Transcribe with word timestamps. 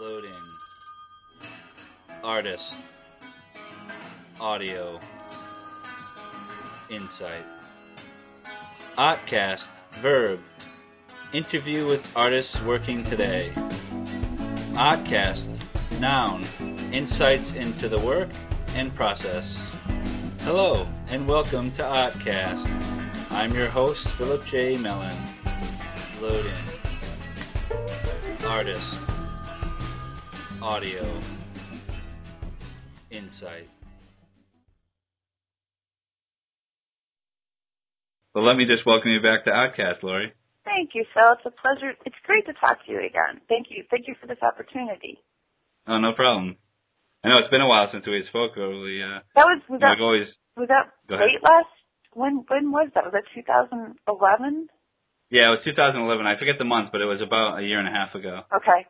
Loading. 0.00 0.32
Artist. 2.24 2.76
Audio. 4.40 4.98
Insight. 6.88 7.44
Artcast. 8.96 9.70
Verb. 10.00 10.40
Interview 11.34 11.86
with 11.86 12.10
artists 12.16 12.58
working 12.62 13.04
today. 13.04 13.52
Artcast. 14.72 15.54
Noun. 16.00 16.42
Insights 16.90 17.52
into 17.52 17.86
the 17.86 17.98
work 17.98 18.30
and 18.74 18.94
process. 18.94 19.62
Hello, 20.40 20.88
and 21.08 21.28
welcome 21.28 21.70
to 21.72 21.82
Artcast. 21.82 22.66
I'm 23.30 23.54
your 23.54 23.68
host, 23.68 24.08
Philip 24.08 24.46
J. 24.46 24.78
Mellon. 24.78 25.18
Load 26.22 26.46
in. 26.46 28.46
Artist. 28.46 29.11
Audio. 30.62 31.02
Insight. 33.10 33.68
Well, 38.34 38.46
let 38.46 38.56
me 38.56 38.64
just 38.64 38.86
welcome 38.86 39.10
you 39.10 39.20
back 39.20 39.44
to 39.44 39.50
Artcast, 39.50 40.00
Lorri. 40.02 40.30
Thank 40.64 40.90
you, 40.94 41.04
Phil. 41.12 41.32
It's 41.34 41.42
a 41.44 41.50
pleasure. 41.50 41.92
It's 42.06 42.16
great 42.24 42.46
to 42.46 42.52
talk 42.54 42.78
to 42.86 42.92
you 42.92 42.98
again. 42.98 43.42
Thank 43.48 43.66
you. 43.70 43.84
Thank 43.90 44.06
you 44.06 44.14
for 44.20 44.26
this 44.28 44.38
opportunity. 44.40 45.18
Oh, 45.88 45.98
no 45.98 46.12
problem. 46.12 46.56
I 47.24 47.28
know 47.28 47.38
it's 47.38 47.50
been 47.50 47.60
a 47.60 47.66
while 47.68 47.88
since 47.92 48.06
we 48.06 48.22
spoke. 48.28 48.56
Really, 48.56 49.02
uh, 49.02 49.20
That 49.34 49.44
was 49.44 49.60
was 49.68 49.80
that 49.80 49.98
we've 49.98 50.02
always 50.06 50.28
was 50.56 50.68
that 50.68 50.94
Go 51.08 51.16
ahead. 51.16 51.26
late 51.26 51.42
last? 51.42 51.68
When 52.14 52.44
when 52.48 52.70
was 52.70 52.88
that? 52.94 53.04
Was 53.04 53.12
that 53.12 53.26
2011? 53.34 53.98
yeah, 55.30 55.50
it 55.50 55.58
was 55.58 55.64
2011. 55.64 56.26
I 56.26 56.38
forget 56.38 56.56
the 56.58 56.64
month, 56.64 56.90
but 56.92 57.00
it 57.00 57.06
was 57.10 57.20
about 57.20 57.58
a 57.58 57.62
year 57.62 57.78
and 57.78 57.88
a 57.88 57.92
half 57.92 58.14
ago. 58.14 58.42
Okay. 58.54 58.86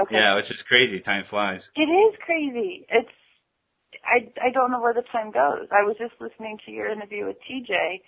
Okay. 0.00 0.14
Yeah, 0.16 0.38
it's 0.38 0.48
just 0.48 0.64
crazy. 0.64 1.00
Time 1.00 1.24
flies. 1.28 1.60
It 1.76 1.88
is 1.88 2.14
crazy. 2.24 2.86
It's 2.88 3.12
I 4.04 4.32
I 4.40 4.50
don't 4.50 4.70
know 4.70 4.80
where 4.80 4.94
the 4.94 5.04
time 5.12 5.30
goes. 5.30 5.68
I 5.70 5.84
was 5.84 5.96
just 5.98 6.14
listening 6.20 6.58
to 6.66 6.72
your 6.72 6.90
interview 6.90 7.26
with 7.26 7.36
TJ 7.44 8.00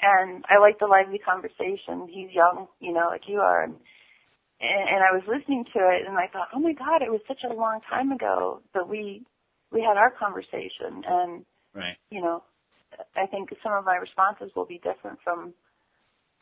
and 0.00 0.44
I 0.48 0.58
like 0.60 0.78
the 0.78 0.86
lively 0.86 1.18
conversation. 1.18 2.08
He's 2.08 2.30
young, 2.32 2.68
you 2.80 2.92
know, 2.92 3.08
like 3.10 3.26
you 3.26 3.40
are 3.40 3.62
and 3.62 3.74
and, 4.60 5.02
I 5.04 5.12
was 5.12 5.22
listening 5.28 5.64
to 5.74 5.80
it 5.80 6.06
and 6.06 6.16
I 6.16 6.28
thought, 6.32 6.48
"Oh 6.54 6.60
my 6.60 6.72
god, 6.72 7.02
it 7.02 7.10
was 7.10 7.20
such 7.28 7.42
a 7.44 7.52
long 7.52 7.80
time 7.90 8.12
ago 8.12 8.62
that 8.72 8.88
we 8.88 9.26
we 9.70 9.82
had 9.82 9.98
our 9.98 10.10
conversation." 10.10 11.04
And, 11.06 11.44
Right. 11.74 11.98
you 12.10 12.22
know, 12.22 12.44
I 13.16 13.26
think 13.26 13.50
some 13.62 13.72
of 13.72 13.84
my 13.84 13.96
responses 13.96 14.54
will 14.54 14.64
be 14.64 14.78
different 14.78 15.20
from 15.22 15.52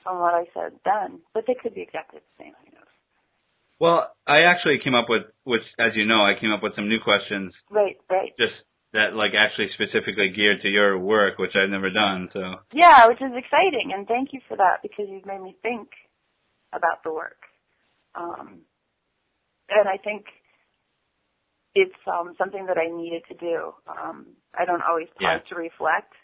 from 0.05 0.21
what 0.21 0.35
I 0.35 0.45
said 0.55 0.79
then, 0.85 1.21
but 1.35 1.47
they 1.47 1.55
could 1.55 1.75
be 1.75 1.81
exactly 1.81 2.21
the 2.21 2.45
same. 2.45 2.55
Well, 3.83 4.15
I 4.29 4.43
actually 4.43 4.79
came 4.79 4.95
up 4.95 5.07
with, 5.09 5.23
which, 5.43 5.67
as 5.77 5.91
you 5.97 6.07
know, 6.07 6.23
I 6.23 6.39
came 6.39 6.53
up 6.53 6.63
with 6.63 6.77
some 6.77 6.89
new 6.89 7.01
questions, 7.03 7.53
Right, 7.69 7.99
right. 8.09 8.31
just 8.39 8.55
that 8.93 9.15
like 9.19 9.33
actually 9.37 9.71
specifically 9.75 10.31
geared 10.31 10.63
to 10.63 10.69
your 10.69 10.97
work, 11.01 11.37
which 11.39 11.51
I've 11.59 11.69
never 11.69 11.91
done. 11.91 12.31
So 12.33 12.63
Yeah, 12.73 13.09
which 13.09 13.19
is 13.21 13.35
exciting, 13.35 13.91
and 13.93 14.07
thank 14.07 14.33
you 14.33 14.39
for 14.47 14.57
that 14.57 14.83
because 14.87 15.07
you've 15.11 15.27
made 15.27 15.43
me 15.43 15.57
think 15.63 15.89
about 16.73 17.03
the 17.03 17.13
work. 17.13 17.43
Um, 18.15 18.61
and 19.69 19.89
I 19.89 19.97
think 19.99 20.27
it's 21.75 21.99
um, 22.07 22.35
something 22.39 22.67
that 22.67 22.79
I 22.79 22.87
needed 22.87 23.23
to 23.31 23.35
do. 23.35 23.73
Um, 23.91 24.37
I 24.57 24.65
don't 24.65 24.83
always 24.89 25.09
pause 25.19 25.43
Yeah. 25.43 25.49
to 25.51 25.55
reflect. 25.57 26.15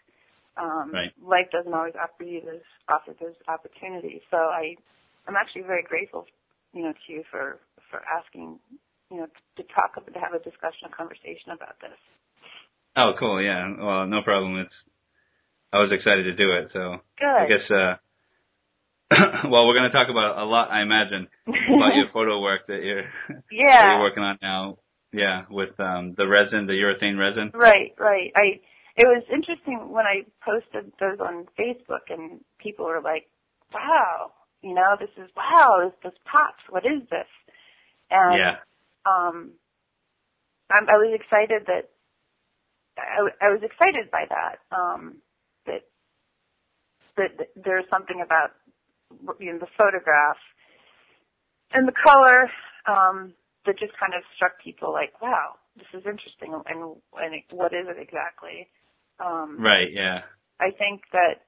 Um, 0.57 0.93
Right. 0.95 1.11
Life 1.21 1.51
doesn't 1.51 1.75
always 1.75 1.95
offer 1.99 2.23
you 2.23 2.41
those 2.41 2.63
offer 2.89 3.15
those 3.21 3.35
opportunities. 3.49 4.23
So 4.31 4.37
I, 4.37 4.77
I'm 5.27 5.35
actually 5.35 5.63
very 5.63 5.83
grateful, 5.83 6.27
you 6.73 6.83
know, 6.83 6.93
to 6.93 7.13
you 7.13 7.25
for 7.31 7.59
for 7.91 8.03
asking, 8.05 8.59
you 9.11 9.17
know, 9.19 9.27
to 9.57 9.63
talk 9.75 9.95
to 9.95 10.21
have 10.21 10.35
a 10.35 10.43
discussion, 10.45 10.87
a 10.87 10.95
conversation 10.95 11.53
about 11.53 11.81
this. 11.81 11.99
oh, 12.97 13.13
cool. 13.19 13.43
Yeah. 13.43 13.75
Well, 13.79 14.07
no 14.07 14.23
problem. 14.23 14.59
It's 14.59 14.75
I 15.73 15.79
was 15.79 15.91
excited 15.93 16.25
to 16.25 16.35
do 16.35 16.53
it. 16.53 16.69
So 16.73 16.99
Good. 17.19 17.27
I 17.27 17.47
guess. 17.47 17.71
uh 17.71 17.97
well, 19.49 19.67
we're 19.67 19.75
going 19.75 19.91
to 19.91 19.97
talk 19.97 20.09
about 20.11 20.37
a 20.37 20.45
lot, 20.45 20.71
I 20.71 20.83
imagine, 20.83 21.29
about 21.47 21.97
your 21.97 22.09
photo 22.13 22.43
work 22.43 22.67
that 22.67 22.83
you're 22.83 23.05
that 23.29 23.43
you're 23.49 24.01
working 24.01 24.23
on 24.23 24.39
now. 24.43 24.79
Yeah, 25.13 25.45
with 25.49 25.79
um 25.81 26.15
the 26.17 26.29
resin, 26.29 26.67
the 26.67 26.75
urethane 26.75 27.19
resin. 27.19 27.51
Right, 27.55 27.95
right. 27.99 28.31
I 28.37 28.61
it 28.97 29.07
was 29.07 29.23
interesting 29.33 29.91
when 29.91 30.05
I 30.05 30.27
posted 30.45 30.93
those 31.01 31.21
on 31.21 31.47
Facebook 31.59 32.11
and 32.11 32.41
people 32.59 32.85
were 32.85 33.01
like, 33.01 33.29
"Wow, 33.73 34.33
you 34.63 34.75
know, 34.75 34.97
this 34.99 35.11
is 35.17 35.31
wow, 35.37 35.81
this 35.85 35.95
this 36.13 36.19
pops. 36.25 36.63
What 36.69 36.85
is 36.85 37.03
this?" 37.11 37.29
And 38.11 38.37
Yeah. 38.39 38.57
um, 39.07 39.53
I'm, 40.71 40.89
I 40.89 40.97
was 40.97 41.13
excited 41.15 41.67
that 41.67 41.91
I, 42.99 43.47
I 43.47 43.49
was 43.51 43.63
excited 43.63 44.11
by 44.11 44.25
that. 44.29 44.59
Um, 44.75 45.23
that 45.67 45.83
that, 47.17 47.39
that 47.39 47.49
there's 47.57 47.89
something 47.91 48.21
about 48.25 48.51
you 49.41 49.53
know 49.53 49.59
the 49.59 49.71
photograph 49.77 50.39
and 51.73 51.87
the 51.87 51.93
color 51.93 52.51
um, 52.87 53.35
that 53.67 53.79
just 53.79 53.93
kind 54.01 54.15
of 54.17 54.23
struck 54.37 54.53
people 54.63 54.93
like, 54.93 55.21
wow, 55.21 55.57
this 55.77 55.87
is 55.93 56.07
interesting, 56.07 56.55
and 56.55 56.65
and 57.13 57.43
what 57.51 57.73
is 57.73 57.87
it 57.89 58.01
exactly? 58.01 58.69
Um, 59.21 59.59
Right. 59.59 59.89
Yeah. 59.93 60.23
I 60.61 60.71
think 60.71 61.03
that, 61.13 61.47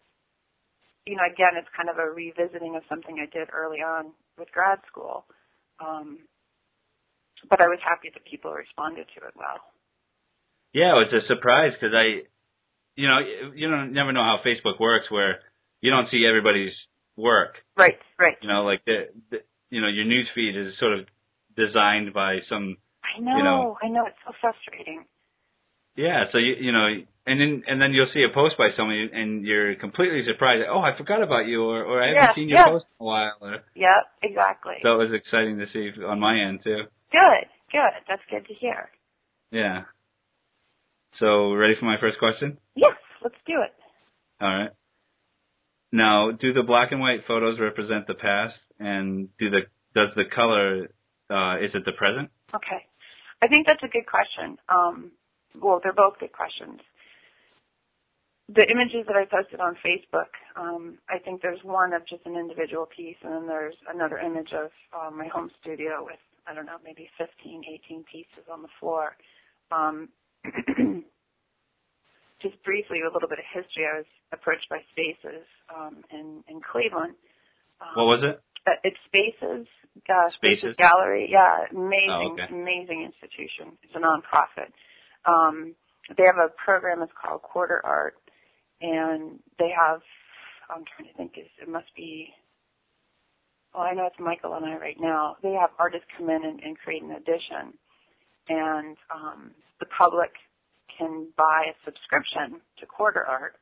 you 1.11 1.17
know, 1.19 1.27
again, 1.27 1.59
it's 1.59 1.67
kind 1.75 1.91
of 1.91 1.99
a 1.99 2.07
revisiting 2.07 2.79
of 2.79 2.87
something 2.89 3.19
I 3.19 3.27
did 3.27 3.51
early 3.51 3.83
on 3.83 4.15
with 4.39 4.47
grad 4.55 4.79
school. 4.87 5.27
Um, 5.83 6.23
but 7.51 7.61
I 7.61 7.67
was 7.67 7.83
happy 7.83 8.15
that 8.15 8.23
people 8.23 8.53
responded 8.53 9.11
to 9.19 9.27
it 9.27 9.35
well. 9.35 9.59
Yeah, 10.73 10.95
it 10.95 11.11
was 11.11 11.11
a 11.11 11.27
surprise 11.27 11.73
because 11.75 11.99
I, 11.99 12.23
you 12.95 13.09
know, 13.11 13.19
you 13.59 13.67
don't 13.69 13.93
never 13.93 14.13
know 14.13 14.23
how 14.23 14.39
Facebook 14.47 14.79
works 14.79 15.11
where 15.11 15.43
you 15.81 15.91
don't 15.91 16.07
see 16.13 16.23
everybody's 16.29 16.77
work. 17.17 17.59
Right, 17.77 17.99
right. 18.21 18.37
You 18.41 18.49
know, 18.49 18.63
like 18.63 18.85
the, 18.87 19.11
the 19.33 19.39
you 19.71 19.81
know, 19.81 19.89
your 19.89 20.05
news 20.05 20.29
feed 20.35 20.55
is 20.55 20.79
sort 20.79 20.95
of 20.97 21.07
designed 21.57 22.15
by 22.15 22.39
some. 22.49 22.77
I 23.03 23.19
know, 23.19 23.37
you 23.37 23.43
know. 23.43 23.77
I 23.83 23.89
know, 23.89 24.07
it's 24.07 24.23
so 24.25 24.33
frustrating. 24.41 25.07
Yeah, 25.97 26.31
so 26.31 26.39
you 26.39 26.55
you 26.61 26.71
know, 26.71 26.87
and 27.27 27.41
then 27.41 27.63
and 27.67 27.81
then 27.81 27.93
you'll 27.93 28.11
see 28.15 28.25
a 28.25 28.33
post 28.33 28.57
by 28.59 28.69
somebody 28.77 29.09
and 29.13 29.45
you're 29.45 29.75
completely 29.77 30.23
surprised. 30.31 30.65
Oh, 30.69 30.81
I 30.81 30.97
forgot 30.97 31.23
about 31.23 31.47
you, 31.47 31.63
or 31.63 31.85
or 31.85 32.03
I 32.03 32.09
haven't 32.09 32.23
Yeah, 32.23 32.35
seen 32.35 32.49
your 32.49 32.59
yeah. 32.59 32.65
post 32.67 32.87
in 32.99 33.05
a 33.05 33.07
while. 33.07 33.37
Or, 33.41 33.59
Yep, 33.75 34.03
exactly. 34.23 34.75
so 34.83 34.95
it 35.01 35.09
was 35.09 35.13
exciting 35.15 35.59
to 35.59 35.67
see 35.73 35.93
on 36.03 36.19
my 36.21 36.41
end 36.41 36.61
too. 36.65 36.85
good, 37.13 37.47
good. 37.73 37.93
That's 38.09 38.23
good 38.31 38.47
to 38.47 38.55
hear. 38.55 38.91
Yeah. 39.51 39.83
So 41.19 41.53
ready 41.55 41.75
for 41.79 41.85
my 41.87 41.97
first 42.01 42.19
question? 42.19 42.57
Yes, 42.75 42.95
let's 43.23 43.35
do 43.47 43.61
it. 43.63 43.75
All 44.41 44.49
right. 44.49 44.71
Now, 45.93 46.31
do 46.31 46.53
the 46.53 46.63
black 46.63 46.93
and 46.93 47.01
white 47.01 47.27
photos 47.27 47.59
represent 47.61 48.07
the 48.07 48.15
past, 48.15 48.55
and 48.79 49.29
do 49.39 49.51
the 49.51 49.61
does 49.95 50.09
the 50.17 50.25
color 50.35 50.89
uh, 51.29 51.59
is 51.59 51.71
it 51.75 51.85
the 51.85 51.93
present? 51.93 52.31
Okay. 52.55 52.87
I 53.43 53.49
think 53.49 53.67
that's 53.67 53.83
a 53.83 53.89
good 53.89 54.07
question. 54.07 54.59
Um, 54.69 55.13
well, 55.61 55.81
they're 55.83 55.93
both 55.93 56.19
good 56.21 56.33
questions. 56.33 56.81
The 58.51 58.67
images 58.67 59.07
that 59.07 59.15
I 59.15 59.27
posted 59.31 59.61
on 59.61 59.77
Facebook, 59.79 60.35
um, 60.57 60.99
I 61.09 61.19
think 61.23 61.41
there's 61.41 61.63
one 61.63 61.93
of 61.93 62.03
just 62.09 62.27
an 62.27 62.35
individual 62.35 62.87
piece, 62.91 63.17
and 63.23 63.33
then 63.33 63.47
there's 63.47 63.77
another 63.93 64.19
image 64.19 64.51
of 64.53 64.71
um, 64.91 65.17
my 65.19 65.29
home 65.29 65.51
studio 65.63 66.03
with, 66.03 66.19
I 66.49 66.55
don't 66.55 66.67
know, 66.67 66.79
maybe 66.83 67.09
15, 67.17 67.63
18 67.87 68.05
pieces 68.11 68.45
on 68.51 68.63
the 68.63 68.69
floor. 68.81 69.15
Um, 69.71 70.09
just 72.43 72.59
briefly, 72.65 73.01
a 73.07 73.13
little 73.13 73.29
bit 73.29 73.39
of 73.39 73.45
history. 73.55 73.87
I 73.87 73.99
was 73.99 74.11
approached 74.33 74.67
by 74.69 74.79
Spaces 74.91 75.47
um, 75.71 76.03
in, 76.11 76.43
in 76.49 76.61
Cleveland. 76.61 77.15
Um, 77.81 77.95
What 77.95 78.19
was 78.19 78.23
it? 78.35 78.41
uh, 78.67 78.81
it's 78.83 78.99
Spaces, 79.07 79.67
gosh, 80.09 80.35
Spaces? 80.43 80.75
Gallery. 80.77 81.29
Yeah, 81.31 81.71
amazing, 81.71 82.11
Oh, 82.11 82.35
okay. 82.35 82.51
amazing 82.51 83.07
institution. 83.07 83.79
It's 83.85 83.95
a 83.95 84.03
nonprofit. 84.03 84.75
Um, 85.23 85.75
they 86.17 86.25
have 86.27 86.37
a 86.43 86.51
program 86.65 86.99
that's 86.99 87.13
called 87.15 87.43
Quarter 87.43 87.81
Art, 87.85 88.17
and 88.81 89.39
they 89.59 89.71
have. 89.71 90.01
I'm 90.71 90.85
trying 90.97 91.11
to 91.11 91.17
think. 91.17 91.33
Is 91.37 91.51
it 91.61 91.69
must 91.69 91.95
be. 91.97 92.29
Well, 93.75 93.85
I 93.85 93.95
know 93.95 94.07
it's 94.07 94.19
Michael 94.19 94.55
and 94.55 94.67
I 94.67 94.77
right 94.77 94.99
now. 94.99 95.37
They 95.43 95.53
have 95.53 95.71
artists 95.79 96.07
come 96.19 96.29
in 96.29 96.45
and, 96.45 96.61
and 96.61 96.79
create 96.79 97.03
an 97.03 97.13
edition, 97.13 97.75
and 98.49 98.97
um, 99.15 99.53
the 99.79 99.87
public 99.97 100.31
can 100.99 101.29
buy 101.37 101.71
a 101.71 101.75
subscription 101.85 102.61
to 102.81 102.87
Quarter 102.87 103.25
Art, 103.25 103.55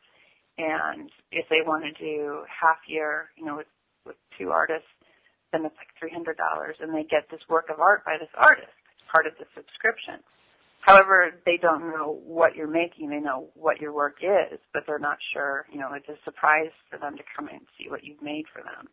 and 0.56 1.10
if 1.30 1.46
they 1.50 1.60
want 1.66 1.84
to 1.84 1.92
do 2.02 2.42
half 2.48 2.78
year, 2.88 3.30
you 3.36 3.44
know, 3.44 3.56
with 3.56 3.70
with 4.06 4.16
two 4.38 4.50
artists, 4.50 4.88
then 5.52 5.64
it's 5.64 5.76
like 5.76 5.92
three 6.00 6.12
hundred 6.12 6.36
dollars, 6.36 6.76
and 6.80 6.94
they 6.94 7.04
get 7.04 7.28
this 7.30 7.44
work 7.48 7.68
of 7.68 7.80
art 7.80 8.04
by 8.04 8.16
this 8.18 8.32
artist. 8.36 8.72
It's 8.96 9.08
part 9.12 9.26
of 9.26 9.34
the 9.38 9.46
subscription. 9.54 10.24
However, 10.88 11.32
they 11.44 11.58
don't 11.60 11.90
know 11.92 12.18
what 12.24 12.56
you're 12.56 12.66
making. 12.70 13.10
They 13.10 13.20
know 13.20 13.50
what 13.54 13.78
your 13.80 13.92
work 13.92 14.16
is, 14.22 14.58
but 14.72 14.84
they're 14.86 14.98
not 14.98 15.18
sure. 15.34 15.66
You 15.70 15.78
know, 15.80 15.90
it's 15.92 16.08
a 16.08 16.16
surprise 16.24 16.72
for 16.90 16.98
them 16.98 17.16
to 17.16 17.22
come 17.36 17.48
in 17.48 17.56
and 17.56 17.66
see 17.76 17.90
what 17.90 18.04
you've 18.04 18.22
made 18.22 18.44
for 18.52 18.62
them. 18.62 18.88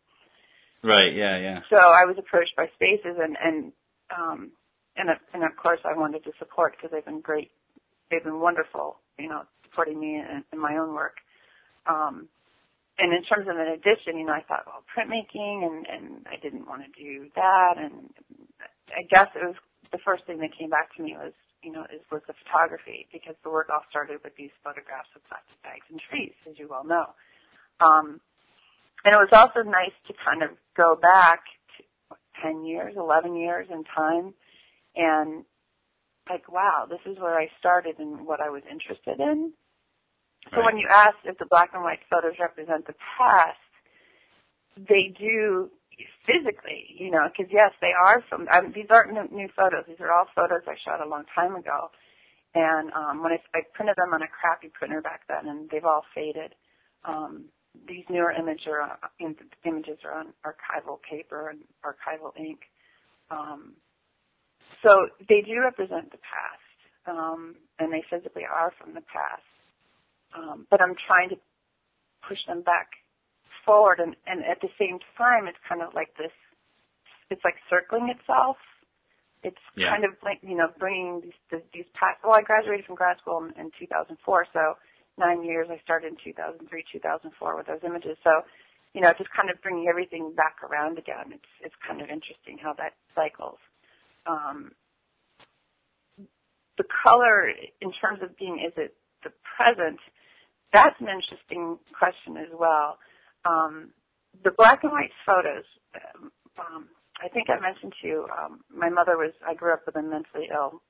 Right. 0.84 1.16
Yeah. 1.16 1.38
Yeah. 1.38 1.60
So 1.70 1.76
I 1.78 2.04
was 2.04 2.16
approached 2.18 2.54
by 2.56 2.66
Spaces, 2.76 3.16
and 3.16 3.36
and 3.42 3.72
um, 4.12 4.52
and 4.96 5.08
and 5.32 5.42
of 5.42 5.56
course 5.56 5.80
I 5.84 5.96
wanted 5.98 6.22
to 6.24 6.32
support 6.38 6.74
because 6.76 6.90
they've 6.92 7.04
been 7.04 7.22
great, 7.22 7.50
they've 8.10 8.22
been 8.22 8.40
wonderful, 8.40 8.98
you 9.18 9.28
know, 9.28 9.42
supporting 9.64 9.98
me 9.98 10.16
in, 10.20 10.44
in 10.52 10.60
my 10.60 10.76
own 10.76 10.92
work. 10.94 11.16
Um, 11.86 12.28
and 12.98 13.12
in 13.12 13.22
terms 13.24 13.48
of 13.48 13.56
an 13.56 13.72
addition, 13.72 14.18
you 14.18 14.26
know, 14.26 14.32
I 14.32 14.44
thought, 14.48 14.64
well, 14.66 14.84
printmaking, 14.92 15.64
and 15.64 15.86
and 15.88 16.26
I 16.28 16.36
didn't 16.42 16.66
want 16.68 16.82
to 16.84 16.92
do 16.92 17.28
that, 17.36 17.74
and 17.78 18.10
I 18.92 19.02
guess 19.08 19.28
it 19.34 19.44
was 19.44 19.56
the 19.92 19.98
first 20.04 20.24
thing 20.26 20.38
that 20.40 20.56
came 20.58 20.70
back 20.70 20.94
to 20.96 21.02
me 21.02 21.16
was, 21.16 21.32
you 21.66 21.72
know, 21.74 21.82
is 21.90 21.98
was 22.14 22.22
the 22.30 22.34
photography 22.46 23.10
because 23.10 23.34
the 23.42 23.50
work 23.50 23.66
all 23.74 23.82
started 23.90 24.22
with 24.22 24.38
these 24.38 24.54
photographs 24.62 25.10
of 25.18 25.26
plastic 25.26 25.58
bags 25.66 25.82
and 25.90 25.98
trees, 25.98 26.38
as 26.46 26.54
you 26.54 26.70
well 26.70 26.86
know. 26.86 27.10
Um, 27.82 28.22
and 29.02 29.10
it 29.10 29.18
was 29.18 29.34
also 29.34 29.66
nice 29.66 29.94
to 30.06 30.14
kind 30.22 30.46
of 30.46 30.54
go 30.76 30.94
back 30.94 31.42
to 31.76 31.82
10 32.42 32.64
years, 32.64 32.94
11 32.96 33.34
years 33.34 33.66
in 33.66 33.82
time 33.82 34.32
and 34.94 35.44
like, 36.30 36.50
wow, 36.50 36.86
this 36.88 37.02
is 37.04 37.18
where 37.18 37.38
I 37.38 37.48
started 37.58 37.98
and 37.98 38.26
what 38.26 38.40
I 38.40 38.48
was 38.48 38.62
interested 38.70 39.18
in. 39.18 39.52
So 40.50 40.58
Right. 40.58 40.66
when 40.66 40.78
you 40.78 40.86
ask 40.88 41.16
if 41.24 41.38
the 41.38 41.46
black 41.46 41.70
and 41.74 41.82
white 41.82 42.00
photos 42.08 42.38
represent 42.38 42.86
the 42.86 42.94
past, 43.18 43.58
they 44.76 45.14
do 45.18 45.70
physically, 46.26 46.94
you 46.98 47.10
know, 47.10 47.28
because 47.28 47.50
yes, 47.52 47.72
they 47.80 47.92
are 47.92 48.22
from. 48.28 48.48
Um, 48.52 48.72
these 48.74 48.86
aren't 48.90 49.12
new, 49.32 49.48
photos. 49.56 49.84
These 49.88 50.00
are 50.00 50.12
all 50.12 50.26
photos 50.34 50.62
I 50.66 50.76
shot 50.84 51.04
a 51.04 51.08
long 51.08 51.24
time 51.34 51.56
ago, 51.56 51.90
and 52.54 52.92
um, 52.92 53.22
when 53.22 53.32
I, 53.32 53.40
I 53.54 53.60
printed 53.74 53.96
them 53.96 54.14
on 54.14 54.22
a 54.22 54.28
crappy 54.28 54.70
printer 54.72 55.00
back 55.00 55.22
then, 55.28 55.48
and 55.48 55.70
they've 55.70 55.84
all 55.84 56.04
faded. 56.14 56.54
Um, 57.04 57.46
these 57.88 58.04
newer 58.08 58.32
image 58.32 58.66
are, 58.66 58.82
uh, 58.82 59.32
images 59.64 59.98
are 60.04 60.18
on 60.18 60.32
archival 60.44 60.98
paper 61.02 61.50
and 61.50 61.60
archival 61.84 62.32
ink. 62.38 62.60
Um, 63.30 63.74
so 64.82 64.90
they 65.28 65.42
do 65.42 65.60
represent 65.60 66.10
the 66.10 66.18
past, 66.24 66.78
um, 67.06 67.56
and 67.78 67.92
they 67.92 68.04
physically 68.10 68.44
are 68.44 68.72
from 68.80 68.94
the 68.94 69.02
past. 69.02 69.44
Um, 70.36 70.66
but 70.70 70.80
I'm 70.80 70.94
trying 71.06 71.30
to 71.30 71.36
push 72.28 72.38
them 72.46 72.62
back 72.62 72.88
forward, 73.66 74.00
and, 74.00 74.16
and 74.26 74.44
at 74.46 74.60
the 74.62 74.70
same 74.78 75.00
time, 75.18 75.48
it's 75.48 75.58
kind 75.68 75.82
of 75.82 75.94
like 75.94 76.16
this. 76.16 76.32
It's 77.30 77.42
like 77.44 77.56
circling 77.70 78.08
itself. 78.10 78.56
It's 79.42 79.60
Yeah. 79.76 79.90
kind 79.90 80.04
of 80.04 80.12
like 80.24 80.40
you 80.42 80.56
know 80.56 80.68
bringing 80.78 81.20
these 81.22 81.38
these, 81.50 81.62
past. 81.94 82.20
Well, 82.24 82.34
I 82.34 82.42
graduated 82.42 82.86
from 82.86 82.96
grad 82.96 83.18
school 83.18 83.44
in, 83.44 83.52
in 83.60 83.70
2004, 83.78 84.46
so 84.52 84.76
nine 85.18 85.42
years. 85.44 85.68
I 85.70 85.78
started 85.84 86.12
in 86.12 86.18
2003, 86.24 86.84
2004 86.92 87.56
with 87.56 87.66
those 87.66 87.84
images. 87.84 88.16
So, 88.24 88.42
you 88.94 89.00
know, 89.02 89.12
just 89.18 89.30
kind 89.36 89.50
of 89.50 89.60
bringing 89.62 89.88
everything 89.88 90.34
back 90.34 90.62
around 90.64 90.98
again. 90.98 91.32
It's 91.34 91.52
it's 91.62 91.76
kind 91.86 92.00
of 92.00 92.08
interesting 92.08 92.58
how 92.62 92.74
that 92.74 92.94
cycles. 93.14 93.58
Um, 94.26 94.72
the 96.78 96.84
color, 97.04 97.48
in 97.80 97.92
terms 97.92 98.20
of 98.22 98.36
being, 98.38 98.60
is 98.66 98.72
it 98.76 98.94
the 99.24 99.32
present? 99.56 99.98
That's 100.72 100.96
an 101.00 101.08
interesting 101.08 101.78
question 101.98 102.36
as 102.36 102.52
well. 102.52 102.98
Um, 103.46 103.90
the 104.44 104.50
black 104.56 104.82
and 104.82 104.92
white 104.92 105.12
photos. 105.24 105.64
Um, 106.58 106.88
I 107.22 107.28
think 107.28 107.48
I 107.48 107.60
mentioned 107.60 107.92
to 108.02 108.08
you. 108.08 108.26
Um, 108.36 108.60
my 108.74 108.90
mother 108.90 109.16
was. 109.16 109.32
I 109.46 109.54
grew 109.54 109.72
up 109.72 109.82
with 109.86 109.96
a 109.96 110.02
mentally 110.02 110.48
ill. 110.52 110.82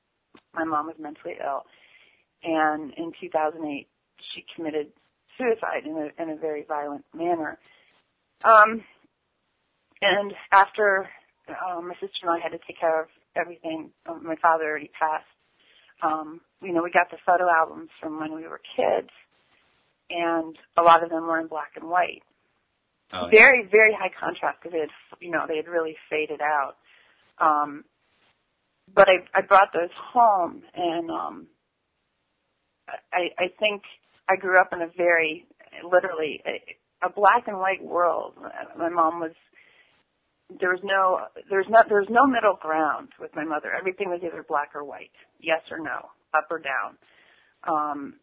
My 0.54 0.64
mom 0.64 0.86
was 0.86 0.96
mentally 0.98 1.34
ill, 1.42 1.62
and 2.42 2.92
in 2.96 3.12
2008 3.20 3.86
she 4.34 4.44
committed 4.54 4.88
suicide 5.38 5.84
in 5.84 5.96
a 5.96 6.22
in 6.22 6.30
a 6.30 6.36
very 6.36 6.64
violent 6.66 7.04
manner. 7.14 7.58
Um, 8.44 8.82
and 10.02 10.32
after 10.52 11.08
um, 11.48 11.88
my 11.88 11.94
sister 11.94 12.22
and 12.22 12.30
I 12.30 12.42
had 12.42 12.52
to 12.52 12.58
take 12.66 12.78
care 12.80 13.02
of 13.02 13.08
everything, 13.34 13.90
um, 14.06 14.22
my 14.24 14.36
father 14.42 14.64
already 14.64 14.90
passed. 14.98 15.24
Um, 16.02 16.40
you 16.62 16.72
know, 16.72 16.82
we 16.82 16.90
got 16.90 17.10
the 17.10 17.16
photo 17.24 17.48
albums 17.48 17.90
from 18.00 18.20
when 18.20 18.34
we 18.34 18.46
were 18.46 18.60
kids, 18.76 19.10
and 20.10 20.56
a 20.76 20.82
lot 20.82 21.02
of 21.02 21.10
them 21.10 21.26
were 21.26 21.40
in 21.40 21.46
black 21.46 21.72
and 21.76 21.88
white. 21.88 22.22
Oh, 23.12 23.28
yeah. 23.30 23.38
Very, 23.38 23.68
very 23.70 23.92
high 23.92 24.10
contrast 24.18 24.58
because 24.60 24.72
they 24.72 24.80
had, 24.80 24.90
you 25.20 25.30
know, 25.30 25.44
they 25.48 25.56
had 25.56 25.68
really 25.68 25.96
faded 26.10 26.40
out. 26.40 26.76
Um, 27.38 27.84
but 28.94 29.08
I, 29.08 29.38
I 29.38 29.42
brought 29.42 29.68
those 29.72 29.90
home, 30.12 30.62
and 30.74 31.10
um, 31.10 31.46
I, 33.12 33.28
I 33.38 33.48
think 33.58 33.82
I 34.28 34.36
grew 34.36 34.58
up 34.60 34.70
in 34.72 34.82
a 34.82 34.88
very, 34.96 35.46
literally, 35.84 36.42
a, 36.46 37.06
a 37.06 37.10
black 37.10 37.48
and 37.48 37.58
white 37.58 37.82
world. 37.82 38.34
My 38.78 38.88
mom 38.88 39.20
was 39.20 39.32
there 40.60 40.70
was 40.70 40.80
no 40.84 41.18
there's 41.50 41.66
not 41.68 41.86
there's 41.88 42.06
no 42.08 42.26
middle 42.26 42.58
ground 42.60 43.08
with 43.20 43.34
my 43.34 43.44
mother. 43.44 43.72
Everything 43.76 44.08
was 44.08 44.20
either 44.24 44.44
black 44.48 44.70
or 44.74 44.84
white, 44.84 45.10
yes 45.40 45.60
or 45.70 45.78
no, 45.78 46.10
up 46.34 46.46
or 46.50 46.60
down. 46.60 46.96
Um, 47.66 48.14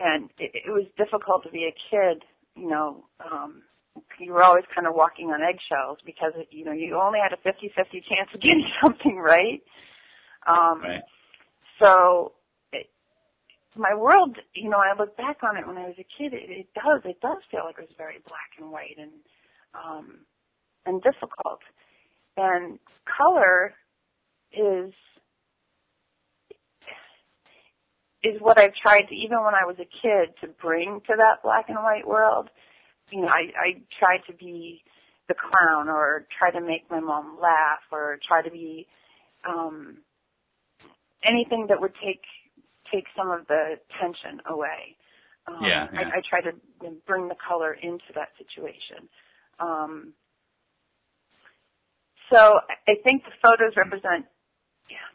and 0.00 0.30
it, 0.38 0.50
it 0.66 0.70
was 0.70 0.86
difficult 0.96 1.44
to 1.44 1.50
be 1.50 1.64
a 1.70 1.74
kid. 1.90 2.22
You 2.56 2.68
know, 2.68 3.04
um, 3.20 3.62
you 4.18 4.32
were 4.32 4.42
always 4.42 4.64
kind 4.74 4.86
of 4.86 4.94
walking 4.94 5.28
on 5.28 5.42
eggshells 5.42 5.98
because 6.04 6.32
you 6.50 6.64
know 6.64 6.72
you 6.72 6.98
only 7.00 7.18
had 7.22 7.32
a 7.32 7.40
50-50 7.48 7.92
chance 8.08 8.28
of 8.34 8.40
getting 8.40 8.66
something 8.82 9.18
right. 9.18 9.62
Um, 10.46 10.82
Right. 10.82 11.02
So 11.80 12.32
it, 12.72 12.88
my 13.76 13.94
world, 13.94 14.36
you 14.54 14.70
know, 14.70 14.78
I 14.78 14.96
look 14.98 15.16
back 15.16 15.38
on 15.42 15.56
it 15.56 15.66
when 15.66 15.76
I 15.76 15.86
was 15.86 15.96
a 15.98 16.06
kid. 16.18 16.32
It, 16.32 16.50
it 16.50 16.66
does 16.74 17.02
it 17.04 17.20
does 17.20 17.38
feel 17.50 17.62
like 17.64 17.76
it 17.78 17.82
was 17.82 17.96
very 17.98 18.18
black 18.26 18.50
and 18.58 18.70
white 18.70 18.96
and 18.98 19.12
um, 19.74 20.18
and 20.86 21.02
difficult. 21.02 21.60
And 22.36 22.78
color 23.18 23.74
is 24.52 24.92
is 28.22 28.40
what 28.40 28.58
I've 28.58 28.74
tried 28.74 29.02
to 29.08 29.14
even 29.14 29.42
when 29.44 29.54
I 29.54 29.66
was 29.66 29.76
a 29.78 29.84
kid 30.02 30.34
to 30.40 30.48
bring 30.62 31.00
to 31.06 31.14
that 31.16 31.42
black 31.42 31.66
and 31.68 31.78
white 31.78 32.06
world. 32.06 32.48
You 33.14 33.22
know, 33.22 33.28
I, 33.28 33.42
I 33.56 33.82
tried 34.00 34.22
to 34.28 34.34
be 34.36 34.82
the 35.28 35.36
clown 35.36 35.88
or 35.88 36.26
try 36.38 36.52
to 36.52 36.60
make 36.66 36.90
my 36.90 37.00
mom 37.00 37.38
laugh 37.42 37.80
or 37.92 38.18
try 38.28 38.42
to 38.42 38.50
be 38.52 38.88
um 39.48 39.98
anything 41.24 41.66
that 41.70 41.80
would 41.80 41.94
take 42.04 42.22
take 42.92 43.06
some 43.16 43.30
of 43.30 43.46
the 43.48 43.76
tension 44.00 44.40
away. 44.50 44.96
Um, 45.48 45.58
Yeah, 45.62 45.88
yeah. 45.94 46.12
I, 46.14 46.18
I 46.18 46.22
try 46.28 46.42
to 46.42 46.52
bring 47.06 47.28
the 47.28 47.36
color 47.48 47.74
into 47.74 48.04
that 48.16 48.30
situation. 48.38 49.08
Um, 49.60 50.14
so 52.32 52.38
I 52.38 52.92
I 52.92 52.94
think 53.04 53.24
the 53.24 53.32
photos 53.42 53.76
represent 53.76 54.26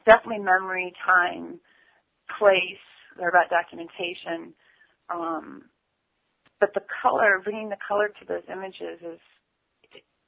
definitely 0.06 0.44
memory, 0.44 0.94
time, 1.06 1.60
place. 2.40 2.82
They're 3.18 3.30
about 3.30 3.50
documentation. 3.50 4.54
Um, 5.10 5.64
but 6.60 6.74
the 6.74 6.82
color, 7.02 7.42
bringing 7.44 7.70
the 7.70 7.78
color 7.88 8.10
to 8.10 8.26
those 8.28 8.44
images 8.52 9.00
is 9.02 9.20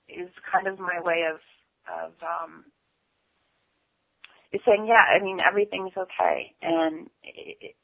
is 0.10 0.30
kind 0.52 0.68
of 0.68 0.80
my 0.80 1.00
way 1.02 1.24
of 1.32 1.40
of 1.88 2.14
um, 2.22 2.66
is 4.54 4.62
saying, 4.66 4.86
yeah, 4.88 5.04
I 5.16 5.24
mean 5.24 5.40
everything's 5.40 5.98
okay, 5.98 6.54
and 6.62 7.08
it, 7.24 7.58
it, 7.62 7.76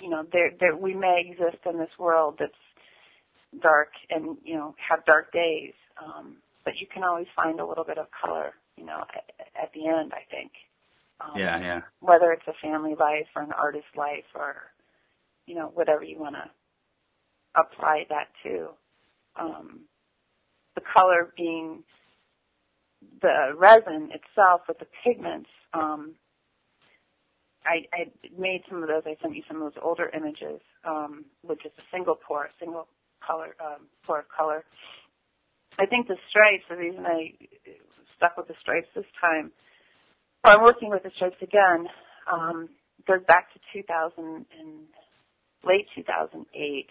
you 0.00 0.10
know, 0.10 0.24
there 0.32 0.52
there 0.60 0.76
we 0.76 0.94
may 0.94 1.22
exist 1.26 1.62
in 1.70 1.78
this 1.78 1.90
world 1.98 2.36
that's 2.38 2.52
dark 3.62 3.90
and 4.10 4.36
you 4.44 4.54
know 4.56 4.74
have 4.88 5.04
dark 5.04 5.32
days, 5.32 5.74
um, 6.02 6.36
but 6.64 6.74
you 6.80 6.86
can 6.92 7.04
always 7.04 7.26
find 7.36 7.60
a 7.60 7.66
little 7.66 7.84
bit 7.84 7.98
of 7.98 8.06
color, 8.12 8.52
you 8.76 8.84
know, 8.84 9.02
at, 9.14 9.24
at 9.64 9.72
the 9.74 9.86
end. 9.88 10.12
I 10.14 10.24
think. 10.30 10.52
Um, 11.20 11.38
Yeah, 11.38 11.60
yeah. 11.60 11.80
Whether 12.00 12.32
it's 12.32 12.46
a 12.48 12.54
family 12.66 12.94
life 12.98 13.28
or 13.36 13.42
an 13.42 13.52
artist 13.52 13.86
life 13.96 14.26
or 14.34 14.56
you 15.46 15.54
know 15.54 15.70
whatever 15.74 16.04
you 16.04 16.18
want 16.20 16.36
to 16.36 16.50
apply 17.56 18.04
that 18.08 18.28
to. 18.44 18.68
Um, 19.36 19.80
the 20.74 20.82
color 20.94 21.32
being 21.36 21.82
the 23.20 23.52
resin 23.56 24.10
itself 24.12 24.62
with 24.68 24.78
the 24.78 24.86
pigments. 25.04 25.48
Um, 25.74 26.14
I, 27.64 27.86
I 27.94 28.10
made 28.38 28.62
some 28.68 28.82
of 28.82 28.88
those. 28.88 29.02
I 29.06 29.16
sent 29.22 29.36
you 29.36 29.42
some 29.46 29.62
of 29.62 29.72
those 29.72 29.82
older 29.82 30.10
images 30.14 30.60
um, 30.84 31.24
with 31.46 31.58
just 31.62 31.76
a 31.78 31.86
single 31.92 32.16
pour, 32.16 32.48
single 32.58 32.88
color 33.24 33.54
um, 33.60 33.86
pour 34.04 34.20
of 34.20 34.24
color. 34.36 34.64
I 35.78 35.86
think 35.86 36.08
the 36.08 36.16
stripes. 36.28 36.64
The 36.68 36.76
reason 36.76 37.06
I 37.06 37.32
stuck 38.16 38.36
with 38.36 38.48
the 38.48 38.54
stripes 38.60 38.88
this 38.94 39.04
time, 39.20 39.52
or 40.44 40.52
I'm 40.52 40.62
working 40.62 40.90
with 40.90 41.02
the 41.02 41.10
stripes 41.16 41.40
again, 41.40 41.86
um, 42.30 42.68
goes 43.06 43.24
back 43.26 43.52
to 43.54 43.60
2000 43.72 44.24
and 44.24 44.46
late 45.64 45.86
2008. 45.94 46.86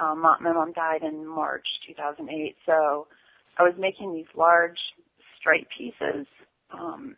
Um, 0.00 0.22
my 0.22 0.52
mom 0.52 0.72
died 0.72 1.02
in 1.02 1.26
March 1.26 1.66
2008, 1.86 2.56
so 2.66 3.06
I 3.58 3.62
was 3.62 3.74
making 3.78 4.14
these 4.14 4.30
large 4.36 4.78
stripe 5.38 5.66
pieces, 5.76 6.26
um, 6.72 7.16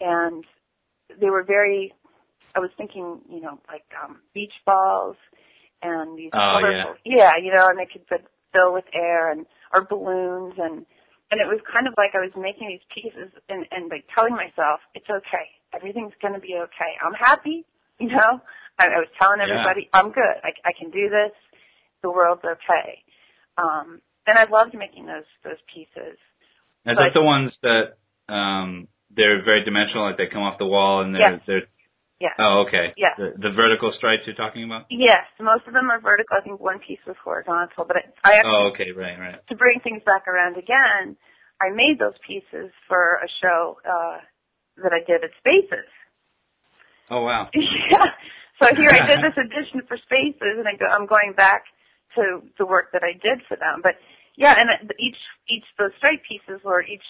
and 0.00 0.44
they 1.20 1.30
were 1.30 1.42
very. 1.42 1.92
I 2.54 2.58
was 2.60 2.70
thinking, 2.76 3.20
you 3.28 3.40
know, 3.40 3.58
like 3.68 3.84
um, 4.02 4.20
beach 4.34 4.52
balls 4.66 5.16
and 5.82 6.18
these 6.18 6.30
Oh, 6.34 6.58
colorful, 6.58 6.96
yeah, 7.04 7.32
you 7.40 7.52
know, 7.52 7.68
and 7.68 7.78
they 7.78 7.86
could 7.86 8.04
fill 8.52 8.72
with 8.72 8.84
air 8.92 9.30
and 9.30 9.46
or 9.72 9.84
balloons, 9.84 10.54
and 10.58 10.84
and 11.30 11.40
it 11.40 11.46
was 11.46 11.60
kind 11.72 11.86
of 11.86 11.94
like 11.96 12.10
I 12.14 12.18
was 12.18 12.34
making 12.36 12.68
these 12.68 12.86
pieces 12.90 13.30
and, 13.48 13.66
and 13.70 13.88
like 13.90 14.04
telling 14.14 14.34
myself, 14.34 14.80
it's 14.94 15.08
okay. 15.08 15.46
Everything's 15.74 16.14
going 16.20 16.34
to 16.34 16.40
be 16.40 16.54
okay. 16.58 16.92
I'm 17.04 17.14
happy. 17.14 17.64
You 18.00 18.08
know, 18.08 18.40
I, 18.80 18.96
I 18.96 18.98
was 19.04 19.12
telling 19.20 19.44
everybody, 19.44 19.84
yeah. 19.92 20.00
I'm 20.00 20.08
good. 20.10 20.36
I, 20.42 20.56
I 20.64 20.72
can 20.72 20.88
do 20.88 21.10
this. 21.12 21.36
The 22.02 22.10
world's 22.10 22.42
okay. 22.44 23.02
Um, 23.58 24.00
and 24.26 24.38
I 24.38 24.44
loved 24.50 24.74
making 24.74 25.06
those 25.06 25.28
those 25.44 25.60
pieces. 25.72 26.18
Is 26.86 26.96
that 26.96 27.12
the 27.14 27.22
ones 27.22 27.52
that 27.62 28.00
um, 28.32 28.88
they're 29.14 29.44
very 29.44 29.64
dimensional, 29.64 30.06
like 30.06 30.16
they 30.16 30.28
come 30.32 30.42
off 30.42 30.58
the 30.58 30.66
wall 30.66 31.02
and 31.02 31.14
they're 31.14 31.32
yes. 31.32 31.40
they're 31.46 31.66
yeah. 32.20 32.36
Oh, 32.38 32.68
okay. 32.68 32.92
Yeah. 33.00 33.16
The, 33.16 33.32
the 33.32 33.52
vertical 33.56 33.92
stripes 33.96 34.28
you're 34.28 34.36
talking 34.36 34.64
about? 34.64 34.84
Yes, 34.92 35.24
most 35.40 35.64
of 35.66 35.72
them 35.72 35.88
are 35.88 36.00
vertical. 36.04 36.36
I 36.36 36.44
think 36.44 36.60
one 36.60 36.76
piece 36.78 37.00
was 37.08 37.16
horizontal, 37.24 37.88
but 37.88 37.96
I, 37.96 38.04
I 38.20 38.36
actually, 38.36 38.52
Oh, 38.52 38.70
okay, 38.76 38.92
right, 38.92 39.16
right. 39.16 39.40
to 39.48 39.56
bring 39.56 39.80
things 39.80 40.04
back 40.04 40.28
around 40.28 40.60
again, 40.60 41.16
I 41.64 41.72
made 41.72 41.96
those 41.96 42.16
pieces 42.20 42.76
for 42.88 43.24
a 43.24 43.28
show 43.40 43.80
uh, 43.88 44.20
that 44.84 44.92
I 44.92 45.00
did 45.08 45.24
at 45.24 45.32
Spaces. 45.40 45.88
Oh 47.08 47.24
wow. 47.24 47.48
yeah. 47.54 48.12
So 48.60 48.68
here 48.76 48.92
I 48.92 49.08
did 49.08 49.24
this 49.24 49.40
edition 49.40 49.80
for 49.88 49.96
Spaces, 50.04 50.60
and 50.60 50.68
I 50.68 50.76
go, 50.76 50.92
I'm 50.92 51.08
going 51.08 51.32
back 51.34 51.64
to 52.16 52.42
the 52.58 52.66
work 52.66 52.92
that 52.92 53.02
I 53.02 53.12
did 53.12 53.42
for 53.48 53.56
them. 53.56 53.80
But 53.82 53.94
yeah, 54.36 54.54
and 54.58 54.90
each 54.98 55.18
each 55.48 55.64
those 55.78 55.90
stripe 55.98 56.22
pieces 56.26 56.60
were 56.64 56.82
each 56.82 57.04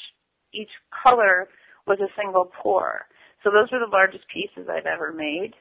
each 0.52 0.70
color 0.90 1.48
was 1.86 1.98
a 2.00 2.10
single 2.20 2.50
pour. 2.62 3.06
So 3.42 3.50
those 3.50 3.70
were 3.72 3.78
the 3.78 3.90
largest 3.90 4.24
pieces 4.32 4.68
I've 4.68 4.86
ever 4.86 5.12
made. 5.12 5.54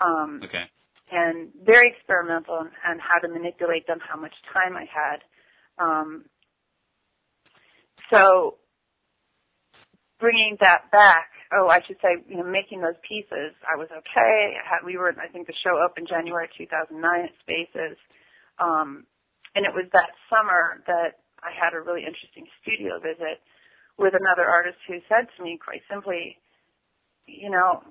Um, 0.00 0.40
okay. 0.44 0.64
And 1.10 1.50
very 1.64 1.94
experimental 1.96 2.54
on, 2.54 2.70
on 2.86 2.98
how 2.98 3.18
to 3.22 3.28
manipulate 3.28 3.86
them, 3.86 3.98
how 4.00 4.18
much 4.18 4.34
time 4.52 4.76
I 4.76 4.86
had. 4.86 5.22
Um, 5.78 6.24
so 8.10 8.56
bringing 10.18 10.56
that 10.60 10.90
back, 10.90 11.30
oh, 11.52 11.68
I 11.68 11.80
should 11.86 11.96
say, 12.02 12.22
you 12.28 12.36
know, 12.36 12.44
making 12.44 12.80
those 12.80 12.98
pieces, 13.06 13.54
I 13.62 13.76
was 13.76 13.88
okay. 13.90 14.56
I 14.58 14.64
had, 14.66 14.84
we 14.84 14.96
were, 14.96 15.14
I 15.20 15.28
think 15.28 15.46
the 15.46 15.54
show 15.62 15.78
opened 15.78 16.08
January 16.08 16.48
2009 16.56 17.00
at 17.24 17.30
Spaces. 17.42 17.96
Um, 18.58 19.04
and 19.54 19.64
it 19.64 19.72
was 19.72 19.86
that 19.92 20.12
summer 20.28 20.82
that 20.86 21.24
I 21.42 21.52
had 21.52 21.74
a 21.74 21.80
really 21.80 22.04
interesting 22.04 22.46
studio 22.62 22.98
visit 23.00 23.40
with 23.98 24.14
another 24.14 24.48
artist 24.48 24.76
who 24.86 25.00
said 25.08 25.28
to 25.36 25.42
me 25.42 25.58
quite 25.62 25.80
simply, 25.90 26.36
you 27.26 27.50
know, 27.50 27.82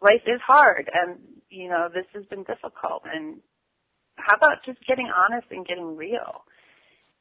life 0.00 0.22
is 0.26 0.40
hard 0.46 0.90
and, 0.92 1.18
you 1.50 1.68
know, 1.68 1.88
this 1.92 2.06
has 2.14 2.24
been 2.26 2.44
difficult 2.44 3.02
and 3.06 3.40
how 4.16 4.36
about 4.36 4.64
just 4.64 4.78
getting 4.86 5.10
honest 5.10 5.46
and 5.50 5.66
getting 5.66 5.96
real? 5.96 6.44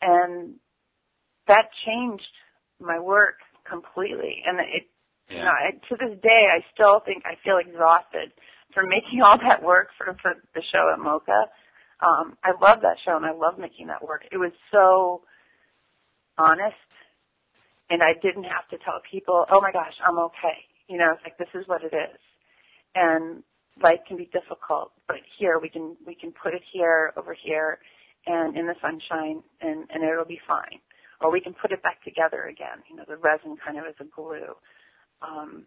And 0.01 0.55
that 1.47 1.69
changed 1.85 2.35
my 2.79 2.99
work 2.99 3.35
completely. 3.69 4.43
And 4.45 4.59
it, 4.59 4.85
yeah. 5.29 5.37
you 5.37 5.43
know, 5.43 5.51
I, 5.51 5.71
to 5.89 5.95
this 5.97 6.21
day, 6.21 6.47
I 6.51 6.65
still 6.73 7.01
think 7.05 7.23
I 7.25 7.35
feel 7.43 7.57
exhausted 7.57 8.33
from 8.73 8.89
making 8.95 9.21
all 9.21 9.37
that 9.37 9.63
work 9.63 9.89
for, 9.97 10.15
for 10.21 10.33
the 10.53 10.61
show 10.71 10.91
at 10.93 10.99
MoCA. 10.99 11.49
Um, 12.01 12.37
I 12.43 12.51
love 12.61 12.81
that 12.81 12.97
show 13.05 13.15
and 13.15 13.25
I 13.25 13.31
love 13.33 13.59
making 13.59 13.87
that 13.87 14.03
work. 14.03 14.23
It 14.31 14.37
was 14.37 14.51
so 14.71 15.21
honest 16.37 16.75
and 17.89 18.01
I 18.01 18.13
didn't 18.21 18.45
have 18.45 18.67
to 18.71 18.77
tell 18.83 19.01
people, 19.09 19.45
oh 19.51 19.61
my 19.61 19.71
gosh, 19.71 19.93
I'm 20.05 20.17
okay. 20.19 20.65
You 20.87 20.97
know, 20.97 21.11
it's 21.13 21.21
like 21.23 21.37
this 21.37 21.51
is 21.53 21.67
what 21.67 21.83
it 21.83 21.93
is. 21.93 22.19
And 22.95 23.43
life 23.81 23.99
can 24.07 24.17
be 24.17 24.29
difficult, 24.33 24.91
but 25.07 25.17
here 25.37 25.59
we 25.59 25.69
can 25.69 25.95
we 26.05 26.15
can 26.15 26.31
put 26.31 26.53
it 26.53 26.61
here 26.71 27.13
over 27.17 27.35
here 27.35 27.79
and 28.25 28.57
in 28.57 28.67
the 28.67 28.75
sunshine 28.81 29.43
and, 29.61 29.85
and 29.93 30.03
it'll 30.03 30.25
be 30.25 30.39
fine. 30.47 30.79
Or 31.21 31.31
we 31.31 31.41
can 31.41 31.53
put 31.53 31.71
it 31.71 31.83
back 31.83 32.03
together 32.03 32.45
again, 32.45 32.83
you 32.89 32.95
know, 32.95 33.03
the 33.07 33.17
resin 33.17 33.57
kind 33.63 33.77
of 33.77 33.85
is 33.85 33.95
a 33.99 34.05
glue. 34.05 34.55
Um, 35.21 35.65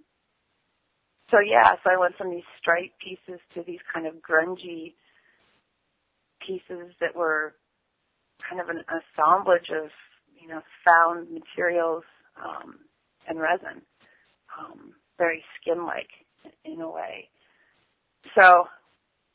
so 1.30 1.38
yeah, 1.40 1.74
so 1.84 1.90
I 1.90 1.98
went 1.98 2.16
from 2.16 2.30
these 2.30 2.44
stripe 2.60 2.92
pieces 3.02 3.40
to 3.54 3.62
these 3.66 3.80
kind 3.92 4.06
of 4.06 4.14
grungy 4.16 4.94
pieces 6.46 6.92
that 7.00 7.14
were 7.14 7.54
kind 8.48 8.60
of 8.60 8.68
an 8.68 8.82
assemblage 8.88 9.70
of 9.70 9.90
you 10.44 10.50
know, 10.50 10.60
found 10.84 11.30
materials 11.30 12.04
um, 12.42 12.76
and 13.28 13.40
resin, 13.40 13.80
um, 14.58 14.92
very 15.16 15.42
skin-like 15.60 16.10
in 16.64 16.80
a 16.80 16.90
way. 16.90 17.28
So, 18.34 18.64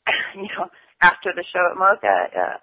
you 0.36 0.42
know, 0.42 0.68
after 1.02 1.30
the 1.34 1.44
show 1.52 1.70
at 1.70 1.76
MoCA 1.76 2.28
uh, 2.36 2.58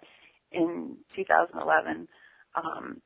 in 0.51 0.95
2011, 1.15 2.07
um, 2.55 3.01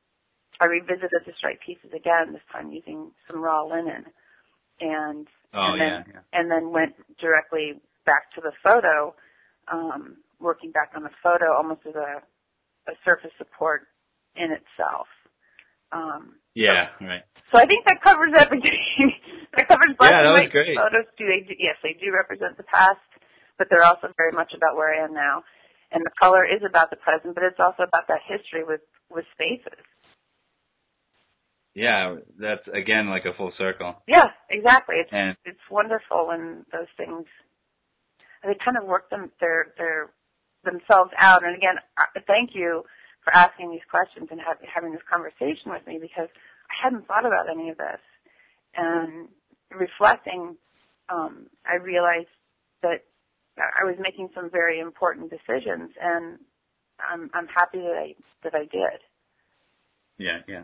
I 0.60 0.66
revisited 0.66 1.10
the 1.26 1.32
stripe 1.36 1.60
pieces 1.64 1.90
again, 1.94 2.32
this 2.32 2.42
time 2.52 2.70
using 2.70 3.10
some 3.28 3.42
raw 3.42 3.64
linen, 3.64 4.04
and 4.80 5.26
oh, 5.54 5.72
and 5.72 5.80
then 5.80 5.88
yeah, 5.88 6.02
yeah. 6.06 6.38
and 6.38 6.50
then 6.50 6.70
went 6.70 6.94
directly 7.20 7.80
back 8.06 8.32
to 8.36 8.40
the 8.40 8.52
photo, 8.62 9.14
um, 9.72 10.18
working 10.42 10.70
back 10.72 10.92
on 10.96 11.02
the 11.02 11.14
photo 11.22 11.54
almost 11.54 11.80
as 11.86 11.94
a, 11.94 12.20
a 12.90 12.94
surface 13.04 13.32
support 13.38 13.86
in 14.36 14.50
itself. 14.50 15.06
Um, 15.92 16.36
yeah, 16.54 16.92
so, 16.98 17.06
right. 17.06 17.24
So 17.52 17.60
I 17.60 17.66
think 17.68 17.84
that 17.84 18.02
covers 18.02 18.32
everything. 18.36 18.72
that 19.56 19.68
covers 19.68 19.94
black 19.96 20.10
yeah, 20.10 20.24
that 20.24 20.32
and 20.32 20.36
was 20.36 20.48
white 20.48 20.52
great. 20.52 20.76
photos. 20.76 21.06
Do 21.16 21.24
they? 21.28 21.44
Do, 21.44 21.54
yes, 21.56 21.76
they 21.84 21.94
do 21.96 22.12
represent 22.12 22.56
the 22.56 22.66
past, 22.66 23.04
but 23.56 23.68
they're 23.70 23.84
also 23.84 24.08
very 24.16 24.32
much 24.32 24.52
about 24.56 24.76
where 24.76 24.92
I 24.92 25.04
am 25.04 25.14
now. 25.14 25.44
And 25.92 26.00
the 26.00 26.16
color 26.16 26.48
is 26.48 26.64
about 26.64 26.88
the 26.88 26.96
present, 26.96 27.36
but 27.36 27.44
it's 27.44 27.60
also 27.60 27.84
about 27.84 28.08
that 28.08 28.24
history 28.24 28.64
with 28.64 28.80
with 29.12 29.28
spaces. 29.36 29.84
Yeah, 31.74 32.16
that's 32.40 32.64
again 32.72 33.08
like 33.08 33.24
a 33.24 33.36
full 33.36 33.52
circle. 33.56 33.96
Yeah, 34.08 34.32
exactly. 34.48 34.96
It's 35.00 35.12
and, 35.12 35.36
it's 35.44 35.64
wonderful 35.70 36.28
when 36.28 36.64
those 36.72 36.88
things 36.96 37.24
they 38.44 38.56
kind 38.64 38.76
of 38.76 38.84
work 38.84 39.08
them 39.10 39.30
their 39.40 39.72
their 39.78 40.10
themselves 40.64 41.10
out. 41.18 41.44
And 41.44 41.56
again, 41.56 41.76
thank 42.26 42.50
you 42.54 42.84
for 43.24 43.34
asking 43.34 43.70
these 43.70 43.86
questions 43.90 44.28
and 44.30 44.40
have, 44.40 44.58
having 44.62 44.92
this 44.92 45.02
conversation 45.10 45.70
with 45.70 45.86
me 45.86 45.98
because 46.00 46.28
I 46.70 46.74
hadn't 46.84 47.06
thought 47.06 47.26
about 47.26 47.50
any 47.50 47.70
of 47.70 47.78
this. 47.78 48.00
And 48.76 49.28
reflecting, 49.70 50.56
um, 51.08 51.46
I 51.66 51.76
realized 51.76 52.32
that 52.82 53.04
I 53.58 53.84
was 53.84 53.96
making 54.00 54.30
some 54.34 54.50
very 54.50 54.80
important 54.80 55.30
decisions, 55.30 55.90
and 56.00 56.38
I'm 56.98 57.30
I'm 57.34 57.46
happy 57.48 57.78
that 57.78 57.96
I 57.96 58.14
that 58.44 58.54
I 58.54 58.60
did. 58.60 59.00
Yeah, 60.18 60.38
yeah. 60.48 60.62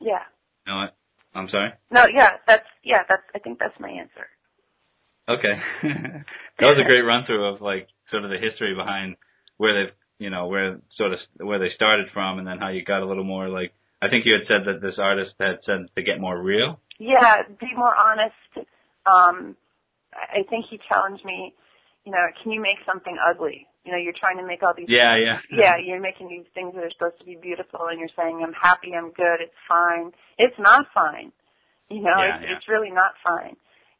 Yeah. 0.00 0.22
No, 0.66 0.74
I, 0.74 0.88
I'm 1.34 1.48
sorry. 1.48 1.72
No, 1.90 2.04
yeah, 2.12 2.32
that's 2.46 2.66
yeah, 2.84 3.02
that's 3.08 3.22
I 3.34 3.38
think 3.38 3.58
that's 3.58 3.78
my 3.80 3.90
answer. 3.90 4.26
Okay, 5.28 5.58
that 5.82 6.66
was 6.66 6.78
a 6.80 6.86
great 6.86 7.00
run 7.00 7.24
through 7.26 7.46
of 7.46 7.60
like 7.60 7.88
sort 8.10 8.24
of 8.24 8.30
the 8.30 8.38
history 8.38 8.74
behind 8.74 9.16
where 9.56 9.84
they've 9.84 9.94
you 10.18 10.30
know 10.30 10.46
where 10.46 10.78
sort 10.96 11.12
of 11.12 11.18
where 11.38 11.58
they 11.58 11.70
started 11.74 12.06
from, 12.12 12.38
and 12.38 12.46
then 12.46 12.58
how 12.58 12.68
you 12.68 12.84
got 12.84 13.02
a 13.02 13.06
little 13.06 13.24
more 13.24 13.48
like 13.48 13.72
I 14.00 14.08
think 14.08 14.26
you 14.26 14.34
had 14.34 14.46
said 14.46 14.66
that 14.66 14.80
this 14.80 14.98
artist 14.98 15.32
had 15.40 15.58
said 15.64 15.88
to 15.96 16.02
get 16.02 16.20
more 16.20 16.40
real. 16.40 16.78
Yeah, 16.98 17.42
be 17.58 17.74
more 17.74 17.94
honest. 17.96 18.68
Um, 19.06 19.56
I 20.12 20.44
think 20.48 20.66
he 20.70 20.78
challenged 20.88 21.24
me. 21.24 21.54
You 22.04 22.12
know, 22.12 22.24
can 22.42 22.52
you 22.52 22.60
make 22.60 22.78
something 22.86 23.16
ugly? 23.18 23.66
You 23.84 23.92
know, 23.92 23.98
you're 23.98 24.16
trying 24.16 24.36
to 24.38 24.46
make 24.46 24.62
all 24.62 24.74
these. 24.76 24.88
Yeah, 24.88 25.16
yeah. 25.16 25.38
Yeah, 25.50 25.76
you're 25.76 26.00
making 26.00 26.28
these 26.28 26.46
things 26.54 26.74
that 26.74 26.84
are 26.84 26.92
supposed 26.92 27.18
to 27.20 27.24
be 27.24 27.36
beautiful, 27.36 27.88
and 27.88 27.98
you're 27.98 28.12
saying, 28.16 28.44
"I'm 28.44 28.52
happy, 28.52 28.92
I'm 28.94 29.10
good, 29.12 29.40
it's 29.40 29.60
fine." 29.68 30.12
It's 30.38 30.58
not 30.58 30.86
fine. 30.92 31.32
You 31.88 32.02
know, 32.02 32.16
yeah, 32.16 32.36
it's, 32.36 32.44
yeah. 32.44 32.56
it's 32.56 32.68
really 32.68 32.90
not 32.90 33.12
fine. 33.24 33.56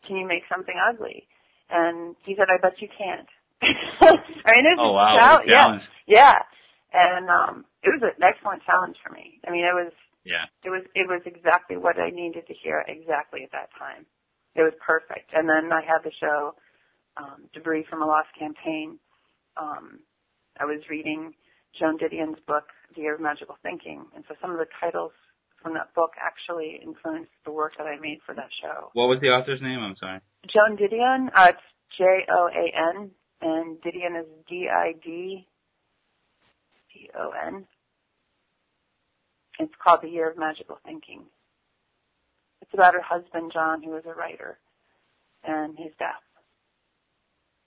Can 0.07 0.17
you 0.17 0.27
make 0.27 0.45
something 0.49 0.75
ugly? 0.77 1.27
And 1.71 2.17
he 2.25 2.37
said, 2.37 2.49
"I 2.53 2.61
bet 2.61 2.81
you 2.81 2.89
can't." 2.89 3.29
I 3.63 4.51
mean, 4.55 4.67
it 4.67 4.77
was 4.77 4.81
oh 4.81 4.93
wow, 4.93 5.41
challenge. 5.47 5.83
Yeah, 6.07 6.35
yeah, 6.35 6.39
and 6.93 7.29
um, 7.29 7.65
it 7.83 7.91
was 7.91 8.03
an 8.03 8.23
excellent 8.23 8.63
challenge 8.65 8.97
for 9.05 9.13
me. 9.13 9.41
I 9.47 9.51
mean, 9.51 9.65
it 9.65 9.75
was. 9.75 9.93
Yeah. 10.25 10.49
It 10.65 10.71
was 10.71 10.81
it 10.95 11.07
was 11.07 11.21
exactly 11.27 11.77
what 11.77 12.01
I 12.01 12.09
needed 12.09 12.47
to 12.49 12.55
hear 12.55 12.83
exactly 12.89 13.45
at 13.45 13.53
that 13.53 13.69
time. 13.79 14.07
It 14.57 14.63
was 14.63 14.73
perfect. 14.81 15.35
And 15.35 15.49
then 15.49 15.69
I 15.69 15.83
had 15.85 16.01
the 16.03 16.13
show 16.19 16.55
um, 17.17 17.45
Debris 17.53 17.85
from 17.91 18.03
a 18.03 18.07
Lost 18.07 18.29
Campaign. 18.39 18.99
Um, 19.57 20.01
I 20.59 20.65
was 20.65 20.81
reading 20.89 21.35
Joan 21.79 21.99
Didion's 21.99 22.41
book, 22.47 22.65
The 22.95 23.03
Year 23.03 23.15
of 23.17 23.21
Magical 23.21 23.57
Thinking, 23.63 24.05
and 24.15 24.25
so 24.29 24.35
some 24.41 24.51
of 24.51 24.59
the 24.59 24.67
titles 24.81 25.13
from 25.63 25.75
that 25.75 25.93
book 25.95 26.13
actually 26.21 26.81
influenced 26.83 27.33
the 27.45 27.53
work 27.53 27.73
that 27.79 27.87
I 27.87 27.99
made 28.01 28.21
for 28.25 28.35
that 28.35 28.49
show. 28.63 28.91
What 28.93 29.09
was 29.09 29.19
the 29.21 29.29
author's 29.29 29.61
name? 29.63 29.81
I'm 29.81 29.97
sorry. 29.99 30.21
Joan 30.47 30.77
Didion. 30.77 31.29
Uh, 31.37 31.51
it's 31.51 31.67
J 31.99 32.05
O 32.31 32.49
A 32.49 32.97
N, 32.97 33.11
and 33.45 33.77
Didion 33.83 34.19
is 34.19 34.27
D 34.49 34.69
I 34.73 34.93
D 35.05 35.47
D 36.93 37.11
O 37.19 37.31
N. 37.47 37.67
It's 39.61 39.73
called 39.83 40.01
The 40.03 40.09
Year 40.09 40.31
of 40.31 40.39
Magical 40.39 40.79
Thinking. 40.85 41.23
It's 42.63 42.75
about 42.75 42.95
her 42.95 43.03
husband 43.05 43.53
John, 43.53 43.83
who 43.83 43.91
was 43.91 44.03
a 44.07 44.15
writer, 44.15 44.59
and 45.45 45.77
his 45.79 45.93
death. 45.99 46.25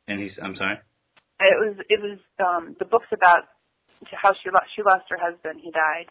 And 0.08 0.20
he's 0.20 0.32
I'm 0.42 0.56
sorry. 0.56 0.78
It 1.40 1.58
was 1.62 1.76
it 1.88 2.02
was 2.02 2.18
um 2.44 2.76
the 2.80 2.86
book's 2.86 3.14
about 3.14 3.44
how 4.12 4.34
she 4.44 4.50
lost 4.50 4.66
she 4.76 4.82
lost 4.82 5.06
her 5.10 5.20
husband. 5.22 5.62
He 5.64 5.72
died, 5.72 6.10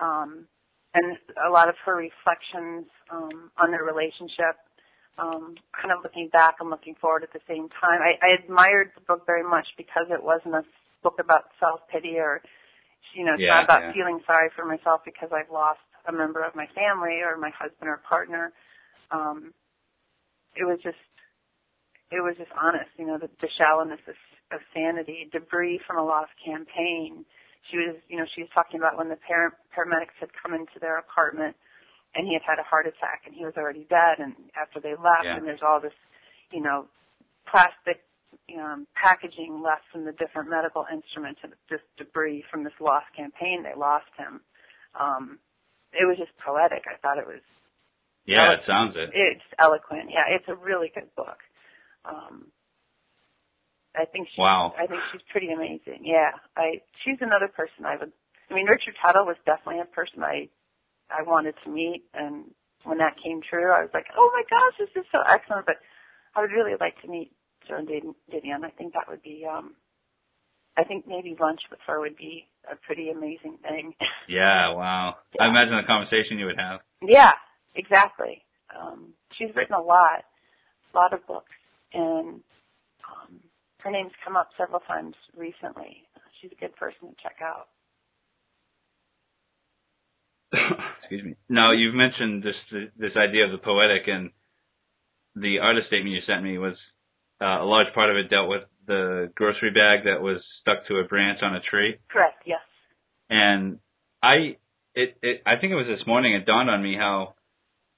um, 0.00 0.46
and 0.94 1.16
a 1.46 1.50
lot 1.50 1.68
of 1.68 1.76
her 1.86 1.94
reflections 1.94 2.86
um, 3.12 3.50
on 3.56 3.70
their 3.70 3.84
relationship. 3.84 4.58
Um, 5.18 5.56
kind 5.74 5.90
of 5.90 6.04
looking 6.04 6.28
back 6.30 6.56
and 6.60 6.70
looking 6.70 6.94
forward 7.00 7.24
at 7.24 7.32
the 7.34 7.42
same 7.48 7.68
time. 7.80 8.00
I, 8.00 8.14
I 8.22 8.38
admired 8.38 8.92
the 8.94 9.02
book 9.02 9.26
very 9.26 9.42
much 9.42 9.66
because 9.76 10.06
it 10.10 10.22
wasn't 10.22 10.54
a 10.54 10.62
book 11.02 11.18
about 11.18 11.50
self 11.60 11.80
pity 11.90 12.18
or, 12.18 12.40
you 13.14 13.24
know, 13.26 13.34
it's 13.34 13.42
Yeah, 13.42 13.58
not 13.58 13.64
about 13.64 13.82
yeah. 13.82 13.92
feeling 13.94 14.20
sorry 14.26 14.50
for 14.54 14.64
myself 14.64 15.02
because 15.04 15.30
I've 15.34 15.50
lost 15.50 15.82
a 16.06 16.12
member 16.12 16.42
of 16.44 16.54
my 16.54 16.66
family 16.74 17.20
or 17.26 17.36
my 17.36 17.50
husband 17.50 17.90
or 17.90 17.98
partner. 18.08 18.52
Um, 19.10 19.54
it 20.56 20.64
was 20.64 20.78
just, 20.82 21.00
it 22.10 22.22
was 22.22 22.36
just 22.38 22.52
honest, 22.56 22.90
you 22.98 23.06
know, 23.06 23.18
the, 23.18 23.28
the 23.42 23.50
shallowness 23.58 24.00
of, 24.08 24.16
of 24.52 24.60
sanity, 24.74 25.28
debris 25.32 25.80
from 25.86 25.98
a 25.98 26.04
lost 26.04 26.32
campaign. 26.44 27.24
She 27.70 27.76
was, 27.78 27.96
you 28.08 28.16
know, 28.18 28.26
she 28.34 28.42
was 28.42 28.50
talking 28.54 28.80
about 28.80 28.96
when 28.96 29.08
the 29.10 29.18
par- 29.26 29.58
paramedics 29.74 30.16
had 30.20 30.30
come 30.40 30.54
into 30.54 30.78
their 30.80 30.98
apartment 30.98 31.56
and 32.14 32.26
he 32.26 32.32
had 32.34 32.42
had 32.46 32.58
a 32.58 32.66
heart 32.66 32.86
attack 32.86 33.22
and 33.26 33.34
he 33.34 33.44
was 33.44 33.54
already 33.56 33.86
dead 33.90 34.18
and 34.18 34.34
after 34.56 34.80
they 34.80 34.92
left 34.96 35.24
Yeah. 35.24 35.36
and 35.36 35.46
there's 35.46 35.62
all 35.62 35.80
this, 35.80 35.94
you 36.52 36.62
know, 36.62 36.86
plastic 37.46 38.00
um, 38.58 38.86
packaging 38.94 39.60
left 39.62 39.84
from 39.92 40.04
the 40.04 40.12
different 40.12 40.48
medical 40.50 40.84
instruments 40.92 41.40
and 41.42 41.52
just 41.68 41.84
debris 41.96 42.44
from 42.50 42.64
this 42.64 42.72
lost 42.80 43.06
campaign. 43.16 43.62
They 43.62 43.74
lost 43.78 44.08
him. 44.16 44.40
Um, 44.98 45.38
it 45.92 46.04
was 46.06 46.16
just 46.18 46.32
poetic. 46.44 46.84
I 46.88 46.96
thought 47.00 47.18
it 47.18 47.26
was 47.26 47.42
Yeah, 48.24 48.52
it 48.52 48.60
sounds 48.66 48.96
it. 48.96 49.10
it's 49.12 49.44
eloquent. 49.58 50.10
Yeah, 50.10 50.28
it's 50.28 50.48
a 50.48 50.54
really 50.56 50.90
good 50.94 51.08
book. 51.16 51.38
Um, 52.04 52.52
I 53.96 54.04
think 54.04 54.28
she's, 54.28 54.38
Wow. 54.38 54.74
I 54.78 54.86
think 54.86 55.00
she's 55.12 55.22
pretty 55.32 55.48
amazing. 55.52 56.04
Yeah, 56.04 56.30
I 56.56 56.80
she's 57.04 57.18
another 57.20 57.48
person 57.48 57.84
I 57.84 57.96
would. 57.96 58.12
I 58.50 58.54
mean, 58.54 58.66
Richard 58.66 58.94
Tuttle 59.00 59.26
was 59.26 59.36
definitely 59.44 59.80
a 59.80 59.84
person 59.86 60.22
I 60.22 60.48
I 61.10 61.22
wanted 61.22 61.54
to 61.64 61.70
meet, 61.70 62.04
and 62.14 62.44
when 62.84 62.98
that 62.98 63.16
came 63.22 63.40
true, 63.42 63.72
I 63.72 63.82
was 63.82 63.90
like, 63.94 64.06
oh 64.16 64.30
my 64.34 64.42
gosh, 64.48 64.74
this 64.78 65.02
is 65.02 65.06
so 65.12 65.18
excellent. 65.28 65.66
But 65.66 65.76
I 66.36 66.40
would 66.40 66.50
really 66.52 66.74
like 66.80 67.00
to 67.02 67.08
meet 67.08 67.32
Joan 67.66 67.86
Did- 67.86 68.04
Didion. 68.32 68.64
I 68.64 68.70
think 68.70 68.92
that 68.94 69.08
would 69.08 69.22
be. 69.22 69.44
um 69.50 69.74
I 70.76 70.84
think 70.84 71.06
maybe 71.08 71.36
lunch 71.40 71.60
with 71.70 71.80
her 71.88 71.98
would 71.98 72.16
be 72.16 72.46
a 72.70 72.76
pretty 72.76 73.10
amazing 73.10 73.58
thing. 73.62 73.94
Yeah, 74.28 74.74
wow. 74.74 75.16
I 75.40 75.48
imagine 75.48 75.74
the 75.74 75.86
conversation 75.86 76.38
you 76.38 76.44
would 76.46 76.58
have. 76.60 76.80
Yeah, 77.00 77.32
exactly. 77.74 78.44
Um, 78.78 79.14
she's 79.32 79.48
written 79.56 79.74
a 79.74 79.80
lot, 79.80 80.24
a 80.92 80.96
lot 80.96 81.14
of 81.14 81.26
books, 81.26 81.50
and 81.94 82.42
um, 83.08 83.40
her 83.78 83.90
name's 83.90 84.12
come 84.22 84.36
up 84.36 84.50
several 84.58 84.80
times 84.80 85.14
recently. 85.34 86.04
She's 86.42 86.52
a 86.52 86.60
good 86.60 86.76
person 86.76 87.08
to 87.08 87.14
check 87.22 87.36
out. 87.42 87.68
Excuse 90.52 91.24
me. 91.24 91.34
Now 91.48 91.72
you've 91.72 91.94
mentioned 91.94 92.42
this 92.42 92.56
this 92.96 93.12
idea 93.16 93.44
of 93.44 93.52
the 93.52 93.58
poetic, 93.58 94.08
and 94.08 94.30
the 95.34 95.58
artist 95.60 95.88
statement 95.88 96.14
you 96.14 96.20
sent 96.26 96.42
me 96.42 96.58
was 96.58 96.74
uh, 97.40 97.62
a 97.62 97.64
large 97.64 97.92
part 97.94 98.10
of 98.10 98.16
it 98.16 98.30
dealt 98.30 98.48
with 98.48 98.62
the 98.86 99.30
grocery 99.34 99.70
bag 99.70 100.04
that 100.04 100.22
was 100.22 100.38
stuck 100.62 100.86
to 100.88 100.96
a 100.96 101.04
branch 101.04 101.40
on 101.42 101.54
a 101.54 101.60
tree, 101.60 101.96
Correct. 102.10 102.42
Yes. 102.46 102.60
and 103.28 103.78
I 104.22 104.56
it, 104.94 105.16
it 105.22 105.42
I 105.46 105.56
think 105.60 105.72
it 105.72 105.76
was 105.76 105.86
this 105.86 106.06
morning 106.06 106.34
it 106.34 106.46
dawned 106.46 106.70
on 106.70 106.82
me 106.82 106.96
how 106.96 107.34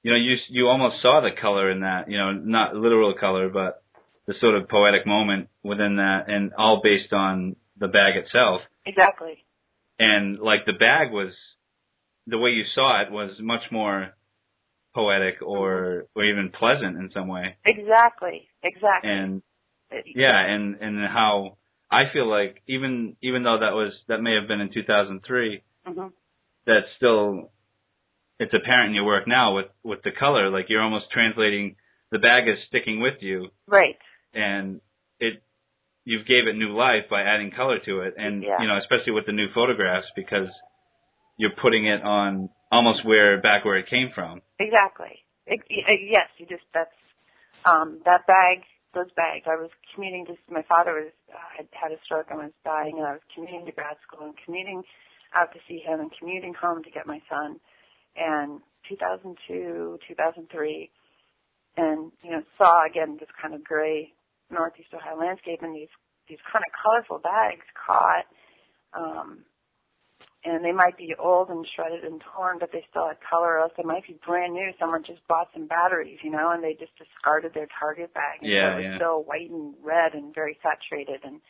you 0.02 0.11
know 0.11 0.19
you 0.19 0.35
you 0.49 0.66
almost 0.66 0.97
saw 1.02 1.21
the 1.21 1.30
color 1.40 1.71
in 1.71 1.80
that 1.80 2.11
you 2.11 2.19
know 2.19 2.33
not 2.33 2.75
literal 2.75 3.14
color 3.19 3.49
but 3.49 3.83
the 4.26 4.35
sort 4.40 4.54
of 4.54 4.69
poetic 4.69 5.07
moment 5.07 5.49
within 5.62 5.97
that, 5.97 6.28
and 6.28 6.52
all 6.57 6.80
based 6.83 7.12
on 7.12 7.57
the 7.78 7.88
bag 7.88 8.16
itself. 8.16 8.61
Exactly. 8.87 9.45
and 9.99 10.38
like 10.38 10.66
the 10.66 10.73
bag 10.73 11.11
was 11.12 11.33
the 12.26 12.38
way 12.38 12.50
you 12.50 12.64
saw 12.74 13.00
it 13.02 13.10
was 13.10 13.30
much 13.40 13.62
more 13.70 14.10
poetic 14.94 15.36
or 15.42 16.06
or 16.14 16.24
even 16.24 16.50
pleasant 16.56 16.96
in 16.96 17.10
some 17.14 17.28
way 17.28 17.56
Exactly. 17.64 18.48
Exactly. 18.62 19.11
and 19.11 19.42
yeah 20.04 20.38
and 20.38 20.76
and 20.80 20.98
how 21.09 21.56
i 21.90 22.02
feel 22.12 22.28
like 22.28 22.62
even 22.66 23.16
even 23.22 23.42
though 23.44 23.59
that 23.61 23.72
was 23.74 23.92
that 24.09 24.20
may 24.20 24.35
have 24.35 24.48
been 24.48 24.61
in 24.61 24.72
2003 24.72 25.62
Mhm. 25.88 26.12
that's 26.66 26.87
still 26.96 27.50
it's 28.38 28.52
apparent 28.54 28.88
in 28.90 28.94
your 28.94 29.04
work 29.04 29.26
now 29.28 29.54
with 29.56 29.66
with 29.85 30.02
the 30.02 30.11
color 30.12 30.50
like 30.50 30.66
you're 30.68 30.83
almost 30.83 31.06
translating 31.12 31.76
the 32.11 32.18
bag 32.18 32.48
is 32.48 32.59
sticking 32.68 33.00
with 33.00 33.22
you 33.22 33.48
Right. 33.66 33.96
and 34.35 34.80
it 35.20 35.42
you've 36.04 36.26
gave 36.26 36.48
it 36.48 36.56
new 36.56 36.74
life 36.76 37.04
by 37.09 37.22
adding 37.22 37.50
color 37.52 37.78
to 37.85 38.00
it 38.00 38.14
and 38.16 38.42
Yeah. 38.42 38.61
you 38.61 38.66
know 38.66 38.76
especially 38.78 39.12
with 39.12 39.26
the 39.26 39.33
new 39.33 39.48
photographs 39.54 40.09
because 40.16 40.48
you're 41.40 41.57
putting 41.61 41.87
it 41.87 42.03
on 42.05 42.50
almost 42.70 43.05
where 43.05 43.40
back 43.40 43.64
where 43.64 43.79
it 43.79 43.88
came 43.88 44.11
from 44.14 44.40
Exactly. 44.61 45.24
It, 45.46 45.64
it, 45.72 46.00
yes, 46.05 46.29
you 46.37 46.44
just 46.46 46.68
that's 46.76 46.94
um 47.64 48.00
that 48.05 48.29
bag. 48.29 48.68
Those 48.92 49.11
bags. 49.16 49.46
I 49.46 49.57
was 49.57 49.70
commuting. 49.94 50.26
Just 50.29 50.44
my 50.50 50.62
father 50.68 50.92
was 50.92 51.14
uh, 51.33 51.48
had 51.57 51.66
had 51.72 51.92
a 51.96 51.98
stroke 52.05 52.26
and 52.29 52.38
was 52.38 52.53
dying, 52.62 52.98
and 52.98 53.07
I 53.07 53.16
was 53.16 53.24
commuting 53.35 53.64
to 53.64 53.72
grad 53.72 53.96
school 54.05 54.29
and 54.29 54.37
commuting 54.44 54.83
out 55.33 55.55
to 55.55 55.61
see 55.66 55.81
him 55.81 56.00
and 56.00 56.11
commuting 56.12 56.55
home 56.55 56.83
to 56.85 56.90
get 56.90 57.07
my 57.07 57.22
son. 57.31 57.59
And 58.18 58.61
2002, 58.90 59.98
2003, 60.07 60.90
and 61.79 62.12
you 62.22 62.31
know 62.31 62.42
saw 62.59 62.85
again 62.85 63.16
this 63.18 63.31
kind 63.40 63.55
of 63.55 63.64
gray 63.64 64.12
northeast 64.50 64.92
Ohio 64.92 65.16
landscape 65.16 65.62
and 65.62 65.74
these 65.74 65.92
these 66.29 66.42
kind 66.53 66.64
of 66.66 66.72
colorful 66.76 67.18
bags 67.18 67.64
caught. 67.72 68.29
Um, 68.92 69.46
and 70.44 70.64
they 70.64 70.72
might 70.72 70.96
be 70.96 71.12
old 71.18 71.50
and 71.50 71.66
shredded 71.76 72.03
and 72.03 72.22
torn, 72.33 72.57
but 72.59 72.72
they 72.72 72.85
still 72.88 73.07
had 73.09 73.18
color. 73.20 73.57
Or 73.57 73.61
else 73.61 73.72
they 73.76 73.85
might 73.85 74.07
be 74.07 74.18
brand 74.24 74.55
new. 74.55 74.72
Someone 74.81 75.05
just 75.05 75.20
bought 75.29 75.48
some 75.53 75.66
batteries, 75.66 76.18
you 76.24 76.31
know, 76.31 76.50
and 76.50 76.64
they 76.64 76.72
just 76.72 76.96
discarded 76.96 77.53
their 77.53 77.68
Target 77.79 78.14
bag. 78.14 78.40
And 78.40 78.50
Yeah, 78.50 78.61
so 78.61 78.72
it 78.72 78.76
was 78.76 78.85
yeah. 78.85 78.96
still 78.96 79.18
white 79.24 79.50
and 79.50 79.74
red 79.85 80.14
and 80.14 80.35
very 80.35 80.57
saturated. 80.64 81.20
And 81.24 81.40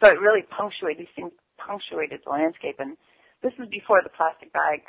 so 0.00 0.08
it 0.08 0.20
really 0.20 0.40
punctuated, 0.48 1.04
these 1.04 1.14
things 1.14 1.32
punctuated 1.60 2.20
the 2.24 2.30
landscape. 2.32 2.80
And 2.80 2.96
this 3.42 3.52
was 3.58 3.68
before 3.68 4.00
the 4.02 4.08
plastic 4.08 4.52
bag, 4.56 4.88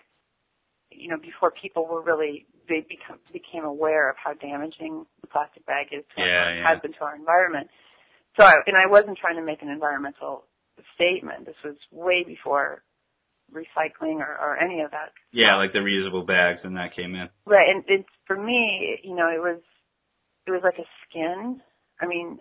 you 0.90 1.10
know, 1.12 1.20
before 1.20 1.52
people 1.52 1.88
were 1.88 2.02
really, 2.02 2.48
they 2.72 2.88
become, 2.88 3.20
became 3.36 3.66
aware 3.68 4.10
of 4.10 4.16
how 4.16 4.32
damaging 4.34 5.04
the 5.20 5.28
plastic 5.28 5.66
bag 5.66 5.88
is 5.92 6.08
to 6.16 6.24
Yeah, 6.24 6.24
our, 6.24 6.56
yeah. 6.56 6.68
has 6.72 6.80
been 6.80 6.94
to 6.94 7.04
our 7.04 7.16
environment. 7.20 7.68
So, 8.40 8.44
I, 8.48 8.64
and 8.66 8.80
I 8.80 8.88
wasn't 8.88 9.18
trying 9.20 9.36
to 9.36 9.44
make 9.44 9.62
an 9.62 9.68
environmental 9.68 10.48
statement. 10.96 11.46
This 11.46 11.60
was 11.66 11.76
way 11.92 12.24
before 12.24 12.84
recycling 13.54 14.18
or, 14.18 14.38
or 14.42 14.58
any 14.58 14.82
of 14.82 14.92
that. 14.92 15.12
yeah 15.32 15.56
like 15.58 15.74
the 15.74 15.80
reusable 15.80 16.26
bags 16.26 16.60
and 16.64 16.76
that 16.76 16.96
came 16.96 17.16
in 17.16 17.28
Right, 17.46 17.68
and 17.70 17.84
it's 17.88 18.10
for 18.28 18.36
me, 18.42 18.98
you 19.04 19.16
know, 19.16 19.28
it 19.28 19.40
was 19.40 19.60
it 20.48 20.52
was 20.52 20.62
like 20.64 20.80
a 20.80 20.88
skin. 21.08 21.62
I 22.02 22.08
mean, 22.08 22.40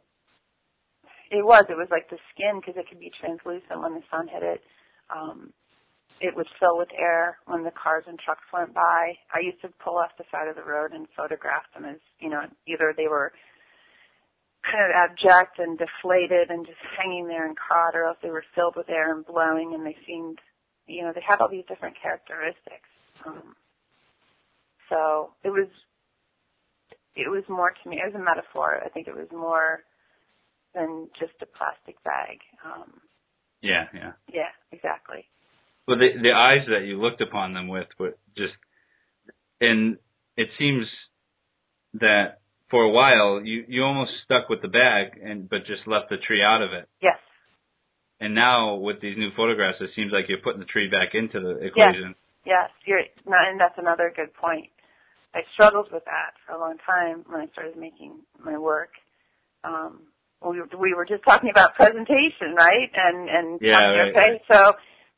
it 1.30 1.44
was. 1.44 1.66
It 1.68 1.76
was 1.76 1.88
like 1.90 2.08
the 2.10 2.18
skin 2.34 2.60
because 2.60 2.74
it 2.76 2.88
could 2.88 2.98
be 3.00 3.12
translucent 3.20 3.80
when 3.82 3.94
the 3.94 4.02
sun 4.10 4.26
hit 4.26 4.42
it. 4.42 4.60
Um, 5.14 5.52
it 6.20 6.36
would 6.36 6.46
fill 6.58 6.76
with 6.78 6.88
air 6.96 7.38
when 7.46 7.64
the 7.64 7.70
cars 7.72 8.04
and 8.06 8.18
trucks 8.18 8.44
went 8.52 8.74
by. 8.74 9.14
I 9.34 9.40
used 9.40 9.60
to 9.62 9.68
pull 9.82 9.96
off 9.96 10.10
the 10.18 10.24
side 10.30 10.48
of 10.48 10.56
the 10.56 10.62
road 10.64 10.92
and 10.92 11.06
photograph 11.16 11.64
them 11.74 11.84
as, 11.84 11.96
you 12.20 12.28
know, 12.28 12.42
either 12.66 12.92
they 12.96 13.08
were 13.08 13.32
kind 14.62 14.84
of 14.84 14.92
abject 14.92 15.58
and 15.58 15.78
deflated 15.78 16.50
and 16.50 16.66
just 16.66 16.78
hanging 16.98 17.26
there 17.26 17.46
and 17.46 17.56
caught, 17.56 17.96
or 17.96 18.04
else 18.04 18.18
they 18.22 18.30
were 18.30 18.44
filled 18.54 18.76
with 18.76 18.90
air 18.90 19.14
and 19.14 19.24
blowing, 19.24 19.72
and 19.74 19.86
they 19.86 19.96
seemed, 20.06 20.38
you 20.90 21.02
know, 21.02 21.12
they 21.14 21.22
had 21.26 21.40
all 21.40 21.48
these 21.48 21.66
different 21.68 21.96
characteristics. 22.00 22.90
Um, 23.26 23.54
so 24.88 25.30
it 25.44 25.50
was, 25.50 25.68
it 27.14 27.30
was 27.30 27.44
more 27.48 27.70
to 27.70 27.88
me. 27.88 27.96
It 28.02 28.12
was 28.12 28.20
a 28.20 28.24
metaphor. 28.24 28.82
I 28.84 28.88
think 28.88 29.06
it 29.06 29.14
was 29.14 29.28
more 29.30 29.80
than 30.74 31.08
just 31.18 31.34
a 31.42 31.46
plastic 31.46 32.02
bag. 32.04 32.38
Um, 32.64 33.00
yeah 33.62 33.84
yeah 33.94 34.12
yeah, 34.32 34.52
exactly. 34.72 35.26
well 35.86 35.98
the 35.98 36.08
the 36.22 36.32
eyes 36.32 36.66
that 36.68 36.86
you 36.86 37.00
looked 37.00 37.20
upon 37.20 37.52
them 37.52 37.68
with 37.68 37.88
were 37.98 38.16
just 38.36 38.54
and 39.60 39.98
it 40.36 40.48
seems 40.58 40.86
that 41.94 42.38
for 42.70 42.82
a 42.84 42.90
while 42.90 43.42
you 43.44 43.64
you 43.68 43.82
almost 43.82 44.12
stuck 44.24 44.48
with 44.48 44.62
the 44.62 44.68
bag 44.68 45.20
and 45.22 45.48
but 45.48 45.66
just 45.66 45.86
left 45.86 46.08
the 46.08 46.16
tree 46.16 46.42
out 46.42 46.62
of 46.62 46.72
it 46.72 46.88
Yes. 47.02 47.18
And 48.20 48.34
now 48.34 48.74
with 48.74 49.00
these 49.00 49.16
new 49.16 49.30
photographs 49.36 49.78
it 49.80 49.90
seems 49.96 50.12
like 50.12 50.26
you're 50.28 50.38
putting 50.44 50.60
the 50.60 50.66
tree 50.66 50.88
back 50.88 51.14
into 51.14 51.40
the 51.40 51.58
equation 51.66 52.14
Yes, 52.44 52.70
you're, 52.86 53.04
no, 53.26 53.36
and 53.36 53.60
that's 53.60 53.76
another 53.76 54.12
good 54.14 54.32
point. 54.34 54.68
I 55.34 55.40
struggled 55.54 55.88
with 55.92 56.04
that 56.06 56.34
for 56.46 56.54
a 56.54 56.58
long 56.58 56.76
time 56.84 57.24
when 57.28 57.40
I 57.40 57.46
started 57.52 57.76
making 57.76 58.20
my 58.42 58.58
work. 58.58 58.90
Um, 59.62 60.08
we, 60.42 60.60
we 60.78 60.94
were 60.94 61.04
just 61.04 61.22
talking 61.22 61.50
about 61.50 61.74
presentation, 61.76 62.56
right? 62.56 62.90
And 62.94 63.28
and 63.28 63.60
Yeah, 63.60 63.76
right, 63.76 64.10
okay, 64.10 64.42
so 64.48 64.72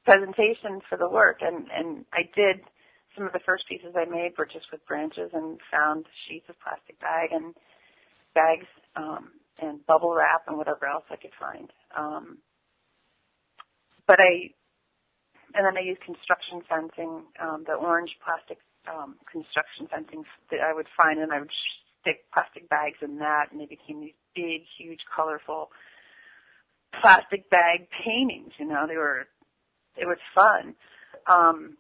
presentation 0.05 0.81
for 0.89 0.99
the 0.99 1.09
work, 1.09 1.39
and 1.41 1.69
and 1.71 2.05
I 2.13 2.23
did 2.35 2.61
some 3.17 3.27
of 3.27 3.33
the 3.33 3.41
first 3.47 3.65
pieces 3.69 3.95
I 3.95 4.05
made 4.05 4.33
were 4.37 4.47
just 4.47 4.67
with 4.73 4.85
branches 4.87 5.31
and 5.33 5.61
found 5.71 6.07
sheets 6.27 6.47
of 6.49 6.57
plastic 6.61 6.99
bag 7.01 7.31
and 7.31 7.55
bags 8.35 8.67
um, 8.97 9.31
and 9.61 9.87
bubble 9.87 10.13
wrap 10.13 10.43
and 10.49 10.59
whatever 10.59 10.87
else 10.87 11.05
I 11.09 11.17
could 11.17 11.33
find. 11.39 11.71
Um, 11.97 12.39
but 14.07 14.21
I 14.21 14.51
and 15.55 15.67
then 15.67 15.77
I 15.77 15.85
used 15.85 16.01
construction 16.01 16.63
fencing, 16.69 17.25
um, 17.41 17.65
the 17.67 17.75
orange 17.75 18.17
plastic 18.25 18.59
um, 18.89 19.17
construction 19.31 19.87
fencing 19.91 20.25
that 20.51 20.61
I 20.61 20.73
would 20.73 20.89
find, 20.97 21.21
and 21.21 21.33
I 21.33 21.41
would 21.41 21.53
stick 22.01 22.25
plastic 22.33 22.69
bags 22.69 22.97
in 23.03 23.19
that, 23.19 23.53
and 23.53 23.61
they 23.61 23.67
became 23.67 24.01
these 24.01 24.17
big, 24.35 24.63
huge, 24.79 25.01
colorful 25.15 25.69
plastic 27.01 27.49
bag 27.51 27.89
paintings. 28.05 28.53
You 28.59 28.67
know, 28.67 28.87
they 28.89 28.97
were 28.97 29.29
it 29.97 30.07
was 30.07 30.19
fun. 30.35 30.75
Um, 31.31 31.77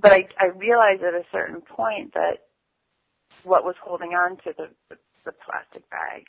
but 0.00 0.12
I, 0.12 0.28
I 0.38 0.46
realized 0.56 1.02
at 1.02 1.14
a 1.14 1.24
certain 1.32 1.60
point 1.60 2.14
that 2.14 2.48
what 3.44 3.64
was 3.64 3.74
holding 3.82 4.10
on 4.10 4.36
to 4.38 4.52
the, 4.56 4.68
the, 4.88 4.96
the 5.24 5.32
plastic 5.44 5.88
bag 5.90 6.24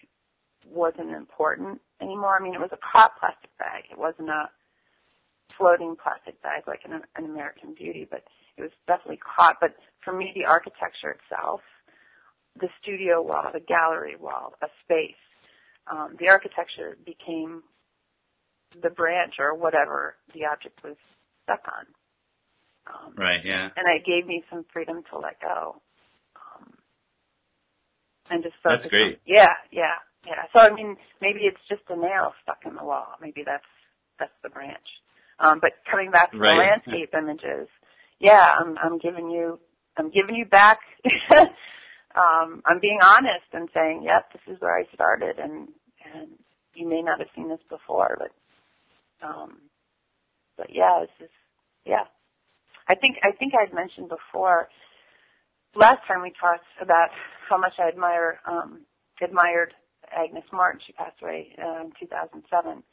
wasn't 0.67 1.11
important 1.11 1.79
anymore. 2.01 2.37
I 2.39 2.43
mean, 2.43 2.53
it 2.53 2.59
was 2.59 2.71
a 2.73 2.79
hot 2.81 3.11
plastic 3.19 3.49
bag. 3.57 3.85
It 3.91 3.97
wasn't 3.97 4.29
a 4.29 4.49
floating 5.59 5.95
plastic 6.01 6.41
bag 6.41 6.63
like 6.65 6.81
an, 6.85 7.01
an 7.15 7.25
American 7.25 7.75
Beauty, 7.75 8.07
but 8.09 8.23
it 8.57 8.61
was 8.61 8.71
definitely 8.87 9.19
caught. 9.19 9.57
But 9.61 9.75
for 10.03 10.13
me, 10.13 10.31
the 10.33 10.45
architecture 10.45 11.11
itself, 11.19 11.61
the 12.59 12.69
studio 12.81 13.21
wall, 13.21 13.51
the 13.53 13.59
gallery 13.59 14.15
wall, 14.19 14.55
a 14.63 14.67
space, 14.83 15.19
um, 15.91 16.15
the 16.19 16.29
architecture 16.29 16.97
became 17.05 17.61
the 18.81 18.89
branch 18.89 19.35
or 19.39 19.53
whatever 19.55 20.15
the 20.33 20.45
object 20.45 20.79
was 20.83 20.95
stuck 21.43 21.61
on. 21.67 21.85
Um, 22.87 23.13
right. 23.17 23.41
Yeah. 23.43 23.69
And 23.75 23.85
it 23.95 24.05
gave 24.05 24.25
me 24.25 24.43
some 24.49 24.65
freedom 24.73 25.03
to 25.11 25.19
let 25.19 25.39
go. 25.41 25.81
Um, 26.35 26.73
and 28.29 28.43
just 28.43 28.55
focus. 28.63 28.79
That's 28.83 28.89
great. 28.89 29.13
On, 29.13 29.19
yeah, 29.25 29.53
yeah, 29.71 29.97
yeah. 30.25 30.43
So 30.53 30.59
I 30.59 30.73
mean, 30.73 30.95
maybe 31.21 31.41
it's 31.41 31.61
just 31.69 31.81
a 31.89 31.95
nail 31.95 32.33
stuck 32.43 32.59
in 32.65 32.75
the 32.75 32.83
wall. 32.83 33.15
Maybe 33.21 33.43
that's 33.45 33.63
that's 34.19 34.33
the 34.43 34.49
branch. 34.49 34.87
Um, 35.39 35.59
but 35.61 35.71
coming 35.89 36.11
back 36.11 36.31
to 36.31 36.37
right. 36.37 36.55
the 36.55 36.91
landscape 36.91 37.13
images, 37.17 37.67
yeah, 38.19 38.55
I'm 38.59 38.77
I'm 38.77 38.97
giving 38.97 39.29
you 39.29 39.59
I'm 39.97 40.09
giving 40.11 40.35
you 40.35 40.45
back. 40.45 40.79
um, 42.15 42.61
I'm 42.65 42.79
being 42.79 42.99
honest 43.01 43.47
and 43.53 43.69
saying, 43.73 44.03
yep, 44.03 44.31
this 44.33 44.41
is 44.53 44.61
where 44.61 44.77
I 44.77 44.83
started, 44.93 45.39
and 45.39 45.69
and 46.13 46.31
you 46.73 46.87
may 46.87 47.01
not 47.01 47.19
have 47.19 47.29
seen 47.35 47.49
this 47.49 47.63
before, 47.69 48.17
but 48.19 49.27
um, 49.27 49.59
but 50.57 50.67
yeah, 50.69 51.03
it's 51.03 51.11
just 51.19 51.31
yeah. 51.85 52.05
I 52.87 52.95
think 52.95 53.17
I 53.23 53.31
think 53.31 53.53
I'd 53.53 53.73
mentioned 53.73 54.09
before 54.09 54.69
last 55.75 56.01
time 56.07 56.21
we 56.21 56.33
talked 56.39 56.65
about 56.81 57.09
how 57.47 57.57
much 57.57 57.73
I 57.79 57.87
admire 57.87 58.39
um, 58.47 58.81
admired 59.21 59.73
Agnes 60.15 60.45
Martin. 60.51 60.81
She 60.85 60.93
passed 60.93 61.21
away 61.21 61.49
uh, 61.61 61.81
in 61.81 61.91
2007. 61.99 62.83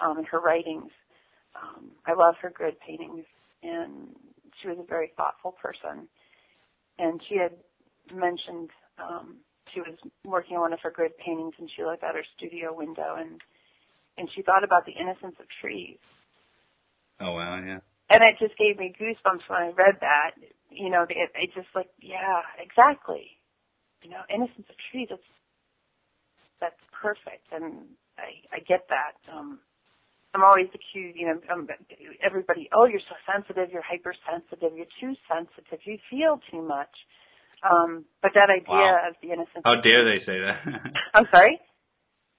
Um, 0.00 0.18
and 0.18 0.26
her 0.26 0.40
writings, 0.40 0.90
um, 1.54 1.90
I 2.06 2.14
love 2.14 2.34
her 2.42 2.50
grid 2.50 2.76
paintings, 2.80 3.24
and 3.62 4.14
she 4.60 4.68
was 4.68 4.78
a 4.78 4.86
very 4.86 5.12
thoughtful 5.16 5.52
person. 5.52 6.08
And 6.98 7.20
she 7.28 7.36
had 7.36 7.52
mentioned 8.14 8.70
um, 8.98 9.36
she 9.72 9.80
was 9.80 9.96
working 10.24 10.56
on 10.56 10.62
one 10.62 10.72
of 10.72 10.80
her 10.82 10.90
grid 10.90 11.16
paintings, 11.18 11.54
and 11.58 11.70
she 11.74 11.84
looked 11.84 12.02
out 12.02 12.14
her 12.14 12.24
studio 12.36 12.74
window, 12.74 13.16
and 13.18 13.40
and 14.18 14.28
she 14.34 14.42
thought 14.42 14.64
about 14.64 14.84
the 14.84 14.92
innocence 14.92 15.36
of 15.40 15.46
trees. 15.60 15.98
Oh 17.20 17.32
wow, 17.32 17.60
yeah. 17.64 17.80
And 18.10 18.20
it 18.22 18.36
just 18.38 18.58
gave 18.58 18.78
me 18.78 18.92
goosebumps 18.92 19.48
when 19.48 19.62
I 19.62 19.72
read 19.72 19.96
that. 20.00 20.32
You 20.70 20.90
know, 20.90 21.04
it, 21.08 21.30
it 21.34 21.50
just 21.54 21.68
like, 21.74 21.88
yeah, 22.00 22.42
exactly. 22.60 23.38
You 24.02 24.10
know, 24.10 24.20
innocence 24.28 24.66
of 24.68 24.76
trees. 24.90 25.08
That's 25.08 25.22
that's 26.60 26.82
perfect, 26.92 27.48
and 27.52 27.88
I 28.18 28.56
I 28.56 28.58
get 28.60 28.86
that. 28.88 29.16
Um, 29.32 29.60
I'm 30.34 30.42
always 30.42 30.68
accused, 30.72 31.16
you 31.16 31.28
know, 31.28 31.38
um, 31.52 31.68
everybody, 32.24 32.68
oh, 32.72 32.86
you're 32.88 33.04
so 33.04 33.16
sensitive, 33.28 33.68
you're 33.68 33.84
hypersensitive, 33.84 34.72
you're 34.72 34.88
too 34.96 35.12
sensitive, 35.28 35.84
you 35.84 35.98
feel 36.08 36.40
too 36.50 36.64
much. 36.64 36.92
Um, 37.60 38.04
but 38.22 38.32
that 38.34 38.48
idea 38.48 38.96
wow. 38.96 39.08
of 39.08 39.14
the 39.22 39.28
innocence. 39.28 39.62
How 39.62 39.78
dare 39.84 40.02
they 40.08 40.24
say 40.24 40.40
that? 40.40 40.56
I'm 41.14 41.28
sorry. 41.30 41.60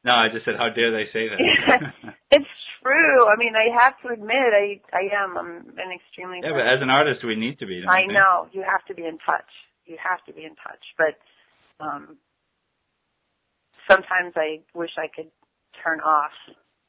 No, 0.03 0.11
I 0.11 0.27
just 0.33 0.43
said, 0.43 0.59
how 0.59 0.67
dare 0.73 0.91
they 0.91 1.07
say 1.13 1.31
that? 1.31 1.39
it's 2.35 2.53
true. 2.83 3.23
I 3.23 3.39
mean, 3.39 3.55
I 3.55 3.71
have 3.71 3.95
to 4.03 4.11
admit, 4.11 4.51
I 4.51 4.83
I 4.91 5.07
am. 5.15 5.37
I'm 5.37 5.55
an 5.79 5.95
extremely. 5.95 6.43
Yeah, 6.43 6.51
but 6.51 6.67
as 6.67 6.83
an 6.83 6.91
artist, 6.91 7.23
we 7.23 7.39
need 7.39 7.57
to 7.59 7.65
be. 7.65 7.87
I 7.87 8.03
know 8.11 8.51
you 8.51 8.67
have 8.67 8.83
to 8.91 8.93
be 8.93 9.07
in 9.07 9.15
touch. 9.23 9.47
You 9.85 9.95
have 10.03 10.19
to 10.27 10.33
be 10.33 10.43
in 10.43 10.59
touch, 10.59 10.83
but 10.99 11.15
um, 11.79 12.19
sometimes 13.87 14.35
I 14.35 14.59
wish 14.75 14.91
I 14.99 15.07
could 15.07 15.31
turn 15.83 16.01
off 16.01 16.35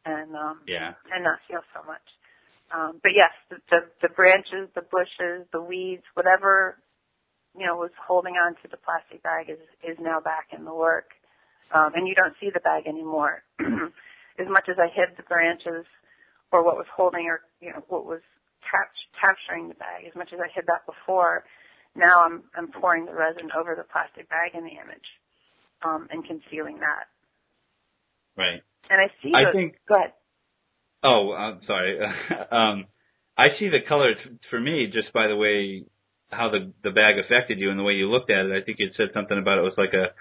and 0.04 0.34
um, 0.36 0.60
yeah, 0.66 0.94
and 1.12 1.24
not 1.24 1.38
feel 1.48 1.62
so 1.74 1.84
much. 1.86 2.04
Um, 2.74 3.00
but 3.02 3.12
yes, 3.14 3.30
the, 3.50 3.56
the 3.70 3.80
the 4.02 4.08
branches, 4.08 4.68
the 4.74 4.82
bushes, 4.82 5.46
the 5.52 5.62
weeds, 5.62 6.04
whatever 6.14 6.76
you 7.56 7.66
know 7.66 7.76
was 7.76 7.92
holding 7.96 8.34
on 8.34 8.54
to 8.62 8.68
the 8.70 8.78
plastic 8.78 9.22
bag 9.22 9.50
is 9.50 9.60
is 9.82 9.96
now 10.00 10.20
back 10.20 10.48
in 10.56 10.64
the 10.64 10.74
work 10.74 11.10
um, 11.72 11.92
and 11.94 12.06
you 12.06 12.14
don't 12.14 12.34
see 12.40 12.50
the 12.52 12.60
bag 12.60 12.86
anymore. 12.86 13.42
as 14.38 14.48
much 14.50 14.68
as 14.68 14.76
I 14.78 14.88
hid 14.92 15.16
the 15.16 15.22
branches 15.24 15.86
or 16.52 16.64
what 16.64 16.76
was 16.76 16.86
holding 16.94 17.26
or 17.26 17.40
you 17.60 17.70
know 17.70 17.82
what 17.88 18.04
was 18.06 18.20
cap- 18.62 18.94
capturing 19.18 19.68
the 19.68 19.74
bag, 19.74 20.04
as 20.06 20.14
much 20.14 20.30
as 20.32 20.40
I 20.40 20.48
hid 20.54 20.66
that 20.66 20.86
before, 20.86 21.44
now 21.96 22.22
I'm 22.24 22.44
I'm 22.56 22.68
pouring 22.70 23.06
the 23.06 23.14
resin 23.14 23.50
over 23.56 23.74
the 23.74 23.84
plastic 23.90 24.28
bag 24.28 24.52
in 24.54 24.64
the 24.64 24.76
image 24.78 25.08
um, 25.84 26.08
and 26.10 26.24
concealing 26.26 26.78
that. 26.80 27.10
Right. 28.36 28.62
And 28.90 29.00
I 29.00 29.08
see. 29.22 29.32
I 29.34 29.44
those, 29.44 29.54
think. 29.54 29.74
Go 29.88 29.96
ahead. 29.96 30.12
Oh, 31.02 31.32
I'm 31.32 31.60
sorry. 31.66 31.98
um, 32.50 32.86
I 33.36 33.48
see 33.58 33.68
the 33.68 33.86
color 33.86 34.14
t- 34.14 34.38
for 34.50 34.60
me 34.60 34.86
just 34.92 35.12
by 35.12 35.26
the 35.26 35.36
way 35.36 35.84
how 36.30 36.50
the 36.50 36.72
the 36.82 36.90
bag 36.90 37.16
affected 37.18 37.58
you 37.58 37.70
and 37.70 37.78
the 37.78 37.82
way 37.82 37.94
you 37.94 38.10
looked 38.10 38.30
at 38.30 38.46
it. 38.46 38.52
I 38.52 38.64
think 38.64 38.78
you 38.78 38.88
said 38.96 39.08
something 39.14 39.38
about 39.38 39.58
it 39.58 39.62
was 39.62 39.74
like 39.76 39.92
a 39.92 40.14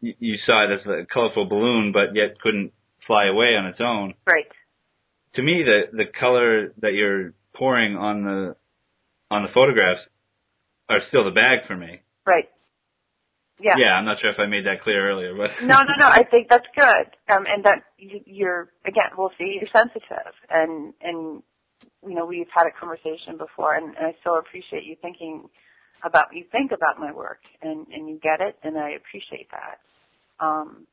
you 0.00 0.36
saw 0.46 0.64
it 0.64 0.80
as 0.80 0.86
a 0.86 1.06
colorful 1.12 1.46
balloon, 1.46 1.92
but 1.92 2.14
yet 2.14 2.40
couldn't 2.40 2.72
fly 3.06 3.26
away 3.26 3.54
on 3.56 3.66
its 3.66 3.80
own. 3.80 4.14
Right. 4.26 4.46
To 5.34 5.42
me, 5.42 5.62
the 5.64 5.96
the 5.96 6.06
color 6.18 6.72
that 6.80 6.92
you're 6.92 7.34
pouring 7.54 7.96
on 7.96 8.24
the 8.24 8.56
on 9.30 9.42
the 9.42 9.48
photographs 9.52 10.00
are 10.88 11.00
still 11.08 11.24
the 11.24 11.30
bag 11.30 11.60
for 11.66 11.76
me. 11.76 12.00
Right. 12.26 12.48
Yeah. 13.60 13.74
Yeah, 13.78 13.92
I'm 13.94 14.04
not 14.04 14.18
sure 14.20 14.30
if 14.30 14.38
I 14.38 14.46
made 14.46 14.64
that 14.66 14.82
clear 14.82 15.10
earlier, 15.10 15.34
but 15.36 15.50
no, 15.62 15.82
no, 15.84 15.92
no. 15.98 16.06
I 16.08 16.24
think 16.24 16.48
that's 16.48 16.66
good, 16.74 17.06
um, 17.28 17.44
and 17.46 17.64
that 17.64 17.84
you're 17.98 18.70
again. 18.86 19.12
We'll 19.16 19.32
see. 19.38 19.60
You're 19.60 19.70
sensitive, 19.72 20.32
and 20.48 20.94
and 21.02 21.42
you 22.06 22.14
know 22.14 22.24
we've 22.24 22.48
had 22.54 22.66
a 22.66 22.72
conversation 22.72 23.36
before, 23.36 23.74
and, 23.74 23.94
and 23.96 24.06
I 24.06 24.16
still 24.20 24.38
appreciate 24.38 24.84
you 24.84 24.96
thinking 25.02 25.48
about 26.04 26.28
what 26.28 26.36
you 26.36 26.44
think 26.50 26.72
about 26.72 26.98
my 26.98 27.12
work, 27.12 27.40
and 27.60 27.86
and 27.88 28.08
you 28.08 28.18
get 28.22 28.40
it, 28.40 28.56
and 28.62 28.78
I 28.78 28.90
appreciate 28.96 29.50
that 29.52 29.78
um, 30.40 30.86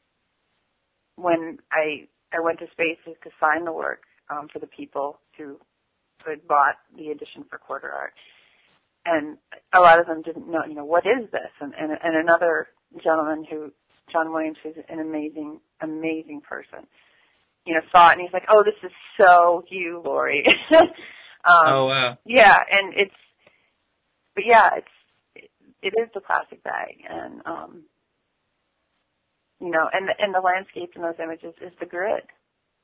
when 1.15 1.59
I 1.71 2.07
I 2.33 2.41
went 2.41 2.59
to 2.59 2.67
Spaces 2.71 3.17
to 3.23 3.29
sign 3.39 3.65
the 3.65 3.71
work 3.71 4.03
um, 4.29 4.47
for 4.51 4.59
the 4.59 4.67
people 4.67 5.19
who 5.37 5.57
who 6.23 6.31
had 6.31 6.47
bought 6.47 6.75
the 6.97 7.09
edition 7.09 7.45
for 7.49 7.57
quarter 7.57 7.91
art, 7.91 8.13
and 9.07 9.37
a 9.73 9.79
lot 9.79 9.99
of 9.99 10.05
them 10.05 10.21
didn't 10.21 10.51
know, 10.51 10.63
you 10.67 10.75
know, 10.75 10.85
what 10.85 11.05
is 11.05 11.29
this? 11.31 11.51
And 11.61 11.73
and, 11.79 11.91
and 11.91 12.15
another 12.15 12.67
gentleman 13.03 13.45
who 13.49 13.71
John 14.11 14.31
Williams, 14.31 14.57
who's 14.61 14.75
an 14.89 14.99
amazing 14.99 15.59
amazing 15.81 16.41
person, 16.41 16.87
you 17.65 17.73
know, 17.73 17.81
saw 17.91 18.09
it 18.09 18.13
and 18.13 18.21
he's 18.21 18.33
like, 18.33 18.47
oh, 18.51 18.63
this 18.63 18.75
is 18.83 18.91
so 19.17 19.63
you, 19.69 20.01
Lorri. 20.05 20.45
um, 20.71 20.87
oh 21.45 21.85
wow. 21.85 22.17
Yeah, 22.25 22.57
and 22.71 22.93
it's, 22.95 23.15
but 24.35 24.43
yeah, 24.45 24.71
it's 24.75 24.87
it, 25.35 25.51
it 25.81 25.93
is 25.99 26.09
the 26.13 26.21
plastic 26.21 26.63
bag, 26.63 26.95
and 27.09 27.41
um, 27.45 27.83
you 29.59 29.71
know, 29.71 29.87
and 29.91 30.07
the, 30.07 30.13
and 30.19 30.35
the 30.35 30.39
landscape 30.39 30.91
in 30.95 31.01
those 31.01 31.19
images 31.21 31.53
is 31.61 31.73
the 31.79 31.85
grid. 31.85 32.23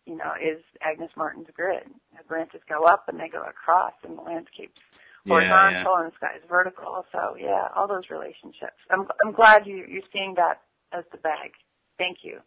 You 0.05 0.17
know, 0.17 0.33
is 0.35 0.61
Agnes 0.81 1.11
Martin's 1.15 1.47
grid. 1.53 1.87
The 2.17 2.23
branches 2.27 2.59
go 2.67 2.83
up 2.83 3.05
and 3.07 3.17
they 3.17 3.29
go 3.29 3.41
across, 3.41 3.93
and 4.03 4.17
the 4.17 4.21
landscape's 4.21 4.81
horizontal 5.27 5.71
yeah, 5.71 5.83
yeah. 5.83 6.03
and 6.03 6.11
the 6.11 6.15
sky's 6.17 6.49
vertical. 6.49 7.05
So 7.11 7.35
yeah, 7.39 7.67
all 7.75 7.87
those 7.87 8.09
relationships. 8.09 8.79
I'm 8.91 9.07
I'm 9.25 9.33
glad 9.33 9.65
you 9.65 9.85
you're 9.87 10.07
seeing 10.11 10.35
that 10.35 10.61
as 10.91 11.03
the 11.11 11.17
bag. 11.17 11.51
Thank 11.97 12.19
you. 12.23 12.39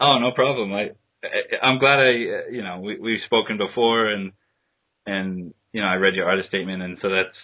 Oh, 0.00 0.18
no 0.18 0.32
problem. 0.32 0.72
I, 0.72 0.90
I 1.22 1.66
I'm 1.66 1.78
glad 1.78 2.00
I 2.00 2.50
you 2.50 2.62
know 2.62 2.80
we 2.80 2.98
we've 2.98 3.24
spoken 3.26 3.58
before 3.58 4.08
and 4.08 4.32
and 5.06 5.54
you 5.72 5.82
know 5.82 5.88
I 5.88 5.94
read 5.94 6.14
your 6.14 6.28
artist 6.28 6.48
statement 6.48 6.82
and 6.82 6.98
so 7.02 7.08
that's 7.08 7.36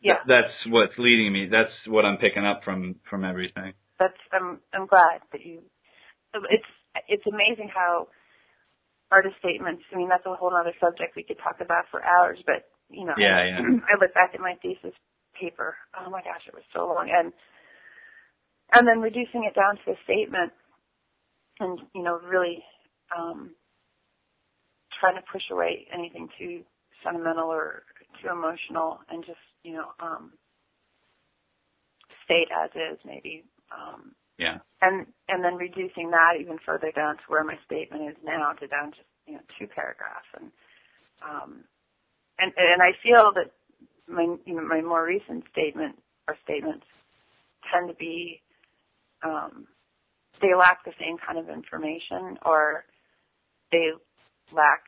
yeah 0.00 0.20
that's 0.26 0.54
what's 0.68 0.94
leading 0.98 1.32
me. 1.32 1.48
That's 1.50 1.74
what 1.86 2.04
I'm 2.04 2.18
picking 2.18 2.46
up 2.46 2.62
from 2.64 2.96
from 3.10 3.24
everything 3.24 3.74
that's 3.98 4.20
I'm 4.32 4.60
I'm 4.72 4.86
glad 4.86 5.24
that 5.32 5.44
you. 5.44 5.60
It's 6.50 6.70
it's 7.08 7.26
amazing 7.26 7.70
how 7.72 8.08
artist 9.10 9.36
statements. 9.38 9.82
I 9.92 9.96
mean, 9.96 10.08
that's 10.08 10.26
a 10.26 10.34
whole 10.34 10.54
other 10.54 10.74
subject 10.80 11.16
we 11.16 11.24
could 11.24 11.38
talk 11.38 11.60
about 11.60 11.84
for 11.90 12.04
hours. 12.04 12.38
But 12.44 12.68
you 12.90 13.06
know, 13.06 13.16
yeah, 13.16 13.44
yeah. 13.46 13.60
I 13.88 13.98
look 14.00 14.14
back 14.14 14.32
at 14.34 14.40
my 14.40 14.56
thesis 14.62 14.94
paper. 15.40 15.76
Oh 15.98 16.10
my 16.10 16.22
gosh, 16.22 16.42
it 16.48 16.54
was 16.54 16.64
so 16.74 16.86
long, 16.86 17.10
and 17.12 17.32
and 18.72 18.88
then 18.88 19.00
reducing 19.00 19.44
it 19.44 19.54
down 19.56 19.76
to 19.84 19.92
a 19.92 19.96
statement, 20.04 20.52
and 21.60 21.78
you 21.94 22.02
know, 22.02 22.20
really 22.20 22.64
um, 23.16 23.54
trying 25.00 25.16
to 25.16 25.22
push 25.32 25.42
away 25.52 25.86
anything 25.92 26.28
too 26.38 26.62
sentimental 27.04 27.48
or 27.50 27.84
too 28.22 28.30
emotional, 28.30 29.00
and 29.10 29.24
just 29.26 29.40
you 29.64 29.74
know 29.74 29.88
um, 30.00 30.32
state 32.24 32.48
as 32.54 32.70
is 32.76 32.98
maybe. 33.04 33.44
Um, 33.72 34.12
Yeah. 34.38 34.58
and 34.82 35.06
and 35.28 35.44
then 35.44 35.56
reducing 35.56 36.12
that 36.12 36.36
even 36.40 36.58
further 36.66 36.92
down 36.96 37.16
to 37.18 37.24
where 37.28 37.44
my 37.44 37.56
statement 37.66 38.10
is 38.10 38.18
now 38.24 38.52
to 38.60 38.68
down 38.68 38.92
to 38.92 38.98
you 39.28 39.34
know 39.34 39.42
two 39.58 39.68
paragraphs 39.68 40.28
and 40.40 40.52
um 41.24 41.64
and 42.38 42.52
and 42.56 42.82
I 42.82 42.92
feel 43.02 43.32
that 43.34 43.52
my 44.08 44.36
you 44.46 44.54
know 44.56 44.62
my 44.66 44.80
more 44.82 45.04
recent 45.06 45.44
statement 45.52 45.96
or 46.28 46.36
statements 46.44 46.86
tend 47.72 47.88
to 47.88 47.94
be 47.94 48.42
um 49.24 49.66
they 50.42 50.54
lack 50.58 50.84
the 50.84 50.92
same 51.00 51.16
kind 51.26 51.38
of 51.38 51.48
information 51.50 52.38
or 52.44 52.84
they 53.72 53.90
lack 54.54 54.82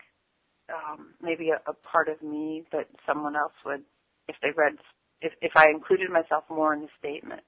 um 0.70 1.14
maybe 1.22 1.50
a, 1.50 1.70
a 1.70 1.74
part 1.92 2.08
of 2.08 2.22
me 2.22 2.64
that 2.72 2.88
someone 3.06 3.37
else 3.37 3.54
would 3.66 3.82
if 4.28 4.37
they 4.42 4.50
read 4.56 4.74
if 5.22 5.32
if 5.42 5.52
I 5.56 5.68
included 5.70 6.11
myself 6.11 6.44
more 6.50 6.74
in 6.74 6.82
the 6.82 6.88
statement 6.98 7.42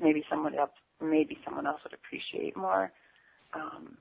maybe 0.00 0.24
someone 0.30 0.54
else 0.58 0.70
maybe 1.00 1.38
someone 1.44 1.66
else 1.66 1.80
would 1.84 1.94
appreciate 1.94 2.56
more. 2.56 2.92
Um, 3.54 3.98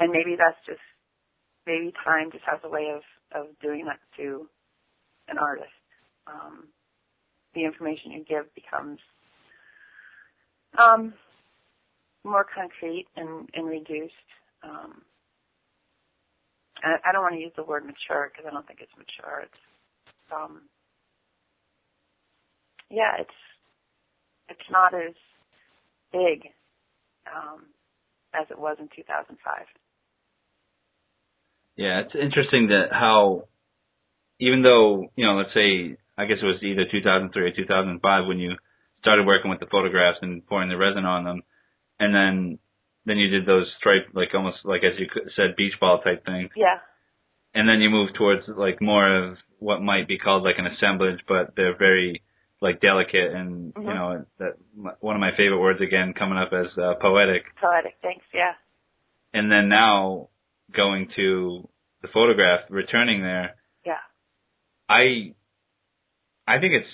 and 0.00 0.12
maybe 0.12 0.36
that's 0.38 0.58
just 0.66 0.80
maybe 1.66 1.92
time 2.04 2.30
just 2.32 2.44
has 2.46 2.60
a 2.64 2.70
way 2.70 2.92
of 2.94 3.02
of 3.34 3.48
doing 3.62 3.86
that 3.86 4.00
to 4.18 4.48
an 5.28 5.38
artist. 5.38 5.68
Um, 6.26 6.68
the 7.54 7.64
information 7.64 8.12
you 8.12 8.24
give 8.24 8.54
becomes 8.54 8.98
um, 10.78 11.14
more 12.24 12.46
concrete 12.54 13.06
and, 13.16 13.48
and 13.54 13.68
reduced. 13.68 14.14
Um, 14.64 15.02
I 16.84 17.12
don't 17.12 17.22
want 17.22 17.34
to 17.34 17.40
use 17.40 17.52
the 17.56 17.64
word 17.64 17.84
mature 17.86 18.30
because 18.30 18.46
I 18.48 18.52
don't 18.54 18.66
think 18.66 18.80
it's 18.82 18.92
mature. 18.98 19.42
It's 19.44 19.62
um, 20.32 20.62
yeah, 22.90 23.16
it's 23.20 23.38
it's 24.48 24.70
not 24.70 24.94
as 24.94 25.14
big 26.12 26.48
um, 27.28 27.66
as 28.34 28.46
it 28.50 28.58
was 28.58 28.76
in 28.80 28.88
2005. 28.96 29.36
Yeah, 31.76 32.00
it's 32.00 32.14
interesting 32.14 32.68
that 32.68 32.88
how, 32.90 33.48
even 34.40 34.62
though 34.62 35.10
you 35.16 35.26
know, 35.26 35.34
let's 35.36 35.54
say, 35.54 35.96
I 36.16 36.24
guess 36.24 36.38
it 36.42 36.46
was 36.46 36.62
either 36.62 36.84
2003 36.90 37.42
or 37.42 37.50
2005 37.52 38.26
when 38.26 38.38
you 38.38 38.52
started 39.00 39.26
working 39.26 39.50
with 39.50 39.60
the 39.60 39.66
photographs 39.66 40.18
and 40.22 40.46
pouring 40.46 40.68
the 40.70 40.76
resin 40.76 41.04
on 41.04 41.24
them, 41.24 41.42
and 42.00 42.14
then 42.14 42.58
then 43.04 43.18
you 43.18 43.28
did 43.28 43.46
those 43.46 43.66
stripe, 43.78 44.08
like 44.14 44.30
almost 44.34 44.58
like 44.64 44.82
as 44.82 44.98
you 44.98 45.06
said, 45.36 45.54
beach 45.56 45.74
ball 45.80 46.00
type 46.00 46.24
thing, 46.24 46.48
Yeah, 46.56 46.78
and 47.54 47.68
then 47.68 47.80
you 47.80 47.90
moved 47.90 48.14
towards 48.16 48.42
like 48.48 48.80
more 48.80 49.06
of 49.30 49.36
what 49.58 49.80
might 49.80 50.08
be 50.08 50.18
called 50.18 50.42
like 50.44 50.56
an 50.58 50.66
assemblage, 50.66 51.20
but 51.28 51.54
they're 51.56 51.76
very 51.76 52.22
like 52.62 52.80
delicate 52.80 53.32
and 53.34 53.74
you 53.76 53.82
Mhm. 53.82 53.94
know 53.94 54.24
that 54.38 54.54
one 55.00 55.14
of 55.14 55.20
my 55.20 55.32
favorite 55.36 55.60
words 55.60 55.80
again 55.82 56.14
coming 56.14 56.38
up 56.38 56.52
as 56.54 56.66
uh, 56.78 56.94
poetic. 56.94 57.44
poetic. 57.60 57.96
Thanks. 58.02 58.24
Yeah, 58.32 58.54
And 59.34 59.52
then 59.52 59.68
now 59.68 60.28
going 60.74 61.08
to 61.16 61.68
the 62.02 62.08
photograph, 62.12 62.60
returning 62.70 63.22
there, 63.22 63.56
yeah, 63.84 64.02
I 64.88 65.34
I 66.46 66.58
think 66.58 66.74
it's 66.74 66.88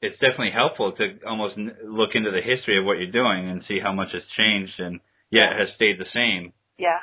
it's 0.00 0.18
definitely 0.18 0.50
helpful 0.54 0.92
to 0.92 1.18
almost 1.26 1.56
look 1.56 2.10
into 2.14 2.30
the 2.30 2.42
history 2.42 2.78
of 2.78 2.84
what 2.84 2.98
you're 2.98 3.12
doing 3.12 3.48
and 3.48 3.62
see 3.68 3.78
how 3.80 3.92
much 3.92 4.08
has 4.12 4.22
changed 4.36 4.72
and 4.78 5.00
yet 5.30 5.52
has 5.56 5.68
stayed 5.76 5.98
the 5.98 6.10
same, 6.12 6.52
yeah, 6.78 6.98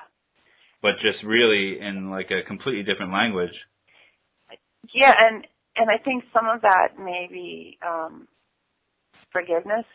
but 0.82 0.92
just 1.02 1.24
really 1.24 1.80
in 1.80 2.10
like 2.10 2.32
a 2.32 2.46
completely 2.48 2.84
different 2.84 3.12
language. 3.12 3.54
yeah. 4.94 5.14
And 5.18 5.46
and 5.76 5.90
I 5.90 5.98
think 6.04 6.24
some 6.34 6.48
of 6.48 6.62
that 6.62 7.00
may 7.00 7.28
be 7.32 7.78
um, 7.86 8.28
forgiveness, 9.32 9.86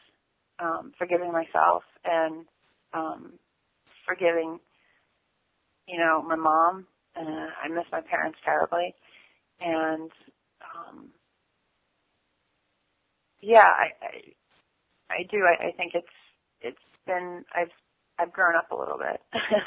um, 0.59 0.93
forgiving 0.99 1.33
myself, 1.33 1.83
and 2.05 2.47
um, 2.95 3.33
forgiving, 4.07 4.61
you 5.89 5.99
know, 5.99 6.23
my 6.23 6.37
mom. 6.37 6.87
Uh, 7.17 7.49
I 7.65 7.69
miss 7.69 7.85
my 7.93 8.01
parents 8.03 8.39
terribly, 8.45 8.95
and 9.61 10.11
um, 10.77 11.09
yeah, 13.43 13.61
I, 13.67 13.89
I 14.05 14.49
I 15.11 15.23
do. 15.31 15.39
I, 15.45 15.69
I 15.69 15.73
think 15.73 15.93
it's 15.95 16.07
it's 16.63 16.79
been 17.07 17.45
I've 17.55 17.73
I've 18.19 18.33
grown 18.33 18.57
up 18.57 18.71
a 18.73 18.77
little 18.77 18.99
bit. 18.99 19.21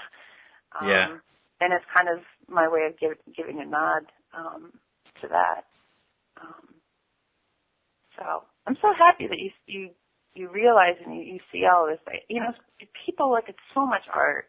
um, 0.81 0.87
Yeah. 0.87 1.07
And 1.61 1.73
it's 1.73 1.85
kind 1.95 2.09
of 2.09 2.23
my 2.49 2.67
way 2.69 2.85
of 2.87 2.99
give, 2.99 3.17
giving 3.35 3.61
a 3.61 3.65
nod 3.65 4.03
um, 4.37 4.73
to 5.21 5.27
that. 5.29 5.65
Um, 6.41 6.75
so 8.17 8.43
I'm 8.67 8.77
so 8.81 8.89
happy 8.97 9.27
that 9.27 9.39
you 9.39 9.51
you 9.67 9.89
you 10.35 10.49
realize 10.51 10.95
and 11.05 11.15
you, 11.15 11.23
you 11.35 11.39
see 11.51 11.63
all 11.65 11.87
this. 11.87 11.99
You 12.29 12.41
know, 12.41 12.53
people 13.05 13.31
look 13.31 13.45
at 13.49 13.55
so 13.75 13.85
much 13.85 14.03
art 14.13 14.47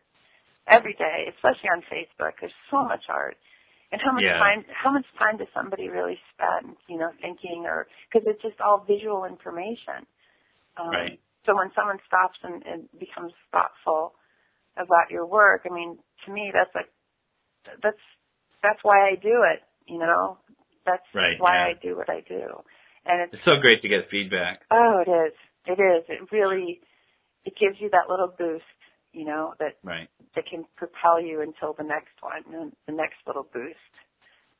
every 0.70 0.94
day, 0.94 1.26
especially 1.34 1.70
on 1.70 1.82
Facebook. 1.90 2.32
There's 2.40 2.52
so 2.70 2.84
much 2.84 3.04
art. 3.08 3.36
And 3.90 4.00
how 4.04 4.12
much 4.12 4.24
Yeah. 4.24 4.38
time? 4.38 4.64
How 4.68 4.90
much 4.92 5.06
time 5.18 5.38
does 5.38 5.48
somebody 5.54 5.88
really 5.88 6.20
spend, 6.34 6.76
you 6.88 6.98
know, 6.98 7.10
thinking, 7.22 7.64
or 7.66 7.86
because 8.10 8.26
it's 8.28 8.42
just 8.42 8.60
all 8.60 8.84
visual 8.86 9.24
information. 9.24 10.06
Um, 10.76 10.90
Right. 10.92 11.20
So 11.46 11.56
when 11.56 11.72
someone 11.74 11.98
stops 12.06 12.36
and, 12.42 12.62
and 12.66 12.88
becomes 13.00 13.32
thoughtful 13.50 14.12
about 14.76 15.10
your 15.10 15.24
work, 15.24 15.62
I 15.64 15.72
mean, 15.72 15.98
to 16.26 16.32
me, 16.32 16.50
that's 16.52 16.74
like 16.74 16.90
that's 17.82 18.00
that's 18.62 18.80
why 18.82 19.08
I 19.08 19.14
do 19.14 19.44
it. 19.48 19.62
You 19.86 19.98
know, 19.98 20.38
that's 20.84 21.06
Right, 21.14 21.40
why 21.40 21.54
yeah. 21.56 21.64
I 21.68 21.72
do 21.80 21.96
what 21.96 22.10
I 22.10 22.20
do. 22.28 22.44
And 23.06 23.22
it's 23.22 23.34
It's 23.34 23.44
so 23.44 23.56
great 23.60 23.80
to 23.82 23.88
get 23.88 24.10
feedback. 24.10 24.60
oh, 24.70 25.02
it 25.06 25.10
is, 25.10 25.32
it 25.66 25.80
is. 25.80 26.04
It 26.08 26.30
really 26.30 26.80
it 27.44 27.54
gives 27.58 27.80
you 27.80 27.88
that 27.90 28.10
little 28.10 28.28
boost, 28.36 28.64
you 29.18 29.24
know, 29.26 29.54
that 29.58 29.76
Right. 29.82 30.08
that 30.34 30.46
can 30.46 30.64
propel 30.76 31.20
you 31.20 31.40
until 31.42 31.72
the 31.74 31.82
next 31.84 32.14
one, 32.20 32.72
the 32.86 32.92
next 32.92 33.16
little 33.26 33.46
boost. 33.52 33.76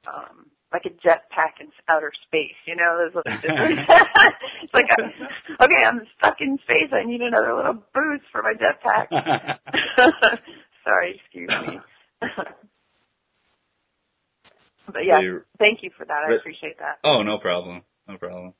Um, 0.07 0.51
like 0.73 0.85
a 0.85 0.91
jetpack 0.91 1.61
in 1.61 1.69
outer 1.89 2.13
space, 2.27 2.57
you 2.67 2.77
know. 2.77 2.99
There's 2.99 3.25
it's 4.63 4.75
like, 4.75 4.87
a, 4.99 5.65
okay, 5.65 5.85
I'm 5.87 6.07
stuck 6.19 6.37
in 6.41 6.59
space. 6.63 6.91
I 6.93 7.05
need 7.05 7.21
another 7.21 7.55
little 7.55 7.75
boost 7.95 8.25
for 8.33 8.43
my 8.43 8.53
jetpack. 8.55 9.09
Sorry, 10.85 11.21
excuse 11.23 11.49
me. 11.49 11.81
but 14.87 15.05
yeah, 15.05 15.21
So 15.21 15.41
thank 15.59 15.83
you 15.83 15.91
for 15.97 16.05
that. 16.07 16.25
I 16.29 16.37
appreciate 16.37 16.79
that. 16.79 16.99
oh, 17.05 17.23
no 17.23 17.39
problem. 17.39 17.83
No 18.07 18.17
problem. 18.19 18.55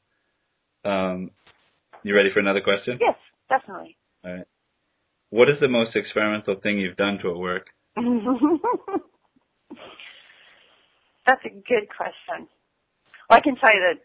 Um, 0.85 1.31
you 2.03 2.15
ready 2.15 2.31
for 2.33 2.41
another 2.41 2.61
question? 2.61 2.99
Yes, 3.01 3.17
definitely. 3.49 3.97
All 4.25 4.33
right. 4.33 4.47
What 5.31 5.51
is 5.51 5.57
the 5.61 5.69
most 5.69 5.95
experimental 5.95 6.57
thing 6.63 6.79
you've 6.79 6.97
done 6.97 7.19
to 7.23 7.29
a 7.29 7.39
work? 7.39 7.67
That's 11.27 11.45
a 11.45 11.51
good 11.51 11.89
question. 11.95 12.49
Well, 13.29 13.39
I 13.39 13.41
can 13.41 13.57
tell 13.57 13.75
you 13.75 13.81
that 13.93 14.01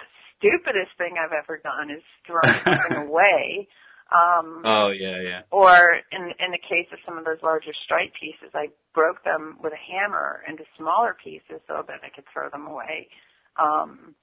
the 0.00 0.08
stupidest 0.38 0.96
thing 0.96 1.16
I've 1.20 1.36
ever 1.36 1.60
done 1.60 1.90
is 1.90 2.02
thrown 2.26 2.56
something 2.64 3.08
away. 3.08 3.68
Um, 4.08 4.62
Oh 4.64 4.90
yeah, 4.96 5.20
yeah. 5.20 5.42
or 5.50 6.00
in 6.12 6.22
in 6.38 6.50
the 6.52 6.62
case 6.62 6.86
of 6.92 6.98
some 7.04 7.18
of 7.18 7.24
those 7.24 7.42
larger 7.42 7.74
stripe 7.84 8.14
pieces, 8.18 8.54
I 8.54 8.68
broke 8.94 9.22
them 9.24 9.58
with 9.62 9.74
a 9.74 9.82
hammer 9.92 10.42
into 10.48 10.64
smaller 10.78 11.16
pieces 11.22 11.60
so 11.66 11.82
that 11.86 12.00
I 12.06 12.08
could 12.14 12.24
throw 12.32 12.48
them 12.48 12.66
away. 12.66 13.08
Um, 13.58 14.14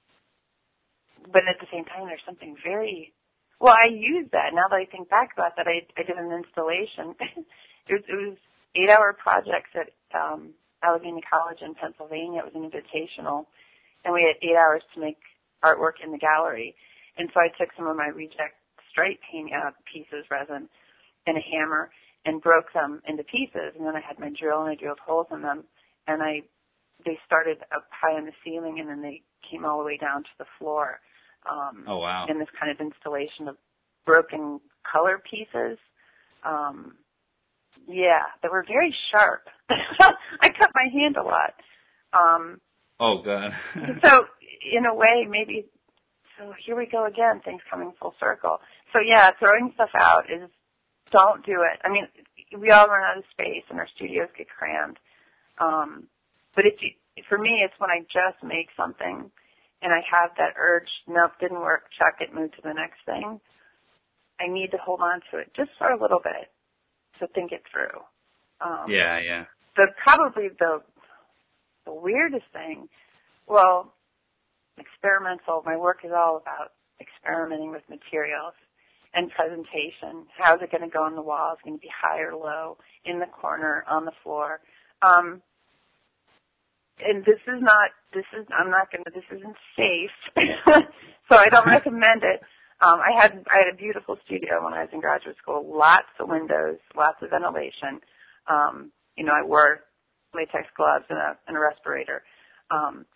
but 1.30 1.44
at 1.46 1.60
the 1.60 1.68
same 1.70 1.84
time, 1.84 2.06
there's 2.08 2.24
something 2.26 2.56
very 2.64 3.12
well. 3.60 3.74
I 3.74 3.88
used 3.90 4.32
that 4.32 4.54
now 4.54 4.68
that 4.70 4.76
I 4.76 4.86
think 4.86 5.08
back 5.10 5.30
about 5.34 5.56
that. 5.56 5.66
I 5.66 5.86
I 5.98 6.02
did 6.04 6.16
an 6.16 6.32
installation. 6.32 7.14
it 7.88 7.92
was 7.92 8.04
it 8.08 8.16
was 8.16 8.36
eight 8.76 8.90
hour 8.90 9.14
projects 9.14 9.70
at 9.74 9.90
um, 10.14 10.54
Allegheny 10.82 11.22
College 11.22 11.58
in 11.62 11.74
Pennsylvania. 11.74 12.42
It 12.44 12.52
was 12.52 12.56
an 12.58 12.66
invitational, 12.68 13.46
and 14.04 14.14
we 14.14 14.22
had 14.26 14.36
eight 14.42 14.56
hours 14.56 14.82
to 14.94 15.00
make 15.00 15.18
artwork 15.64 16.02
in 16.04 16.12
the 16.12 16.18
gallery. 16.18 16.74
And 17.16 17.30
so 17.32 17.40
I 17.40 17.48
took 17.58 17.70
some 17.76 17.86
of 17.86 17.96
my 17.96 18.08
reject 18.08 18.58
stripe 18.90 19.18
paint 19.30 19.50
uh, 19.54 19.70
pieces, 19.90 20.26
resin, 20.30 20.68
and 21.26 21.36
a 21.38 21.44
hammer, 21.52 21.90
and 22.26 22.42
broke 22.42 22.72
them 22.74 23.02
into 23.08 23.24
pieces. 23.24 23.74
And 23.78 23.86
then 23.86 23.96
I 23.96 24.00
had 24.00 24.18
my 24.18 24.30
drill, 24.38 24.62
and 24.62 24.70
I 24.70 24.74
drilled 24.74 25.00
holes 25.04 25.28
in 25.32 25.42
them, 25.42 25.64
and 26.06 26.22
I 26.22 26.42
they 27.04 27.18
started 27.26 27.58
up 27.74 27.86
high 27.90 28.16
on 28.16 28.26
the 28.26 28.32
ceiling, 28.44 28.78
and 28.80 28.88
then 28.88 29.02
they 29.02 29.22
came 29.50 29.64
all 29.64 29.78
the 29.78 29.84
way 29.84 29.96
down 29.96 30.22
to 30.22 30.34
the 30.38 30.46
floor. 30.58 31.00
Um, 31.50 31.84
Oh 31.86 31.98
wow. 31.98 32.26
in 32.28 32.38
this 32.38 32.48
kind 32.58 32.70
of 32.72 32.80
installation 32.80 33.48
of 33.48 33.56
broken 34.06 34.60
color 34.90 35.20
pieces. 35.30 35.78
Um, 36.44 36.94
yeah, 37.86 38.22
that 38.42 38.50
were 38.50 38.64
very 38.66 38.94
sharp. 39.10 39.48
I 39.68 40.48
cut 40.58 40.70
my 40.74 40.88
hand 40.92 41.16
a 41.16 41.22
lot. 41.22 41.54
Um, 42.12 42.60
Oh 43.00 43.22
god. 43.24 43.50
so 44.02 44.24
in 44.72 44.86
a 44.86 44.94
way, 44.94 45.26
maybe. 45.28 45.66
So 46.38 46.52
here 46.64 46.76
we 46.76 46.86
go 46.90 47.06
again. 47.06 47.40
Things 47.44 47.60
coming 47.70 47.92
full 48.00 48.14
circle. 48.20 48.58
So 48.92 49.00
yeah, 49.00 49.30
throwing 49.38 49.72
stuff 49.74 49.90
out 49.94 50.24
is 50.30 50.48
don't 51.12 51.44
do 51.44 51.62
it. 51.62 51.80
I 51.84 51.90
mean, 51.90 52.06
we 52.58 52.70
all 52.70 52.88
run 52.88 53.02
out 53.04 53.18
of 53.18 53.24
space, 53.30 53.64
and 53.70 53.78
our 53.78 53.88
studios 53.94 54.28
get 54.36 54.46
crammed. 54.48 54.98
Um, 55.58 56.04
but 56.56 56.64
if 56.66 56.74
you 56.80 56.90
for 57.28 57.38
me, 57.38 57.62
it's 57.64 57.74
when 57.78 57.90
I 57.90 58.00
just 58.00 58.42
make 58.42 58.68
something 58.76 59.30
and 59.84 59.92
I 59.92 60.00
have 60.10 60.30
that 60.38 60.54
urge, 60.58 60.88
nope, 61.06 61.32
didn't 61.38 61.60
work, 61.60 61.84
chuck 61.98 62.16
it, 62.20 62.34
move 62.34 62.50
to 62.52 62.62
the 62.64 62.72
next 62.72 63.04
thing. 63.04 63.38
I 64.40 64.48
need 64.48 64.70
to 64.72 64.78
hold 64.78 65.00
on 65.00 65.20
to 65.30 65.38
it 65.38 65.52
just 65.54 65.70
for 65.78 65.90
a 65.92 66.00
little 66.00 66.20
bit 66.24 66.50
to 67.20 67.28
think 67.34 67.52
it 67.52 67.62
through. 67.70 68.00
Um, 68.60 68.90
yeah, 68.90 69.20
yeah. 69.20 69.44
The 69.76 69.88
probably 70.02 70.48
the 70.58 70.80
the 71.84 71.92
weirdest 71.92 72.46
thing, 72.52 72.88
well, 73.46 73.92
experimental. 74.78 75.62
My 75.66 75.76
work 75.76 75.98
is 76.02 76.12
all 76.16 76.38
about 76.38 76.72
experimenting 76.98 77.70
with 77.70 77.82
materials 77.90 78.54
and 79.12 79.30
presentation. 79.30 80.26
How's 80.36 80.62
it 80.62 80.70
going 80.70 80.82
to 80.82 80.88
go 80.88 81.04
on 81.04 81.14
the 81.14 81.22
wall? 81.22 81.52
Is 81.52 81.58
it 81.60 81.68
going 81.68 81.78
to 81.78 81.82
be 81.82 81.90
high 81.92 82.20
or 82.20 82.34
low, 82.34 82.78
in 83.04 83.18
the 83.18 83.26
corner, 83.26 83.84
on 83.88 84.06
the 84.06 84.12
floor? 84.22 84.60
Um, 85.02 85.42
and 87.00 87.24
this 87.24 87.40
is 87.46 87.60
not, 87.60 87.90
this 88.12 88.26
is, 88.38 88.46
I'm 88.54 88.70
not 88.70 88.90
going 88.92 89.04
to, 89.04 89.10
this 89.10 89.26
isn't 89.34 89.56
safe, 89.76 90.14
so 91.28 91.36
I 91.36 91.48
don't 91.48 91.66
recommend 91.78 92.22
it. 92.22 92.40
Um, 92.80 93.00
I 93.00 93.14
had, 93.16 93.32
I 93.50 93.64
had 93.64 93.72
a 93.72 93.76
beautiful 93.76 94.18
studio 94.26 94.62
when 94.62 94.74
I 94.74 94.82
was 94.82 94.90
in 94.92 95.00
graduate 95.00 95.36
school, 95.40 95.64
lots 95.64 96.10
of 96.20 96.28
windows, 96.28 96.78
lots 96.96 97.18
of 97.22 97.30
ventilation. 97.30 98.00
Um, 98.48 98.92
you 99.16 99.24
know, 99.24 99.32
I 99.32 99.46
wore 99.46 99.80
latex 100.34 100.66
gloves 100.76 101.06
and 101.08 101.18
a, 101.18 101.38
and 101.46 101.56
a 101.56 101.60
respirator. 101.60 102.22
Um, 102.70 103.06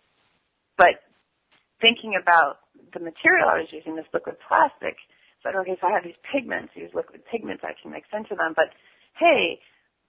but 0.77 1.03
thinking 1.81 2.15
about 2.19 2.59
the 2.93 2.99
material 2.99 3.47
I 3.47 3.59
was 3.59 3.67
using, 3.71 3.95
this 3.95 4.07
liquid 4.13 4.35
plastic, 4.47 4.95
said, 5.43 5.55
okay, 5.55 5.77
so 5.79 5.87
I 5.87 5.91
have 5.95 6.03
these 6.03 6.19
pigments, 6.27 6.71
these 6.75 6.91
liquid 6.93 7.23
pigments 7.29 7.63
I 7.63 7.75
can 7.79 7.91
mix 7.91 8.07
into 8.11 8.35
them, 8.35 8.53
but 8.55 8.71
hey, 9.19 9.59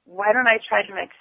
why 0.07 0.33
don't 0.33 0.47
I 0.47 0.59
try 0.67 0.83
to 0.83 0.95
mix 0.95 1.15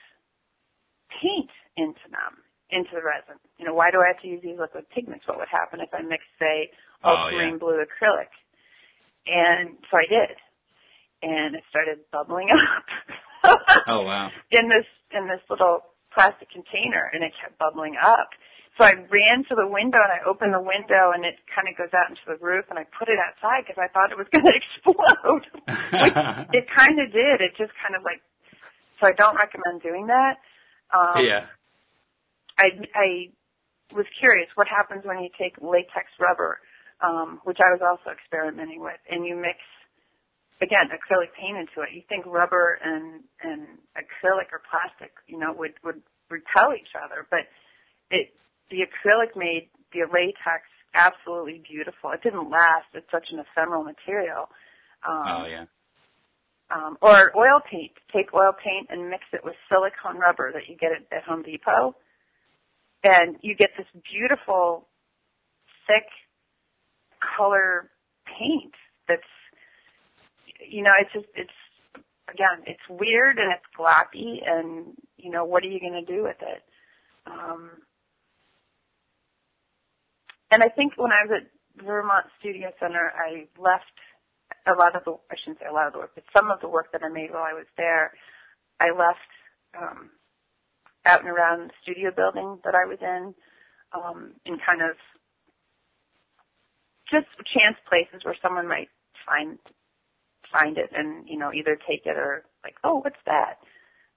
paint 1.22 1.50
into 1.78 2.06
them, 2.14 2.40
into 2.70 2.94
the 2.94 3.04
resin? 3.04 3.42
You 3.58 3.66
know, 3.66 3.74
why 3.74 3.92
do 3.92 4.00
I 4.00 4.14
have 4.14 4.22
to 4.22 4.30
use 4.30 4.42
these 4.44 4.60
liquid 4.60 4.86
pigments? 4.94 5.26
What 5.26 5.38
would 5.42 5.52
happen 5.52 5.82
if 5.82 5.90
I 5.94 6.02
mixed, 6.02 6.30
say, 6.38 6.70
ultramarine 7.04 7.58
oh, 7.58 7.58
yeah. 7.58 7.64
blue 7.64 7.78
acrylic? 7.82 8.32
And 9.28 9.78
so 9.90 9.98
I 9.98 10.08
did. 10.10 10.36
And 11.22 11.56
it 11.56 11.64
started 11.70 12.00
bubbling 12.12 12.50
up. 12.54 12.88
oh 13.88 14.02
wow. 14.04 14.30
In 14.52 14.70
this 14.70 14.88
in 15.12 15.28
this 15.28 15.42
little 15.50 15.90
plastic 16.14 16.50
container 16.50 17.12
and 17.14 17.24
it 17.24 17.34
kept 17.38 17.58
bubbling 17.60 17.96
up. 18.00 18.30
So 18.78 18.88
I 18.88 18.96
ran 18.96 19.44
to 19.52 19.60
the 19.60 19.68
window 19.68 20.00
and 20.00 20.14
I 20.14 20.24
opened 20.24 20.56
the 20.56 20.64
window 20.64 21.12
and 21.12 21.28
it 21.28 21.36
kind 21.52 21.68
of 21.68 21.76
goes 21.76 21.92
out 21.92 22.08
into 22.08 22.24
the 22.24 22.40
roof 22.40 22.64
and 22.72 22.80
I 22.80 22.88
put 22.96 23.12
it 23.12 23.20
outside 23.20 23.68
because 23.68 23.76
I 23.76 23.92
thought 23.92 24.16
it 24.16 24.18
was 24.18 24.30
going 24.34 24.48
to 24.48 24.56
explode. 24.56 25.44
it 26.56 26.64
kind 26.72 26.96
of 27.04 27.12
did. 27.12 27.44
It 27.44 27.60
just 27.60 27.76
kind 27.84 28.00
of 28.00 28.08
like, 28.08 28.24
so 29.04 29.12
I 29.12 29.14
don't 29.20 29.36
recommend 29.36 29.84
doing 29.84 30.08
that. 30.08 30.40
Um, 30.94 31.26
yeah. 31.26 31.46
I, 32.58 32.76
I 32.96 33.08
was 33.96 34.06
curious 34.20 34.50
what 34.56 34.68
happens 34.68 35.06
when 35.06 35.20
you 35.20 35.30
take 35.40 35.56
latex 35.62 36.12
rubber, 36.20 36.60
um, 37.02 37.40
which 37.44 37.58
I 37.62 37.72
was 37.72 37.82
also 37.82 38.12
experimenting 38.12 38.82
with, 38.82 39.00
and 39.10 39.26
you 39.26 39.36
mix, 39.36 39.58
again, 40.62 40.92
acrylic 40.92 41.32
paint 41.40 41.58
into 41.58 41.82
it. 41.88 41.96
You 41.96 42.04
think 42.10 42.26
rubber 42.26 42.80
and, 42.84 43.24
and 43.42 43.80
acrylic 43.96 44.52
or 44.52 44.62
plastic, 44.68 45.14
you 45.28 45.40
know, 45.40 45.54
would, 45.54 45.74
would 45.84 46.02
repel 46.30 46.74
each 46.76 46.94
other, 46.94 47.26
but 47.30 47.50
it 48.12 48.34
the 48.70 48.86
acrylic 48.86 49.36
made 49.36 49.70
the 49.94 50.06
latex 50.14 50.70
absolutely 50.94 51.62
beautiful. 51.68 52.12
It 52.12 52.22
didn't 52.24 52.50
last. 52.50 52.90
It's 52.94 53.10
such 53.12 53.28
an 53.32 53.40
ephemeral 53.40 53.84
material. 53.84 54.50
Um, 55.08 55.26
oh 55.28 55.46
yeah. 55.50 55.66
Um, 56.72 56.98
or 57.02 57.32
oil 57.36 57.60
paint. 57.70 57.92
Take 58.14 58.34
oil 58.34 58.52
paint 58.54 58.88
and 58.92 59.10
mix 59.10 59.24
it 59.34 59.42
with 59.44 59.56
silicone 59.70 60.20
rubber 60.20 60.52
that 60.54 60.70
you 60.70 60.78
get 60.78 60.92
at, 60.92 61.18
at 61.18 61.24
Home 61.24 61.42
Depot, 61.42 61.96
and 63.04 63.38
you 63.42 63.56
get 63.56 63.70
this 63.76 63.88
beautiful, 64.12 64.88
thick 65.88 66.06
color 67.38 67.90
paint. 68.26 68.74
That's, 69.08 69.22
you 70.70 70.84
know, 70.84 70.92
it's 71.00 71.12
just 71.12 71.26
it's 71.36 71.50
again, 72.32 72.64
it's 72.68 72.86
weird 72.88 73.40
and 73.40 73.52
it's 73.52 73.66
gloppy, 73.78 74.46
and 74.46 74.94
you 75.18 75.32
know, 75.32 75.46
what 75.46 75.64
are 75.64 75.68
you 75.68 75.80
going 75.80 76.06
to 76.06 76.06
do 76.06 76.22
with 76.24 76.38
it? 76.42 76.62
Um, 77.26 77.72
and 80.52 80.64
I 80.64 80.70
think 80.70 80.94
when 80.98 81.12
I 81.12 81.26
was 81.26 81.42
at 81.42 81.84
Vermont 81.86 82.26
Studio 82.40 82.70
Center, 82.80 83.12
I 83.16 83.48
left 83.60 83.86
a 84.70 84.80
lot 84.80 84.96
of 84.96 85.04
the, 85.04 85.12
I 85.32 85.36
shouldn't 85.40 85.60
say 85.60 85.68
a 85.70 85.74
lot 85.74 85.88
of 85.88 85.94
the 85.94 86.00
work, 86.00 86.12
but 86.16 86.24
some 86.34 86.52
of 86.52 86.62
the 86.62 86.70
work 86.70 86.92
that 86.92 87.04
I 87.04 87.10
made 87.10 87.32
while 87.32 87.44
I 87.44 87.54
was 87.54 87.68
there, 87.78 88.14
I 88.80 88.92
left 88.92 89.32
um, 89.78 90.10
out 91.06 91.22
and 91.22 91.30
around 91.30 91.70
the 91.70 91.80
studio 91.84 92.12
building 92.16 92.60
that 92.64 92.76
I 92.76 92.88
was 92.88 93.00
in, 93.02 93.34
um, 93.94 94.34
in 94.46 94.58
kind 94.66 94.82
of 94.82 94.96
just 97.12 97.28
chance 97.54 97.78
places 97.90 98.24
where 98.24 98.38
someone 98.42 98.68
might 98.68 98.90
find 99.26 99.58
find 100.54 100.78
it 100.78 100.90
and 100.94 101.28
you 101.30 101.38
know 101.38 101.54
either 101.54 101.78
take 101.88 102.06
it 102.06 102.18
or 102.18 102.44
like 102.64 102.74
oh 102.84 103.02
what's 103.06 103.22
that 103.26 103.62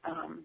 um 0.08 0.44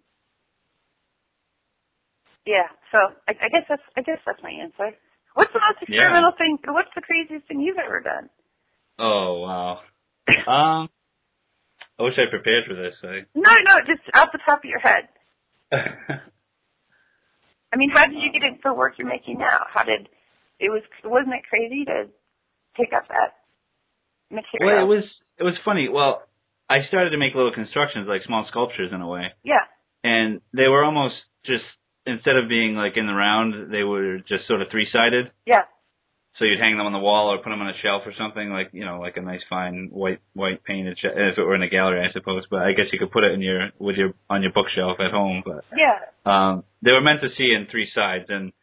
yeah 2.46 2.68
so 2.92 2.98
i, 3.28 3.32
I 3.32 3.48
guess 3.48 3.64
that's 3.70 3.82
i 3.96 4.02
guess 4.02 4.20
that's 4.26 4.44
my 4.44 4.52
answer 4.52 4.92
What's 5.38 5.54
the 5.54 5.62
most 5.62 5.84
experimental 5.84 6.34
yeah. 6.34 6.38
thing? 6.42 6.58
What's 6.74 6.90
the 6.96 7.02
craziest 7.02 7.48
thing 7.48 7.62
you've 7.62 7.78
ever 7.78 8.02
done? 8.02 8.28
Oh 8.98 9.46
wow. 9.46 9.82
um, 10.48 10.90
I 12.00 12.04
wish 12.04 12.14
I 12.18 12.30
prepared 12.30 12.66
for 12.68 12.76
this. 12.76 12.94
I... 13.04 13.26
No, 13.34 13.52
no, 13.64 13.80
just 13.86 14.02
off 14.14 14.30
the 14.32 14.40
top 14.46 14.60
of 14.60 14.70
your 14.70 14.80
head. 14.80 15.10
I 17.72 17.76
mean, 17.76 17.90
how 17.90 18.08
did 18.08 18.16
you 18.16 18.32
get 18.32 18.44
into 18.44 18.60
the 18.64 18.74
work 18.74 18.94
you're 18.98 19.08
making 19.08 19.40
now? 19.40 19.66
How 19.74 19.84
did 19.84 20.10
it 20.60 20.70
was? 20.70 20.84
Wasn't 21.04 21.34
it 21.34 21.44
crazy 21.50 21.86
to 21.86 22.06
pick 22.76 22.94
up 22.96 23.08
that 23.10 23.36
material? 24.32 24.76
Well, 24.76 24.86
it 24.86 24.88
was. 24.88 25.04
It 25.40 25.44
was 25.44 25.56
funny. 25.66 25.90
Well, 25.90 26.24
I 26.70 26.88
started 26.88 27.12
to 27.12 27.18
make 27.18 27.36
little 27.36 27.54
constructions, 27.54 28.08
like 28.08 28.22
small 28.26 28.46
sculptures, 28.50 28.92
in 28.94 29.02
a 29.02 29.08
way. 29.08 29.34
Yeah. 29.44 29.66
And 30.04 30.42
they 30.54 30.68
were 30.68 30.84
almost 30.84 31.16
just 31.46 31.66
instead 32.06 32.38
of 32.38 32.48
being 32.48 32.76
like 32.76 32.94
in 32.96 33.06
the 33.06 33.14
round, 33.14 33.72
they 33.72 33.84
were 33.84 34.20
just 34.20 34.48
sort 34.48 34.62
of 34.62 34.70
three 34.72 34.88
sided. 34.92 35.32
Yeah. 35.46 35.64
So 36.38 36.46
you'd 36.46 36.60
hang 36.60 36.78
them 36.78 36.86
on 36.86 36.94
the 36.94 37.00
wall 37.00 37.34
or 37.34 37.38
put 37.38 37.50
them 37.50 37.62
on 37.62 37.70
a 37.70 37.78
shelf 37.82 38.04
or 38.06 38.14
something 38.18 38.50
like 38.50 38.70
you 38.72 38.86
know 38.86 39.00
like 39.00 39.18
a 39.18 39.22
nice 39.22 39.42
fine 39.50 39.90
white 39.92 40.20
white 40.34 40.64
painted 40.64 40.98
sh- 41.00 41.16
if 41.16 41.38
it 41.38 41.42
were 41.42 41.56
in 41.56 41.64
a 41.64 41.70
gallery 41.70 42.06
I 42.08 42.12
suppose. 42.14 42.44
But 42.50 42.62
I 42.62 42.74
guess 42.74 42.88
you 42.92 43.00
could 43.00 43.12
put 43.12 43.24
it 43.24 43.32
in 43.32 43.42
your 43.42 43.70
with 43.80 43.96
your 43.96 44.14
on 44.30 44.44
your 44.44 44.52
bookshelf 44.52 44.98
at 45.00 45.12
home. 45.12 45.44
But 45.46 45.66
yeah, 45.76 45.98
um, 46.26 46.64
they 46.84 46.92
were 46.92 47.02
meant 47.02 47.22
to 47.22 47.30
see 47.38 47.54
in 47.54 47.68
three 47.72 47.90
sides 47.94 48.26
and 48.30 48.54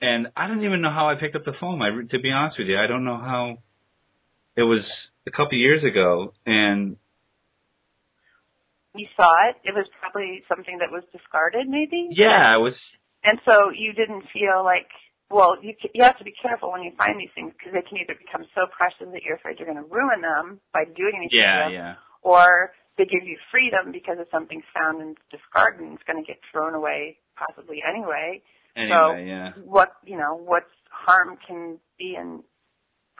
and 0.00 0.28
I 0.36 0.46
don't 0.46 0.64
even 0.64 0.82
know 0.82 0.90
how 0.90 1.08
I 1.08 1.16
picked 1.16 1.36
up 1.36 1.44
the 1.44 1.54
phone 1.58 1.82
I 1.82 1.90
to 1.90 2.18
be 2.20 2.30
honest 2.30 2.58
with 2.58 2.68
you, 2.68 2.78
I 2.78 2.86
don't 2.86 3.04
know 3.04 3.18
how. 3.18 3.58
It 4.56 4.62
was 4.62 4.84
a 5.26 5.30
couple 5.30 5.58
of 5.58 5.60
years 5.60 5.84
ago 5.84 6.32
and 6.46 6.96
you 8.98 9.06
saw 9.16 9.30
it. 9.48 9.56
It 9.64 9.74
was 9.74 9.86
probably 10.00 10.42
something 10.48 10.78
that 10.78 10.90
was 10.90 11.04
discarded, 11.12 11.68
maybe. 11.68 12.08
Yeah, 12.10 12.56
it 12.56 12.60
was. 12.60 12.74
And 13.22 13.38
so 13.44 13.70
you 13.74 13.92
didn't 13.92 14.24
feel 14.32 14.64
like, 14.64 14.88
well, 15.30 15.56
you 15.60 15.74
you 15.92 16.02
have 16.02 16.18
to 16.18 16.24
be 16.24 16.34
careful 16.40 16.70
when 16.70 16.82
you 16.82 16.92
find 16.96 17.18
these 17.18 17.32
things 17.34 17.52
because 17.58 17.74
they 17.74 17.82
can 17.82 17.98
either 17.98 18.14
become 18.14 18.46
so 18.54 18.70
precious 18.70 19.10
that 19.10 19.22
you're 19.22 19.36
afraid 19.36 19.58
you're 19.58 19.66
going 19.66 19.82
to 19.82 19.90
ruin 19.90 20.22
them 20.22 20.60
by 20.72 20.84
doing 20.84 21.18
anything 21.18 21.42
yeah, 21.42 21.56
to 21.56 21.62
them, 21.66 21.72
yeah. 21.74 21.94
or 22.22 22.70
they 22.96 23.04
give 23.04 23.26
you 23.26 23.36
freedom 23.50 23.90
because 23.92 24.16
if 24.18 24.28
something's 24.30 24.66
found 24.72 25.02
and 25.02 25.16
discarded 25.30 25.80
and 25.82 25.94
it's 25.94 26.06
going 26.06 26.22
to 26.22 26.26
get 26.26 26.38
thrown 26.52 26.74
away 26.74 27.18
possibly 27.36 27.82
anyway. 27.82 28.42
Anyway, 28.76 28.94
so 28.94 29.16
yeah. 29.16 29.50
what 29.64 29.96
you 30.04 30.16
know, 30.16 30.36
what 30.38 30.64
harm 30.90 31.38
can 31.46 31.78
be 31.98 32.14
in 32.14 32.42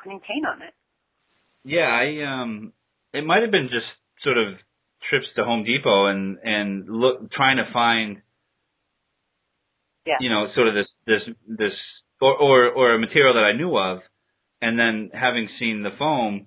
putting 0.03 0.21
paint 0.21 0.47
on 0.47 0.63
it? 0.63 0.75
Yeah, 1.65 1.91
I 1.91 2.23
um, 2.23 2.73
it 3.13 3.25
might 3.25 3.43
have 3.43 3.51
been 3.51 3.69
just 3.73 3.91
sort 4.23 4.39
of 4.39 4.55
trips 5.11 5.27
to 5.37 5.45
Home 5.45 5.65
Depot 5.65 6.07
and 6.07 6.39
and 6.45 6.89
look 6.89 7.33
trying 7.33 7.57
to 7.57 7.67
find 7.73 8.23
yeah. 10.07 10.17
you 10.21 10.31
know 10.31 10.47
sort 10.55 10.69
of 10.69 10.75
this 10.75 10.87
this 11.07 11.23
this 11.47 11.73
or, 12.21 12.35
or 12.35 12.69
or 12.71 12.95
a 12.95 12.99
material 12.99 13.35
that 13.35 13.45
I 13.45 13.57
knew 13.57 13.77
of 13.77 14.01
and 14.61 14.79
then 14.79 15.11
having 15.13 15.49
seen 15.59 15.83
the 15.83 15.91
foam 15.99 16.47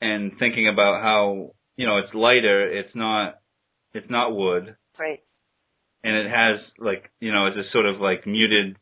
and 0.00 0.32
thinking 0.38 0.68
about 0.68 1.02
how 1.02 1.52
you 1.76 1.86
know 1.86 1.98
it's 1.98 2.14
lighter 2.14 2.70
it's 2.70 2.94
not 2.94 3.40
it's 3.92 4.10
not 4.10 4.34
wood 4.34 4.76
right 4.98 5.20
and 6.04 6.14
it 6.14 6.30
has 6.30 6.60
like 6.78 7.10
you 7.20 7.32
know 7.32 7.46
it's 7.46 7.56
a 7.56 7.70
sort 7.72 7.86
of 7.86 8.00
like 8.00 8.26
muted 8.26 8.76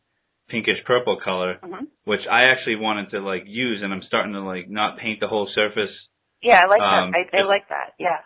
pinkish 0.48 0.78
purple 0.86 1.18
color 1.22 1.58
mm-hmm. 1.62 1.84
which 2.04 2.20
I 2.30 2.44
actually 2.44 2.76
wanted 2.76 3.10
to 3.10 3.20
like 3.20 3.44
use 3.46 3.80
and 3.82 3.92
I'm 3.92 4.02
starting 4.06 4.34
to 4.34 4.40
like 4.40 4.68
not 4.68 4.98
paint 4.98 5.20
the 5.20 5.28
whole 5.28 5.48
surface 5.54 5.94
yeah 6.42 6.60
I 6.62 6.66
like 6.66 6.80
um, 6.80 7.12
that 7.12 7.38
I, 7.38 7.40
I 7.40 7.42
like 7.44 7.68
that 7.68 7.94
yeah 7.98 8.18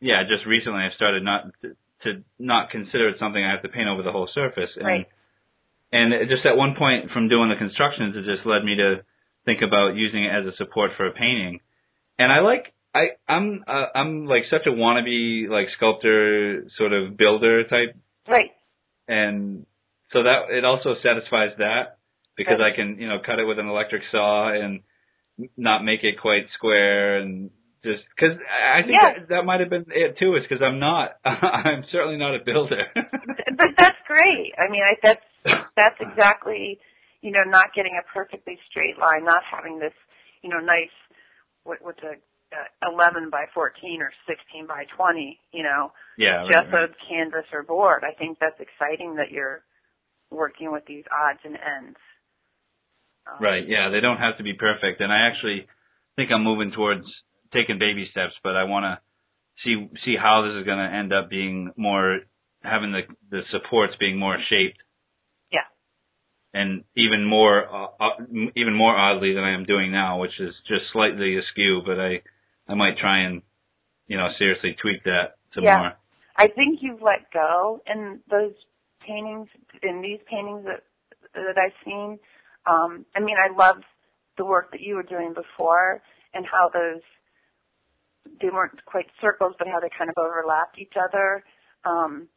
yeah, 0.00 0.22
just 0.24 0.46
recently 0.46 0.80
I've 0.80 0.96
started 0.96 1.22
not 1.22 1.44
to, 1.62 1.76
to 2.04 2.24
not 2.38 2.70
consider 2.70 3.08
it 3.10 3.16
something 3.20 3.42
I 3.42 3.52
have 3.52 3.62
to 3.62 3.68
paint 3.68 3.88
over 3.88 4.02
the 4.02 4.12
whole 4.12 4.28
surface. 4.34 4.70
And, 4.76 4.86
right. 4.86 5.06
And 5.92 6.12
just 6.28 6.46
at 6.46 6.56
one 6.56 6.74
point 6.78 7.10
from 7.10 7.28
doing 7.28 7.50
the 7.50 7.56
constructions, 7.56 8.14
it 8.16 8.24
just 8.24 8.46
led 8.46 8.64
me 8.64 8.76
to 8.76 9.02
think 9.44 9.60
about 9.62 9.96
using 9.96 10.24
it 10.24 10.30
as 10.30 10.46
a 10.46 10.56
support 10.56 10.92
for 10.96 11.06
a 11.06 11.12
painting. 11.12 11.60
And 12.18 12.30
I 12.30 12.40
like 12.40 12.72
I 12.94 13.08
I'm 13.28 13.64
uh, 13.66 13.86
I'm 13.94 14.26
like 14.26 14.44
such 14.50 14.66
a 14.66 14.70
wannabe 14.70 15.48
like 15.48 15.66
sculptor 15.76 16.66
sort 16.78 16.92
of 16.92 17.16
builder 17.16 17.64
type. 17.64 17.96
Right. 18.28 18.50
And 19.08 19.66
so 20.12 20.22
that 20.22 20.50
it 20.50 20.64
also 20.64 20.94
satisfies 21.02 21.50
that 21.58 21.98
because 22.36 22.58
Right. 22.60 22.72
I 22.72 22.76
can 22.76 22.98
you 23.00 23.08
know 23.08 23.18
cut 23.24 23.38
it 23.38 23.44
with 23.44 23.58
an 23.58 23.66
electric 23.66 24.02
saw 24.10 24.52
and 24.52 24.80
not 25.56 25.84
make 25.84 26.04
it 26.04 26.20
quite 26.20 26.46
square 26.54 27.18
and 27.18 27.50
just 27.82 28.02
because 28.14 28.36
I 28.48 28.82
think 28.82 29.00
Yeah. 29.00 29.18
that, 29.18 29.28
that 29.28 29.42
might 29.44 29.60
have 29.60 29.70
been 29.70 29.86
it 29.88 30.18
too 30.18 30.36
is 30.36 30.42
because 30.42 30.62
I'm 30.62 30.78
not 30.78 31.16
I'm 31.24 31.84
certainly 31.90 32.16
not 32.16 32.34
a 32.34 32.44
builder. 32.44 32.84
but 32.94 33.72
that's 33.76 33.98
great. 34.06 34.52
I 34.58 34.70
mean, 34.70 34.82
I, 34.82 34.96
that's 35.02 35.24
that's 35.76 35.96
exactly, 36.00 36.78
you 37.22 37.32
know, 37.32 37.44
not 37.44 37.72
getting 37.74 37.98
a 37.98 38.04
perfectly 38.12 38.58
straight 38.68 38.98
line, 38.98 39.24
not 39.24 39.42
having 39.44 39.78
this, 39.78 39.94
you 40.42 40.50
know, 40.50 40.60
nice, 40.60 40.92
what, 41.64 41.78
what's 41.80 42.02
a 42.02 42.16
uh, 42.52 42.90
11 42.92 43.30
by 43.30 43.44
14 43.54 44.02
or 44.02 44.10
16 44.26 44.66
by 44.66 44.84
20, 44.96 45.38
you 45.52 45.62
know, 45.62 45.92
yeah, 46.18 46.42
right, 46.42 46.50
just 46.50 46.72
right. 46.72 46.90
a 46.90 47.08
canvas 47.08 47.46
or 47.52 47.62
board. 47.62 48.02
I 48.02 48.12
think 48.18 48.38
that's 48.40 48.58
exciting 48.58 49.14
that 49.16 49.30
you're 49.30 49.62
working 50.30 50.72
with 50.72 50.84
these 50.86 51.04
odds 51.14 51.38
and 51.44 51.54
ends. 51.54 51.96
Um, 53.26 53.38
Right. 53.40 53.62
Yeah, 53.68 53.90
they 53.90 54.00
don't 54.00 54.18
have 54.18 54.36
to 54.38 54.42
be 54.42 54.54
perfect, 54.54 55.00
and 55.00 55.12
I 55.12 55.28
actually 55.28 55.66
think 56.16 56.30
I'm 56.32 56.42
moving 56.42 56.72
towards 56.72 57.04
taking 57.52 57.78
baby 57.78 58.08
steps, 58.10 58.34
but 58.42 58.56
I 58.56 58.64
want 58.64 58.84
to 58.84 58.98
see 59.64 59.88
see 60.04 60.16
how 60.20 60.42
this 60.42 60.58
is 60.60 60.64
going 60.66 60.78
to 60.78 60.94
end 60.94 61.12
up 61.12 61.28
being 61.28 61.72
more 61.76 62.20
having 62.62 62.92
the 62.92 63.02
the 63.30 63.42
supports 63.50 63.94
being 63.98 64.18
more 64.18 64.38
shaped. 64.48 64.78
Yeah. 65.50 65.68
And 66.52 66.84
even 66.96 67.24
more 67.24 67.66
uh, 67.66 67.88
uh, 68.00 68.24
even 68.56 68.74
more 68.74 68.96
oddly 68.96 69.34
than 69.34 69.44
I 69.44 69.54
am 69.54 69.64
doing 69.64 69.92
now, 69.92 70.20
which 70.20 70.38
is 70.38 70.54
just 70.68 70.84
slightly 70.92 71.36
askew, 71.38 71.82
but 71.84 71.98
I 71.98 72.22
I 72.68 72.74
might 72.74 72.98
try 72.98 73.20
and 73.20 73.42
you 74.06 74.16
know 74.16 74.28
seriously 74.38 74.76
tweak 74.80 75.04
that 75.04 75.36
some 75.54 75.64
Yeah. 75.64 75.78
more. 75.78 75.92
I 76.36 76.48
think 76.48 76.78
you've 76.80 77.02
let 77.02 77.30
go 77.32 77.82
in 77.86 78.20
those 78.30 78.54
paintings, 79.06 79.48
in 79.82 80.00
these 80.00 80.20
paintings 80.26 80.64
that 80.64 80.84
that 81.34 81.58
I've 81.58 81.76
seen. 81.84 82.18
Um, 82.66 83.06
I 83.14 83.20
mean, 83.20 83.36
I 83.38 83.54
love 83.54 83.82
the 84.36 84.44
work 84.44 84.70
that 84.72 84.80
you 84.80 84.94
were 84.96 85.02
doing 85.02 85.34
before 85.34 86.02
and 86.34 86.46
how 86.46 86.70
those 86.72 87.02
they 88.40 88.50
weren't 88.50 88.84
quite 88.84 89.06
circles, 89.20 89.54
but 89.58 89.68
how 89.68 89.80
they 89.80 89.90
kind 89.96 90.10
of 90.10 90.16
overlapped 90.18 90.78
each 90.78 90.94
other. 90.96 91.44
Um, 91.84 92.28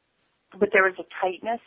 but 0.57 0.69
there 0.71 0.84
was 0.84 0.95
a 0.99 1.07
tightness. 1.21 1.61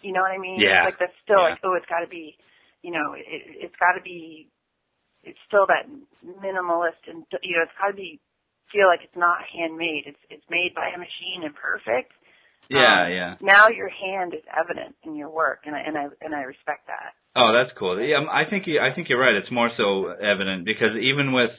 You 0.00 0.12
know 0.12 0.20
what 0.20 0.32
I 0.32 0.38
mean? 0.38 0.60
Yeah. 0.60 0.84
Like 0.84 0.98
that's 0.98 1.16
still 1.22 1.40
Yeah. 1.40 1.54
like, 1.54 1.60
oh, 1.64 1.74
it's 1.74 1.86
got 1.86 2.00
to 2.00 2.08
be, 2.08 2.36
you 2.82 2.90
know, 2.90 3.14
it, 3.14 3.24
it's 3.70 3.76
got 3.76 3.92
to 3.96 4.02
be. 4.02 4.48
It's 5.24 5.38
still 5.48 5.64
that 5.72 5.88
minimalist, 6.20 7.00
and 7.08 7.24
you 7.42 7.56
know, 7.56 7.62
it's 7.64 7.72
got 7.80 7.88
to 7.88 7.96
be 7.96 8.20
feel 8.72 8.88
like 8.88 9.00
it's 9.04 9.16
not 9.16 9.38
handmade. 9.48 10.04
It's 10.06 10.20
it's 10.28 10.44
made 10.50 10.74
by 10.74 10.90
a 10.94 10.98
machine 10.98 11.44
and 11.44 11.54
perfect. 11.54 12.12
Yeah, 12.68 13.06
Um, 13.06 13.12
yeah. 13.12 13.34
Now 13.40 13.68
your 13.68 13.88
hand 13.88 14.34
is 14.34 14.44
evident 14.52 14.96
in 15.04 15.16
your 15.16 15.30
work, 15.30 15.60
and 15.64 15.74
I 15.74 15.80
and 15.80 15.96
I 15.96 16.04
and 16.20 16.34
I 16.34 16.42
respect 16.42 16.88
that. 16.88 17.12
Oh, 17.36 17.52
that's 17.52 17.76
cool. 17.78 18.00
Yeah, 18.00 18.20
I 18.30 18.48
think 18.48 18.66
you, 18.66 18.80
I 18.80 18.94
think 18.94 19.08
you're 19.08 19.20
right. 19.20 19.34
It's 19.34 19.50
more 19.50 19.70
so 19.76 20.08
evident 20.10 20.64
because 20.64 20.96
even 21.00 21.32
with 21.32 21.50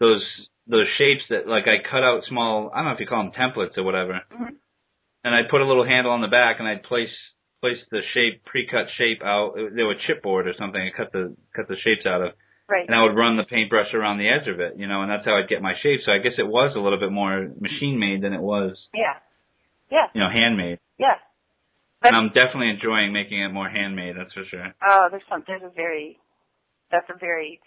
those 0.00 0.22
those 0.68 0.86
shapes 0.98 1.22
that 1.30 1.48
like 1.48 1.64
I 1.66 1.78
cut 1.88 2.02
out 2.04 2.24
small, 2.28 2.70
I 2.72 2.78
don't 2.78 2.86
know 2.86 2.92
if 2.92 3.00
you 3.00 3.06
call 3.06 3.22
them 3.24 3.32
templates 3.32 3.76
or 3.78 3.82
whatever, 3.84 4.20
Mhm. 4.30 4.56
and 5.24 5.34
I 5.34 5.42
put 5.50 5.60
a 5.60 5.64
little 5.64 5.84
handle 5.84 6.12
on 6.12 6.20
the 6.20 6.28
back 6.28 6.58
and 6.60 6.68
I'd 6.68 6.82
place 6.82 7.10
place 7.60 7.78
the 7.90 8.02
shape 8.14 8.44
pre-cut 8.44 8.86
shape 8.96 9.20
out. 9.24 9.54
They 9.56 9.82
were 9.82 9.96
chipboard 10.06 10.46
or 10.46 10.54
something. 10.54 10.80
I 10.80 10.90
cut 10.96 11.10
the 11.12 11.34
cut 11.56 11.66
the 11.66 11.76
shapes 11.78 12.06
out 12.06 12.22
of, 12.22 12.34
Right. 12.68 12.86
and 12.86 12.94
I 12.94 13.02
would 13.02 13.16
run 13.16 13.36
the 13.36 13.42
paintbrush 13.44 13.92
around 13.94 14.18
the 14.18 14.28
edge 14.28 14.46
of 14.46 14.60
it, 14.60 14.76
you 14.76 14.86
know, 14.86 15.02
and 15.02 15.10
that's 15.10 15.24
how 15.24 15.34
I'd 15.36 15.48
get 15.48 15.60
my 15.60 15.74
shape. 15.82 16.02
So 16.02 16.12
I 16.12 16.18
guess 16.18 16.34
it 16.38 16.46
was 16.46 16.76
a 16.76 16.78
little 16.80 17.00
bit 17.00 17.10
more 17.10 17.48
machine 17.60 17.98
made 17.98 18.20
than 18.22 18.32
it 18.32 18.40
was, 18.40 18.78
Yeah. 18.94 19.18
Yeah. 19.90 20.06
you 20.14 20.20
know, 20.20 20.28
handmade. 20.30 20.78
Yeah. 20.98 21.18
And 22.02 22.14
I'm 22.14 22.28
definitely 22.28 22.70
enjoying 22.70 23.12
making 23.12 23.40
it 23.40 23.48
more 23.48 23.68
handmade. 23.68 24.14
That's 24.16 24.32
for 24.34 24.44
sure. 24.44 24.72
oh, 24.86 25.08
there's 25.10 25.26
some 25.28 25.42
there's 25.48 25.62
a 25.64 25.70
very 25.70 26.20
that's 26.90 27.10
a 27.10 27.14
very 27.14 27.60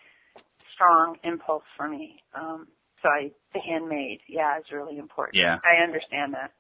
strong 0.74 1.20
impulse 1.24 1.66
for 1.76 1.90
me. 1.90 2.24
Um, 2.34 2.68
so 3.02 3.10
I 3.10 3.32
the 3.54 3.60
handmade, 3.60 4.22
yeah, 4.28 4.58
is 4.60 4.66
really 4.72 4.98
important. 4.98 5.38
Yeah. 5.38 5.58
I 5.64 5.84
understand 5.84 6.34
that. 6.34 6.52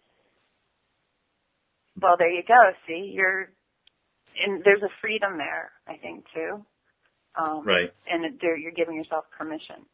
Well, 2.01 2.15
there 2.17 2.29
you 2.31 2.43
go. 2.47 2.71
See, 2.87 3.11
you're 3.13 3.49
and 4.45 4.63
there's 4.63 4.81
a 4.83 4.89
freedom 5.01 5.37
there, 5.37 5.71
I 5.87 5.97
think 5.97 6.25
too. 6.33 6.65
Um, 7.35 7.63
Right. 7.65 7.93
and 8.07 8.25
it- 8.25 8.39
there 8.41 8.57
you're 8.57 8.71
giving 8.71 8.95
yourself 8.95 9.29
permission. 9.31 9.85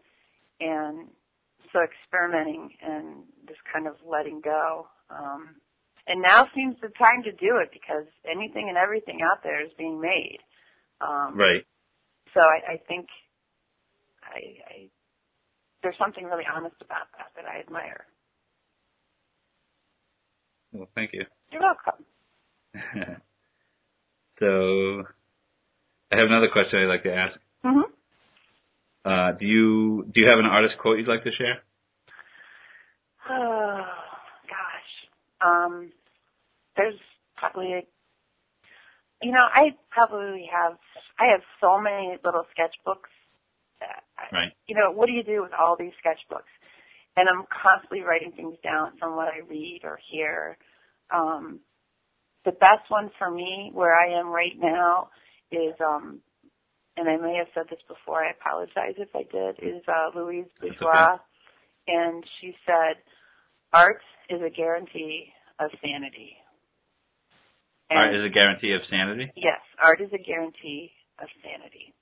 And 0.59 1.09
so 1.71 1.81
experimenting 1.81 2.75
and 2.81 3.25
just 3.47 3.63
kind 3.65 3.87
of 3.87 4.01
letting 4.03 4.41
go. 4.41 4.89
Um, 5.09 5.59
and 6.07 6.21
now 6.21 6.47
seems 6.55 6.79
the 6.81 6.89
time 6.89 7.23
to 7.23 7.31
do 7.33 7.57
it 7.57 7.71
because 7.71 8.07
anything 8.25 8.69
and 8.69 8.77
everything 8.77 9.21
out 9.21 9.43
there 9.43 9.61
is 9.61 9.73
being 9.73 9.99
made. 9.99 10.39
Um, 11.01 11.35
Right. 11.37 11.65
So 12.33 12.41
I, 12.41 12.73
I 12.73 12.77
think 12.87 13.07
I, 14.23 14.39
I 14.67 14.89
there's 15.83 15.97
something 15.97 16.25
really 16.25 16.43
honest 16.53 16.75
about 16.81 17.07
that 17.17 17.31
that 17.35 17.45
I 17.49 17.59
admire. 17.59 18.05
Well, 20.73 20.87
thank 20.95 21.11
you. 21.13 21.23
You're 21.51 21.61
welcome. 21.61 22.03
so, 24.39 25.03
I 26.11 26.17
have 26.17 26.27
another 26.27 26.49
question 26.51 26.79
I'd 26.79 26.85
like 26.87 27.03
to 27.03 27.13
ask. 27.13 27.39
hmm 27.63 27.81
Uh, 29.05 29.31
do 29.39 29.45
you 29.45 30.05
do 30.13 30.21
you 30.21 30.27
have 30.27 30.39
an 30.39 30.45
artist 30.45 30.75
quote 30.81 30.97
you'd 30.99 31.07
like 31.07 31.23
to 31.23 31.31
share? 31.31 31.61
Oh 33.29 33.77
gosh. 34.47 34.91
Um, 35.41 35.91
there's 36.75 36.99
probably 37.35 37.73
a, 37.73 37.81
you 39.21 39.31
know, 39.31 39.45
I 39.51 39.75
probably 39.89 40.47
have, 40.51 40.77
I 41.19 41.25
have 41.31 41.41
so 41.61 41.79
many 41.79 42.17
little 42.23 42.45
sketchbooks. 42.55 43.11
Right. 44.31 44.51
You 44.67 44.75
know, 44.75 44.91
what 44.91 45.07
do 45.07 45.13
you 45.13 45.23
do 45.23 45.41
with 45.41 45.51
all 45.57 45.75
these 45.77 45.93
sketchbooks? 46.03 46.51
And 47.15 47.27
I'm 47.27 47.45
constantly 47.49 48.01
writing 48.01 48.31
things 48.35 48.57
down 48.63 48.97
from 48.99 49.15
what 49.15 49.27
I 49.27 49.39
read 49.47 49.81
or 49.83 49.99
hear. 50.11 50.57
Um, 51.13 51.61
the 52.45 52.51
best 52.51 52.89
one 52.89 53.09
for 53.17 53.31
me, 53.31 53.71
where 53.73 53.95
I 53.95 54.19
am 54.19 54.27
right 54.27 54.55
now, 54.57 55.09
is, 55.51 55.73
um, 55.83 56.21
and 56.95 57.09
I 57.09 57.17
may 57.17 57.35
have 57.37 57.47
said 57.53 57.65
this 57.69 57.81
before. 57.87 58.23
I 58.23 58.31
apologize 58.31 58.95
if 58.97 59.09
I 59.15 59.23
did. 59.23 59.59
Is 59.59 59.83
uh, 59.87 60.17
Louise 60.17 60.45
Bourgeois, 60.59 61.17
and 61.87 62.23
she 62.39 62.53
said, 62.65 63.01
"Art 63.73 64.01
is 64.29 64.41
a 64.45 64.49
guarantee 64.49 65.33
of 65.59 65.71
sanity." 65.81 66.37
Art 67.89 68.13
is 68.13 68.25
a 68.25 68.29
guarantee 68.29 68.73
of 68.73 68.81
sanity. 68.89 69.31
Yes, 69.35 69.61
art 69.81 70.01
is 70.01 70.11
a 70.13 70.21
guarantee 70.21 70.91
of 71.19 71.27
sanity. 71.41 71.93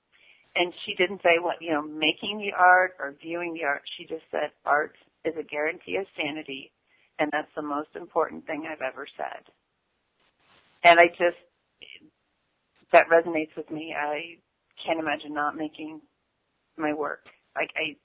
And 0.58 0.72
she 0.84 0.94
didn't 0.94 1.20
say 1.22 1.38
what, 1.40 1.56
you 1.60 1.72
know, 1.72 1.82
making 1.82 2.38
the 2.38 2.52
art 2.56 2.92
or 2.98 3.14
viewing 3.22 3.52
the 3.54 3.64
art. 3.64 3.82
She 3.98 4.04
just 4.04 4.24
said 4.30 4.50
art 4.64 4.94
is 5.24 5.34
a 5.38 5.42
guarantee 5.42 5.96
of 5.96 6.06
sanity, 6.16 6.72
and 7.18 7.30
that's 7.32 7.50
the 7.54 7.62
most 7.62 7.90
important 7.94 8.46
thing 8.46 8.66
I've 8.66 8.80
ever 8.80 9.06
said. 9.16 9.44
And 10.82 10.98
I 10.98 11.08
just, 11.08 11.36
that 12.92 13.08
resonates 13.12 13.54
with 13.56 13.70
me. 13.70 13.94
I 13.98 14.38
can't 14.84 15.00
imagine 15.00 15.34
not 15.34 15.56
making 15.56 16.00
my 16.78 16.94
work. 16.94 17.26
Like 17.54 17.70
I, 17.76 17.96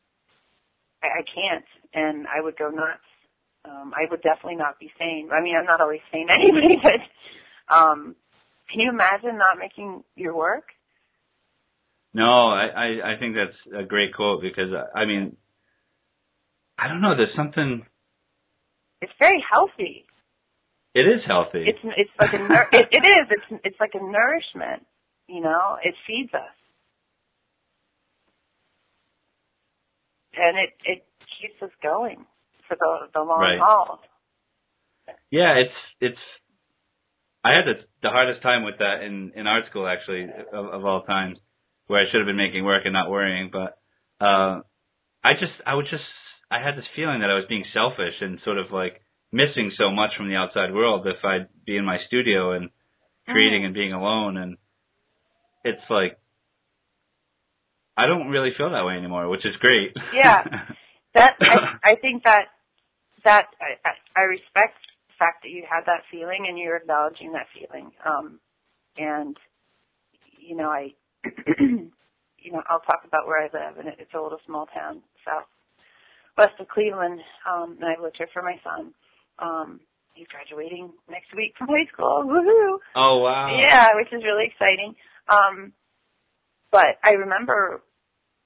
I 1.05 1.21
can't, 1.33 1.65
and 1.93 2.27
I 2.27 2.41
would 2.41 2.57
go 2.57 2.69
nuts. 2.69 2.99
Um, 3.63 3.93
I 3.95 4.09
would 4.09 4.21
definitely 4.23 4.55
not 4.55 4.79
be 4.79 4.91
sane. 4.97 5.29
I 5.31 5.41
mean, 5.41 5.55
I'm 5.55 5.65
not 5.65 5.81
always 5.81 6.01
sane 6.11 6.27
anyway, 6.31 6.77
but 6.81 7.73
um, 7.73 8.15
can 8.71 8.79
you 8.79 8.89
imagine 8.89 9.37
not 9.37 9.59
making 9.59 10.03
your 10.15 10.35
work? 10.35 10.65
No, 12.13 12.49
I, 12.49 12.65
I 12.67 13.13
I 13.15 13.19
think 13.19 13.35
that's 13.35 13.83
a 13.83 13.83
great 13.85 14.13
quote 14.13 14.41
because 14.41 14.69
I 14.95 15.05
mean, 15.05 15.37
I 16.77 16.87
don't 16.87 17.01
know. 17.01 17.15
There's 17.15 17.35
something. 17.35 17.85
It's 19.01 19.13
very 19.17 19.43
healthy. 19.49 20.05
It 20.93 21.07
is 21.07 21.21
healthy. 21.25 21.63
It's 21.67 21.79
it's 21.83 22.11
like 22.19 22.33
a 22.33 22.37
nour- 22.49 22.67
it, 22.73 22.87
it 22.91 23.05
is. 23.07 23.27
It's 23.31 23.61
it's 23.63 23.79
like 23.79 23.91
a 23.93 24.03
nourishment. 24.03 24.85
You 25.27 25.41
know, 25.41 25.77
it 25.81 25.95
feeds 26.05 26.33
us, 26.33 26.51
and 30.35 30.57
it 30.57 30.71
it 30.85 31.05
keeps 31.39 31.61
us 31.63 31.71
going 31.81 32.25
for 32.67 32.75
the 32.75 33.07
the 33.13 33.21
long 33.21 33.39
Right. 33.39 33.59
haul. 33.59 33.99
yeah, 35.29 35.53
it's 35.55 35.73
it's. 36.01 36.19
I 37.43 37.51
had 37.53 37.65
the 37.65 37.73
the 38.03 38.09
hardest 38.09 38.41
time 38.43 38.63
with 38.63 38.79
that 38.79 39.01
in 39.03 39.31
in 39.35 39.47
art 39.47 39.63
school 39.69 39.87
actually 39.87 40.23
of, 40.51 40.65
of 40.65 40.85
all 40.85 41.03
times, 41.03 41.37
where 41.91 41.99
I 41.99 42.09
should 42.09 42.21
have 42.21 42.25
been 42.25 42.37
making 42.37 42.63
work 42.63 42.83
and 42.85 42.93
not 42.93 43.11
worrying. 43.11 43.49
But 43.51 43.77
uh, 44.23 44.61
I 45.23 45.33
just 45.33 45.51
I 45.67 45.75
would 45.75 45.87
just 45.91 46.07
I 46.49 46.63
had 46.63 46.77
this 46.77 46.87
feeling 46.95 47.19
that 47.19 47.29
I 47.29 47.35
was 47.35 47.45
being 47.49 47.65
selfish 47.73 48.15
and 48.21 48.39
sort 48.45 48.57
of 48.57 48.71
like 48.71 49.01
missing 49.31 49.71
so 49.77 49.91
much 49.91 50.11
from 50.15 50.29
the 50.29 50.35
outside 50.35 50.73
world 50.73 51.05
if 51.05 51.23
I'd 51.23 51.47
be 51.65 51.75
in 51.75 51.85
my 51.85 51.97
studio 52.07 52.53
and 52.53 52.69
creating 53.27 53.61
Mm. 53.61 53.65
and 53.65 53.73
being 53.73 53.93
alone 53.93 54.37
and 54.37 54.57
it's 55.63 55.83
like 55.89 56.17
I 57.97 58.07
don't 58.07 58.29
really 58.29 58.51
feel 58.57 58.71
that 58.71 58.85
way 58.85 58.95
anymore, 58.95 59.27
which 59.29 59.45
is 59.45 59.55
great. 59.59 59.95
Yeah. 60.13 60.43
That 61.13 61.35
I, 61.41 61.91
I 61.91 61.95
think 61.99 62.23
that 62.23 62.45
that 63.25 63.47
I, 63.59 63.75
I 63.89 64.21
I 64.21 64.23
respect 64.31 64.79
the 65.09 65.15
fact 65.19 65.43
that 65.43 65.49
you 65.49 65.63
had 65.69 65.83
that 65.87 66.03
feeling 66.09 66.45
and 66.47 66.57
you're 66.57 66.77
acknowledging 66.77 67.33
that 67.33 67.47
feeling. 67.53 67.91
Um, 68.05 68.39
and 68.97 69.35
you 70.39 70.55
know 70.55 70.69
I 70.69 70.93
you 71.59 72.51
know 72.51 72.63
I'll 72.69 72.81
talk 72.81 73.01
about 73.05 73.27
where 73.27 73.41
I 73.41 73.49
live, 73.53 73.77
and 73.77 73.87
it's 73.87 74.13
a 74.13 74.21
little 74.21 74.39
small 74.45 74.67
town 74.67 75.01
south 75.25 75.45
west 76.37 76.59
of 76.59 76.67
Cleveland, 76.67 77.19
um, 77.49 77.77
and 77.79 77.89
I've 77.89 78.01
lived 78.01 78.17
here 78.17 78.29
for 78.33 78.41
my 78.41 78.59
son. 78.63 78.93
Um, 79.39 79.79
he's 80.13 80.27
graduating 80.27 80.91
next 81.09 81.35
week 81.35 81.53
from 81.57 81.67
high 81.67 81.87
school. 81.93 82.23
Woohoo! 82.25 82.77
Oh 82.95 83.19
wow! 83.19 83.57
Yeah, 83.59 83.95
which 83.95 84.11
is 84.11 84.23
really 84.23 84.45
exciting. 84.47 84.95
Um, 85.29 85.73
but 86.71 86.97
I 87.03 87.11
remember 87.11 87.81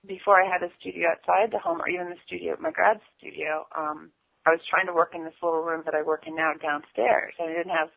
before 0.07 0.41
I 0.41 0.49
had 0.49 0.63
a 0.63 0.71
studio 0.79 1.09
outside 1.09 1.51
the 1.51 1.59
home, 1.59 1.81
or 1.81 1.89
even 1.89 2.09
the 2.09 2.21
studio, 2.25 2.55
my 2.59 2.71
grad 2.71 2.99
studio. 3.17 3.65
Um, 3.75 4.11
I 4.45 4.51
was 4.51 4.61
trying 4.69 4.85
to 4.85 4.93
work 4.93 5.13
in 5.15 5.23
this 5.23 5.33
little 5.41 5.63
room 5.63 5.81
that 5.85 5.95
I 5.95 6.03
work 6.03 6.27
in 6.27 6.35
now 6.35 6.53
downstairs, 6.61 7.33
and 7.39 7.49
I 7.49 7.53
didn't 7.53 7.75
have. 7.75 7.89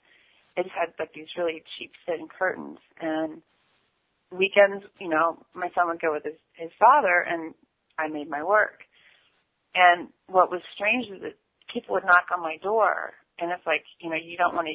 It 0.57 0.67
had 0.75 0.91
like 0.99 1.15
these 1.15 1.29
really 1.37 1.63
cheap 1.79 1.93
thin 2.05 2.27
curtains, 2.27 2.79
and 3.01 3.43
weekends, 4.31 4.85
you 5.01 5.09
know, 5.09 5.39
my 5.55 5.69
son 5.75 5.89
would 5.89 6.01
go 6.01 6.13
with 6.13 6.25
his 6.25 6.39
his 6.55 6.71
father, 6.79 7.25
and 7.29 7.55
I 7.99 8.09
made 8.09 8.29
my 8.29 8.43
work. 8.43 8.85
And 9.75 10.09
what 10.27 10.51
was 10.51 10.61
strange 10.75 11.07
is 11.07 11.23
that 11.23 11.37
people 11.73 11.95
would 11.95 12.05
knock 12.05 12.27
on 12.35 12.43
my 12.43 12.57
door, 12.63 13.15
and 13.39 13.51
it's 13.53 13.67
like, 13.67 13.85
you 14.01 14.11
know, 14.11 14.17
you 14.17 14.37
don't 14.37 14.55
want 14.55 14.67
to, 14.67 14.75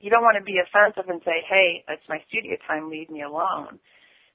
you 0.00 0.10
don't 0.10 0.22
want 0.22 0.36
to 0.38 0.44
be 0.44 0.58
offensive 0.58 1.08
and 1.10 1.20
say, 1.24 1.42
hey, 1.48 1.84
it's 1.88 2.08
my 2.08 2.18
studio 2.28 2.56
time, 2.66 2.90
leave 2.90 3.10
me 3.10 3.22
alone. 3.22 3.78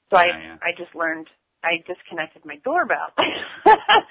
So 0.10 0.18
Yeah, 0.18 0.20
I, 0.20 0.26
yeah. 0.26 0.56
I 0.62 0.72
just 0.78 0.96
learned, 0.96 1.28
I 1.64 1.84
disconnected 1.88 2.46
my 2.46 2.58
doorbell. 2.64 3.14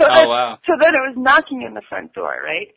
Oh, 0.00 0.04
so 0.04 0.04
Oh 0.08 0.14
then, 0.14 0.28
wow! 0.28 0.58
so 0.66 0.72
then 0.80 0.94
it 0.94 1.04
was 1.04 1.14
knocking 1.18 1.62
in 1.62 1.74
the 1.74 1.82
front 1.88 2.14
door, 2.14 2.40
right? 2.42 2.68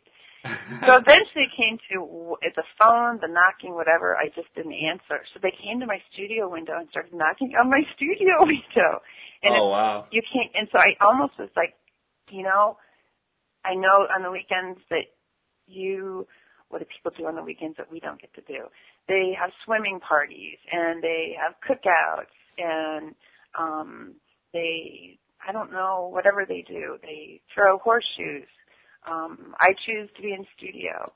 So 0.86 0.96
eventually 1.02 1.48
it 1.48 1.54
came 1.56 1.78
to 1.92 2.00
w- 2.00 2.36
the 2.42 2.64
phone, 2.78 3.18
the 3.20 3.28
knocking, 3.28 3.74
whatever. 3.74 4.16
I 4.16 4.28
just 4.34 4.52
didn't 4.54 4.74
answer. 4.74 5.22
So 5.32 5.40
they 5.42 5.52
came 5.62 5.80
to 5.80 5.86
my 5.86 5.98
studio 6.12 6.48
window 6.50 6.78
and 6.78 6.88
started 6.90 7.14
knocking 7.14 7.52
on 7.58 7.70
my 7.70 7.82
studio 7.96 8.40
window. 8.40 9.02
And 9.42 9.54
oh 9.56 9.68
wow! 9.68 10.06
you 10.10 10.22
can't. 10.22 10.50
And 10.54 10.68
so 10.72 10.78
I 10.78 10.96
almost 11.00 11.38
was 11.38 11.50
like, 11.56 11.74
you 12.30 12.42
know, 12.42 12.78
I 13.64 13.74
know 13.74 14.06
on 14.14 14.22
the 14.22 14.30
weekends 14.30 14.80
that 14.90 15.10
you, 15.66 16.26
what 16.68 16.78
do 16.78 16.84
people 16.86 17.12
do 17.16 17.26
on 17.26 17.34
the 17.34 17.42
weekends 17.42 17.76
that 17.76 17.90
we 17.90 18.00
don't 18.00 18.20
get 18.20 18.32
to 18.34 18.40
do? 18.42 18.66
They 19.08 19.36
have 19.38 19.50
swimming 19.64 20.00
parties 20.00 20.58
and 20.72 21.02
they 21.02 21.36
have 21.40 21.54
cookouts 21.62 22.34
and 22.58 23.14
um 23.58 24.14
they, 24.52 25.18
I 25.46 25.52
don't 25.52 25.72
know, 25.72 26.08
whatever 26.12 26.44
they 26.46 26.64
do. 26.66 26.98
They 27.02 27.40
throw 27.54 27.78
horseshoes 27.78 28.48
um, 29.06 29.54
I 29.58 29.72
choose 29.86 30.08
to 30.16 30.22
be 30.22 30.32
in 30.32 30.44
studio. 30.56 31.12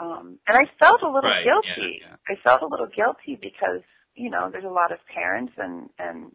Um, 0.00 0.38
and 0.46 0.56
I 0.56 0.64
felt 0.78 1.02
a 1.02 1.10
little 1.10 1.30
Right, 1.30 1.44
guilty. 1.44 2.02
yeah, 2.02 2.16
I 2.28 2.34
felt 2.44 2.62
a 2.62 2.66
little 2.70 2.86
guilty 2.86 3.38
because, 3.40 3.82
you 4.14 4.30
know, 4.30 4.48
there's 4.50 4.64
a 4.64 4.68
lot 4.68 4.92
of 4.92 4.98
parents 5.12 5.52
and, 5.58 5.90
and, 5.98 6.30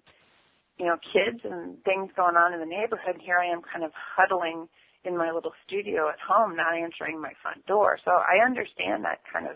you 0.77 0.85
know, 0.85 0.97
kids 1.13 1.39
and 1.43 1.81
things 1.83 2.11
going 2.15 2.35
on 2.35 2.53
in 2.53 2.59
the 2.59 2.65
neighborhood. 2.65 3.15
And 3.15 3.21
here 3.21 3.37
I 3.39 3.47
am 3.51 3.61
kind 3.61 3.85
of 3.85 3.91
huddling 3.95 4.67
in 5.05 5.17
my 5.17 5.31
little 5.31 5.53
studio 5.65 6.09
at 6.09 6.19
home, 6.19 6.55
not 6.55 6.75
answering 6.75 7.21
my 7.21 7.31
front 7.41 7.65
door. 7.65 7.97
So 8.03 8.11
I 8.11 8.43
understand 8.45 9.03
that 9.03 9.19
kind 9.31 9.47
of 9.47 9.55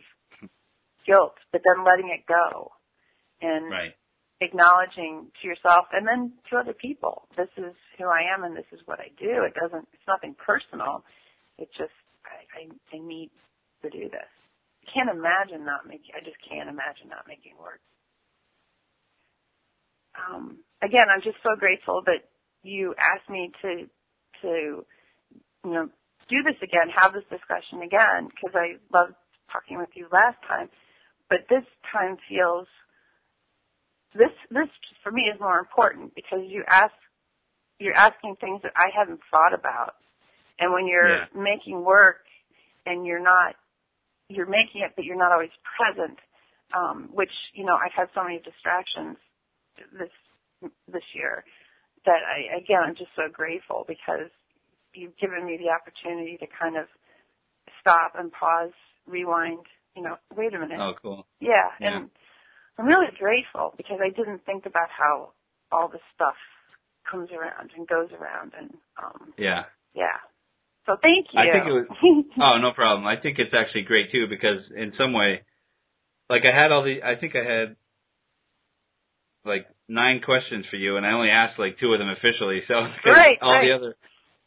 guilt, 1.05 1.35
but 1.51 1.61
then 1.63 1.85
letting 1.85 2.09
it 2.09 2.25
go 2.27 2.71
and 3.41 3.71
Right. 3.71 3.95
acknowledging 4.41 5.31
to 5.41 5.47
yourself 5.47 5.87
and 5.93 6.07
then 6.07 6.33
to 6.49 6.57
other 6.57 6.73
people, 6.73 7.27
this 7.37 7.49
is 7.57 7.73
who 7.97 8.05
I 8.05 8.21
am 8.33 8.43
and 8.43 8.55
this 8.55 8.67
is 8.71 8.79
what 8.85 8.99
I 8.99 9.09
do. 9.17 9.43
It 9.43 9.53
doesn't, 9.55 9.87
it's 9.93 10.07
nothing 10.07 10.35
personal. 10.35 11.03
It's 11.57 11.73
just, 11.77 11.93
I, 12.25 12.45
I, 12.53 12.61
I 12.95 12.99
need 12.99 13.31
to 13.83 13.89
do 13.89 14.09
this. 14.09 14.31
I 14.83 14.85
can't 14.93 15.09
imagine 15.09 15.65
not 15.65 15.87
making, 15.87 16.15
I 16.15 16.23
just 16.23 16.37
can't 16.47 16.69
imagine 16.69 17.09
not 17.09 17.27
making 17.27 17.53
work. 17.59 17.81
Um, 20.17 20.59
again, 20.81 21.07
I'm 21.13 21.21
just 21.21 21.37
so 21.43 21.55
grateful 21.59 22.01
that 22.05 22.25
you 22.63 22.95
asked 22.97 23.29
me 23.29 23.51
to, 23.61 23.69
to, 24.41 24.51
you 25.65 25.71
know, 25.71 25.89
do 26.29 26.43
this 26.43 26.59
again, 26.63 26.91
have 26.95 27.13
this 27.13 27.27
discussion 27.29 27.83
again, 27.83 28.29
because 28.31 28.55
I 28.55 28.79
loved 28.91 29.15
talking 29.51 29.77
with 29.77 29.89
you 29.95 30.07
last 30.11 30.37
time. 30.47 30.69
But 31.29 31.47
this 31.49 31.63
time 31.91 32.17
feels 32.29 32.67
this 34.15 34.31
this 34.51 34.69
for 35.03 35.11
me 35.11 35.23
is 35.33 35.39
more 35.39 35.59
important 35.59 36.15
because 36.15 36.39
you 36.47 36.63
ask 36.67 36.93
you're 37.79 37.95
asking 37.95 38.35
things 38.41 38.61
that 38.63 38.73
I 38.75 38.89
haven't 38.97 39.21
thought 39.31 39.53
about. 39.53 39.95
And 40.59 40.73
when 40.73 40.87
you're 40.87 41.09
Yeah. 41.09 41.25
making 41.35 41.83
work 41.83 42.25
and 42.85 43.05
you're 43.05 43.19
not 43.23 43.55
you're 44.29 44.45
making 44.47 44.81
it 44.81 44.91
but 44.95 45.05
you're 45.05 45.15
not 45.17 45.31
always 45.31 45.51
present, 45.77 46.19
um, 46.75 47.09
which, 47.13 47.31
you 47.53 47.63
know, 47.65 47.75
I've 47.75 47.93
had 47.93 48.09
so 48.13 48.23
many 48.23 48.39
distractions 48.39 49.17
this 49.93 50.11
this 50.87 51.03
year 51.13 51.45
that 52.05 52.21
I 52.25 52.57
again 52.57 52.81
I'm 52.83 52.95
just 52.95 53.11
so 53.15 53.29
grateful 53.31 53.85
because 53.87 54.29
you've 54.93 55.17
given 55.17 55.45
me 55.45 55.57
the 55.57 55.69
opportunity 55.69 56.37
to 56.37 56.47
kind 56.59 56.77
of 56.77 56.87
stop 57.81 58.13
and 58.15 58.31
pause, 58.31 58.73
rewind, 59.05 59.65
you 59.95 60.01
know, 60.03 60.17
wait 60.35 60.53
a 60.53 60.59
minute. 60.59 60.79
Oh 60.79 60.93
cool. 61.01 61.27
Yeah, 61.39 61.69
Yeah. 61.79 61.97
and 61.99 62.09
I'm 62.77 62.85
really 62.85 63.07
grateful 63.19 63.73
because 63.77 63.99
I 64.01 64.09
didn't 64.09 64.45
think 64.45 64.65
about 64.65 64.89
how 64.89 65.33
all 65.71 65.87
this 65.89 66.01
stuff 66.15 66.35
comes 67.09 67.29
around 67.31 67.71
and 67.75 67.87
goes 67.87 68.09
around 68.11 68.53
and 68.57 68.71
um 69.01 69.33
Yeah. 69.37 69.65
yeah. 69.93 70.17
So 70.87 70.95
thank 71.01 71.27
you. 71.33 71.39
I 71.39 71.51
think 71.51 71.67
it 71.67 71.73
was- 71.75 72.25
Oh, 72.41 72.57
no 72.57 72.71
problem. 72.71 73.05
I 73.05 73.17
think 73.19 73.37
it's 73.39 73.53
actually 73.53 73.83
great 73.83 74.09
too 74.11 74.25
because 74.29 74.63
in 74.75 74.93
some 74.97 75.11
way, 75.13 75.41
like 76.29 76.43
I 76.47 76.55
had 76.55 76.71
all 76.71 76.83
the, 76.83 77.03
I 77.03 77.15
think 77.19 77.35
I 77.35 77.43
had 77.43 77.75
like 79.45 79.67
nine 79.87 80.21
questions 80.23 80.65
for 80.69 80.75
you, 80.77 80.97
and 80.97 81.05
I 81.05 81.11
only 81.11 81.29
asked 81.29 81.59
like 81.59 81.77
two 81.79 81.93
of 81.93 81.99
them 81.99 82.09
officially. 82.09 82.63
So 82.67 82.73
Right, 83.05 83.37
all 83.41 83.51
right. 83.53 83.67
the 83.67 83.73
other, 83.75 83.95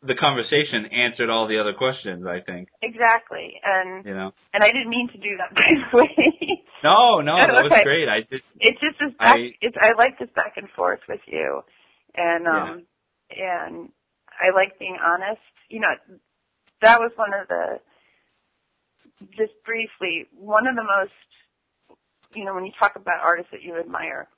the 0.03 0.14
conversation 0.14 0.86
answered 0.93 1.28
all 1.28 1.47
the 1.47 1.61
other 1.61 1.72
questions. 1.74 2.24
I 2.26 2.41
think 2.41 2.68
exactly. 2.82 3.61
And 3.64 4.05
you 4.05 4.14
know. 4.14 4.32
and 4.53 4.64
I 4.64 4.68
didn't 4.68 4.88
mean 4.88 5.09
to 5.12 5.18
do 5.18 5.36
that 5.38 5.55
by 5.55 5.68
the 5.76 5.97
way. 5.97 6.64
No, 6.82 7.20
no, 7.20 7.36
that 7.36 7.53
was 7.64 7.80
great. 7.84 8.09
I 8.09 8.22
just, 8.22 8.45
It 8.59 8.76
just 8.80 8.97
is 9.01 9.12
back 9.18 9.36
I- 9.36 9.53
it's 9.61 9.76
I 9.80 9.93
like 9.97 10.18
this 10.18 10.30
back 10.34 10.55
and 10.57 10.68
forth 10.70 11.01
with 11.09 11.20
you. 11.26 11.61
And 12.16 12.47
um 12.49 12.82
and 13.30 13.88
I 14.41 14.55
like 14.57 14.78
being 14.78 14.97
honest. 15.01 15.41
You 15.68 15.80
know, 15.80 15.93
that 16.83 16.99
was 16.99 17.12
one 17.16 17.31
of 17.35 17.49
the 17.49 17.81
just 19.37 19.53
briefly, 19.64 20.26
one 20.33 20.66
of 20.66 20.76
the 20.76 20.83
most 20.83 21.12
you 22.35 22.45
know, 22.45 22.55
when 22.55 22.64
you 22.64 22.72
talk 22.78 22.93
about 22.95 23.20
artists 23.22 23.51
that 23.53 23.62
you 23.62 23.76
admire, 23.76 24.28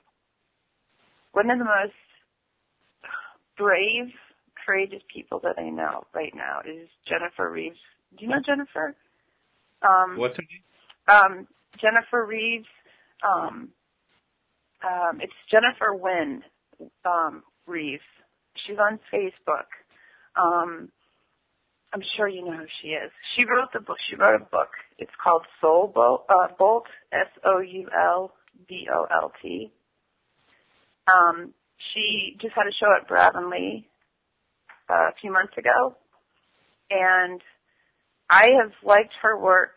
one 1.31 1.49
of 1.51 1.59
the 1.59 1.65
most 1.65 1.93
brave, 3.57 4.11
courageous 4.65 5.03
people 5.13 5.39
that 5.43 5.59
I 5.59 5.69
know 5.69 6.03
right 6.13 6.33
now 6.35 6.61
is 6.65 6.89
Jennifer 7.07 7.51
Reeves. 7.51 7.77
Do 8.17 8.25
you 8.25 8.31
know 8.31 8.41
Jennifer? 8.45 8.95
Um 9.81 10.17
what's 10.17 10.35
her 10.37 10.43
name? 10.43 10.63
um, 11.07 11.47
Jennifer 11.81 12.25
Reeves. 12.25 12.67
Um, 13.23 13.69
um, 14.83 15.21
it's 15.21 15.33
Jennifer 15.49 15.93
Wynne 15.93 16.43
um, 17.05 17.43
Reeves. 17.67 18.03
She's 18.65 18.77
on 18.77 18.99
Facebook. 19.13 19.67
Um, 20.35 20.89
I'm 21.93 22.01
sure 22.17 22.27
you 22.27 22.43
know 22.43 22.57
who 22.57 22.65
she 22.81 22.89
is. 22.89 23.11
She 23.35 23.43
wrote 23.43 23.69
the 23.73 23.79
book. 23.79 23.97
She 24.09 24.15
wrote 24.15 24.41
a 24.41 24.45
book. 24.45 24.69
It's 24.97 25.11
called 25.23 25.43
Soul 25.61 25.91
Bolt. 25.93 26.25
Uh, 26.27 26.47
Bolt 26.57 26.85
S 27.11 27.27
O 27.45 27.59
U 27.59 27.87
L 27.95 28.31
B 28.67 28.87
O 28.93 29.05
L 29.11 29.31
T. 29.41 29.71
Um, 31.07 31.53
she 31.93 32.37
just 32.41 32.53
had 32.55 32.65
a 32.65 32.73
show 32.79 32.87
at 32.95 33.45
Lee 33.49 33.87
uh, 34.89 34.93
a 34.93 35.13
few 35.21 35.31
months 35.31 35.53
ago, 35.57 35.95
and 36.89 37.41
I 38.29 38.47
have 38.61 38.71
liked 38.83 39.13
her 39.21 39.37
work 39.37 39.75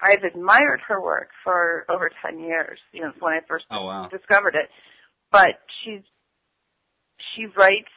I've 0.00 0.22
admired 0.22 0.80
her 0.86 1.02
work 1.02 1.30
for 1.42 1.84
over 1.88 2.10
10 2.24 2.38
years, 2.38 2.78
you 2.92 3.02
know, 3.02 3.12
when 3.18 3.32
I 3.32 3.40
first 3.48 3.64
Oh 3.70 3.84
wow. 3.84 4.08
discovered 4.08 4.54
it. 4.54 4.70
But 5.32 5.58
she's, 5.82 6.02
she 7.34 7.46
writes, 7.56 7.90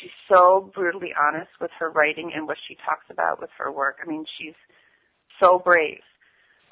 she's 0.00 0.14
so 0.28 0.70
brutally 0.74 1.10
honest 1.14 1.50
with 1.60 1.70
her 1.78 1.90
writing 1.90 2.32
and 2.34 2.46
what 2.46 2.56
she 2.68 2.76
talks 2.86 3.06
about 3.10 3.40
with 3.40 3.50
her 3.58 3.72
work. 3.72 3.96
I 4.02 4.08
mean, 4.08 4.24
she's 4.38 4.54
so 5.40 5.58
brave. 5.58 6.00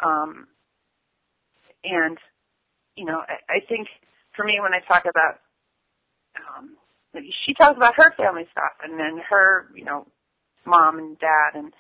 Um, 0.05 0.47
and, 1.85 2.19
you 2.97 3.05
know, 3.05 3.21
I, 3.27 3.57
I 3.57 3.61
think 3.69 3.89
for 4.35 4.45
me 4.45 4.59
when 4.61 4.75
I 4.75 4.81
talk 4.87 5.05
about, 5.05 5.41
um, 6.37 6.77
she 7.47 7.55
talks 7.55 7.77
about 7.77 7.95
her 7.97 8.13
family 8.17 8.45
stuff 8.53 8.77
and 8.83 8.99
then 8.99 9.21
her, 9.29 9.69
you 9.75 9.85
know, 9.85 10.07
mom 10.67 10.99
and 10.99 11.19
dad 11.19 11.55
and, 11.55 11.73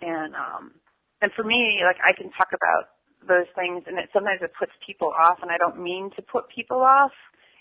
and, 0.00 0.34
um, 0.34 0.72
and 1.20 1.30
for 1.36 1.44
me, 1.44 1.80
like 1.86 2.02
I 2.02 2.12
can 2.12 2.30
talk 2.32 2.48
about 2.50 2.90
those 3.22 3.46
things, 3.54 3.86
and 3.86 3.98
it 3.98 4.10
sometimes 4.12 4.42
it 4.42 4.50
puts 4.58 4.72
people 4.84 5.14
off, 5.14 5.38
and 5.40 5.50
I 5.50 5.58
don't 5.58 5.78
mean 5.78 6.10
to 6.16 6.22
put 6.22 6.50
people 6.50 6.82
off. 6.82 7.14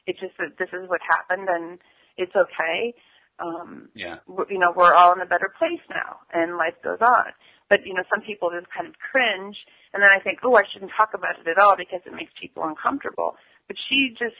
It's 0.07 0.19
just 0.19 0.33
that 0.41 0.57
this 0.57 0.73
is 0.73 0.89
what 0.89 0.99
happened, 1.05 1.45
and 1.47 1.77
it's 2.17 2.35
okay. 2.35 2.93
Um, 3.39 3.89
Yeah. 3.95 4.19
we're- 4.27 4.53
you 4.53 4.59
know, 4.59 4.71
we're 4.71 4.93
all 4.93 5.13
in 5.13 5.21
a 5.21 5.25
better 5.25 5.49
place 5.57 5.81
now, 5.89 6.19
and 6.31 6.57
life 6.57 6.79
goes 6.83 7.01
on. 7.01 7.33
But 7.69 7.85
you 7.85 7.93
know, 7.93 8.03
some 8.13 8.21
people 8.21 8.51
just 8.51 8.69
kind 8.69 8.87
of 8.87 8.97
cringe, 8.99 9.57
and 9.93 10.03
then 10.03 10.11
I 10.11 10.19
think, 10.19 10.39
oh, 10.43 10.55
I 10.55 10.63
shouldn't 10.65 10.91
talk 10.91 11.13
about 11.13 11.39
it 11.39 11.47
at 11.47 11.57
all 11.57 11.75
because 11.75 12.01
it 12.05 12.13
makes 12.13 12.33
people 12.39 12.63
uncomfortable. 12.63 13.37
But 13.67 13.77
she 13.87 14.15
just 14.19 14.37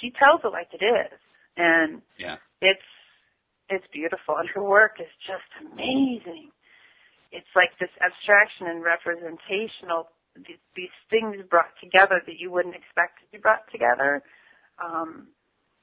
she 0.00 0.10
tells 0.10 0.44
it 0.44 0.48
like 0.52 0.72
it 0.72 0.82
is, 0.82 1.18
and 1.56 2.02
Yeah. 2.18 2.38
it's 2.60 2.84
it's 3.68 3.86
beautiful, 3.88 4.36
and 4.36 4.48
her 4.50 4.62
work 4.62 5.00
is 5.00 5.10
just 5.26 5.48
amazing. 5.60 6.52
It's 7.32 7.56
like 7.56 7.76
this 7.78 7.90
abstraction 8.00 8.68
and 8.68 8.84
representational 8.84 10.12
these, 10.36 10.58
these 10.74 10.96
things 11.10 11.36
brought 11.48 11.70
together 11.80 12.20
that 12.26 12.38
you 12.38 12.50
wouldn't 12.50 12.74
expect 12.74 13.20
to 13.20 13.26
be 13.30 13.38
brought 13.38 13.70
together. 13.70 14.22
Um, 14.82 15.28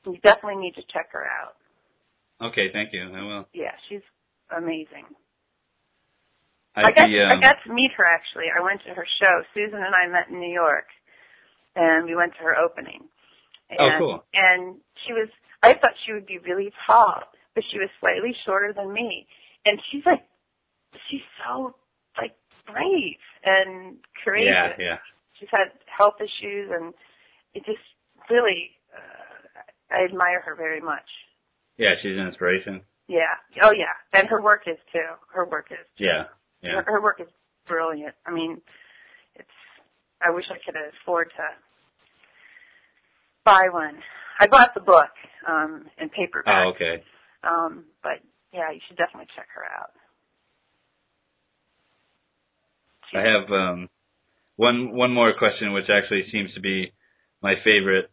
you 0.05 0.17
definitely 0.23 0.61
need 0.61 0.75
to 0.75 0.83
check 0.91 1.09
her 1.11 1.25
out. 1.25 1.55
Okay, 2.41 2.71
thank 2.73 2.89
you. 2.93 3.03
I 3.03 3.21
will. 3.21 3.45
Yeah, 3.53 3.71
she's 3.87 4.01
amazing. 4.55 5.05
I'd 6.75 6.85
I 6.85 6.91
got 6.91 7.09
I 7.09 7.33
um, 7.35 7.41
got 7.41 7.57
to 7.67 7.73
meet 7.73 7.91
her 7.97 8.05
actually. 8.05 8.45
I 8.47 8.63
went 8.63 8.81
to 8.87 8.93
her 8.93 9.05
show. 9.21 9.43
Susan 9.53 9.79
and 9.79 9.93
I 9.93 10.07
met 10.07 10.29
in 10.29 10.39
New 10.39 10.53
York, 10.53 10.87
and 11.75 12.05
we 12.05 12.15
went 12.15 12.33
to 12.33 12.43
her 12.43 12.55
opening. 12.55 13.03
And, 13.69 13.79
Oh, 13.79 13.89
cool. 13.99 14.23
And 14.33 14.77
she 15.05 15.13
was. 15.13 15.29
I 15.63 15.73
thought 15.73 15.91
she 16.05 16.13
would 16.13 16.25
be 16.25 16.39
really 16.39 16.71
tall, 16.87 17.21
but 17.53 17.63
she 17.71 17.77
was 17.77 17.89
slightly 17.99 18.33
shorter 18.45 18.73
than 18.73 18.91
me. 18.91 19.27
And 19.65 19.79
she's 19.91 20.01
like, 20.05 20.25
she's 21.09 21.21
so 21.45 21.75
like 22.17 22.33
brave 22.65 23.21
and 23.45 23.97
courageous. 24.23 24.79
yeah, 24.79 24.83
yeah. 24.83 24.97
She's 25.39 25.49
had 25.51 25.69
health 25.85 26.15
issues, 26.19 26.71
and 26.71 26.93
it 27.53 27.63
just 27.65 27.83
really. 28.29 28.71
I 29.91 30.05
admire 30.05 30.41
her 30.41 30.55
very 30.55 30.81
much. 30.81 31.05
Yeah, 31.77 31.95
she's 32.01 32.17
an 32.17 32.27
inspiration. 32.27 32.81
Yeah. 33.07 33.35
Oh 33.63 33.71
yeah. 33.71 33.93
And 34.13 34.27
her 34.29 34.41
work 34.41 34.63
is 34.67 34.77
too. 34.93 35.07
Her 35.33 35.45
work 35.45 35.67
is. 35.71 35.85
Yeah. 35.97 36.25
Yeah. 36.61 36.81
Her, 36.81 36.93
her 36.93 37.01
work 37.01 37.19
is 37.19 37.27
brilliant. 37.67 38.15
I 38.25 38.31
mean, 38.31 38.61
it's. 39.35 39.49
I 40.21 40.29
wish 40.31 40.45
I 40.51 40.57
could 40.63 40.75
afford 41.03 41.29
to 41.37 41.43
buy 43.43 43.67
one. 43.71 43.97
I 44.39 44.47
bought 44.47 44.73
the 44.73 44.81
book 44.81 45.09
um, 45.47 45.85
in 45.99 46.09
paperback. 46.09 46.65
Oh, 46.65 46.71
okay. 46.75 47.03
Um, 47.43 47.85
but 48.03 48.21
yeah, 48.53 48.71
you 48.71 48.79
should 48.87 48.97
definitely 48.97 49.27
check 49.35 49.47
her 49.55 49.65
out. 49.65 49.91
I 53.13 53.21
have 53.27 53.51
um 53.51 53.89
one 54.55 54.95
one 54.95 55.13
more 55.13 55.33
question 55.37 55.73
which 55.73 55.89
actually 55.89 56.25
seems 56.31 56.53
to 56.53 56.61
be 56.61 56.93
my 57.41 57.55
favorite 57.63 58.10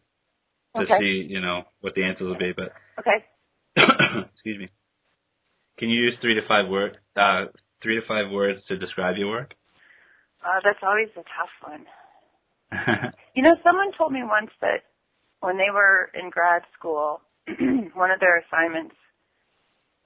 to 0.75 0.81
Okay. 0.83 0.97
see, 0.99 1.27
you 1.29 1.41
know, 1.41 1.63
what 1.81 1.93
the 1.95 2.03
answers 2.03 2.27
will 2.27 2.37
be, 2.37 2.53
but 2.55 2.73
Okay. 2.99 3.25
excuse 4.33 4.59
me. 4.59 4.69
Can 5.77 5.89
you 5.89 6.01
use 6.01 6.13
three 6.21 6.35
to 6.35 6.41
five 6.47 6.67
word 6.67 6.97
uh 7.15 7.45
three 7.81 7.95
to 7.99 8.05
five 8.07 8.29
words 8.31 8.59
to 8.67 8.77
describe 8.77 9.15
your 9.17 9.29
work? 9.29 9.53
Uh, 10.43 10.59
that's 10.63 10.79
always 10.83 11.09
a 11.15 11.23
tough 11.23 11.53
one. 11.65 11.85
You 13.35 13.43
know, 13.43 13.55
someone 13.63 13.91
told 13.97 14.11
me 14.11 14.21
once 14.23 14.49
that 14.59 14.83
when 15.39 15.55
they 15.55 15.69
were 15.71 16.09
in 16.13 16.29
grad 16.29 16.63
school, 16.77 17.21
one 17.93 18.11
of 18.11 18.19
their 18.19 18.43
assignments 18.43 18.95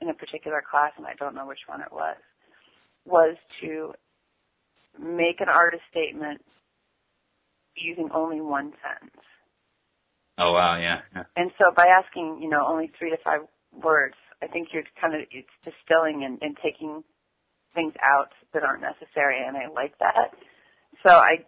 in 0.02 0.10
a 0.10 0.14
particular 0.14 0.62
class, 0.70 0.92
and 0.98 1.08
I 1.08 1.16
don't 1.18 1.34
know 1.34 1.48
which 1.48 1.66
one 1.66 1.82
it 1.82 1.92
was, 1.92 2.18
was 3.06 3.36
to 3.62 3.94
make 5.00 5.40
an 5.40 5.50
artist 5.50 5.84
statement 5.90 6.42
using 7.76 8.10
only 8.14 8.42
one 8.42 8.74
sentence. 8.84 9.24
Oh 10.38 10.54
wow, 10.54 10.78
yeah. 10.78 11.02
yeah. 11.16 11.24
And 11.36 11.52
so 11.58 11.66
by 11.76 11.88
asking, 11.88 12.40
you 12.42 12.50
know, 12.50 12.66
only 12.68 12.92
three 12.98 13.10
to 13.10 13.18
five 13.24 13.42
words, 13.72 14.16
I 14.42 14.48
think 14.48 14.70
you're 14.74 14.84
kind 15.00 15.16
of, 15.16 15.22
it's 15.32 15.48
distilling 15.64 16.24
and, 16.24 16.38
and 16.42 16.58
taking 16.64 17.04
things 17.74 17.94
out 18.04 18.30
that 18.54 18.64
aren't 18.64 18.82
necessary, 18.82 19.38
and 19.46 19.58
I 19.58 19.68
like 19.74 19.98
that. 20.00 20.32
So 21.02 21.10
I, 21.10 21.46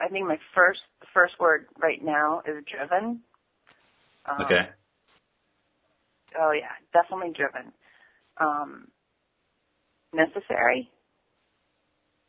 I 0.00 0.08
think 0.08 0.26
my 0.26 0.38
first, 0.54 0.80
the 1.00 1.06
first 1.14 1.34
word 1.40 1.66
right 1.80 2.02
now 2.02 2.42
is 2.46 2.64
driven. 2.70 3.20
Um, 4.28 4.44
Okay. 4.46 4.68
Oh 6.38 6.52
yeah, 6.52 6.72
definitely 6.92 7.32
driven. 7.36 7.72
Um, 8.40 8.88
necessary. 10.14 10.90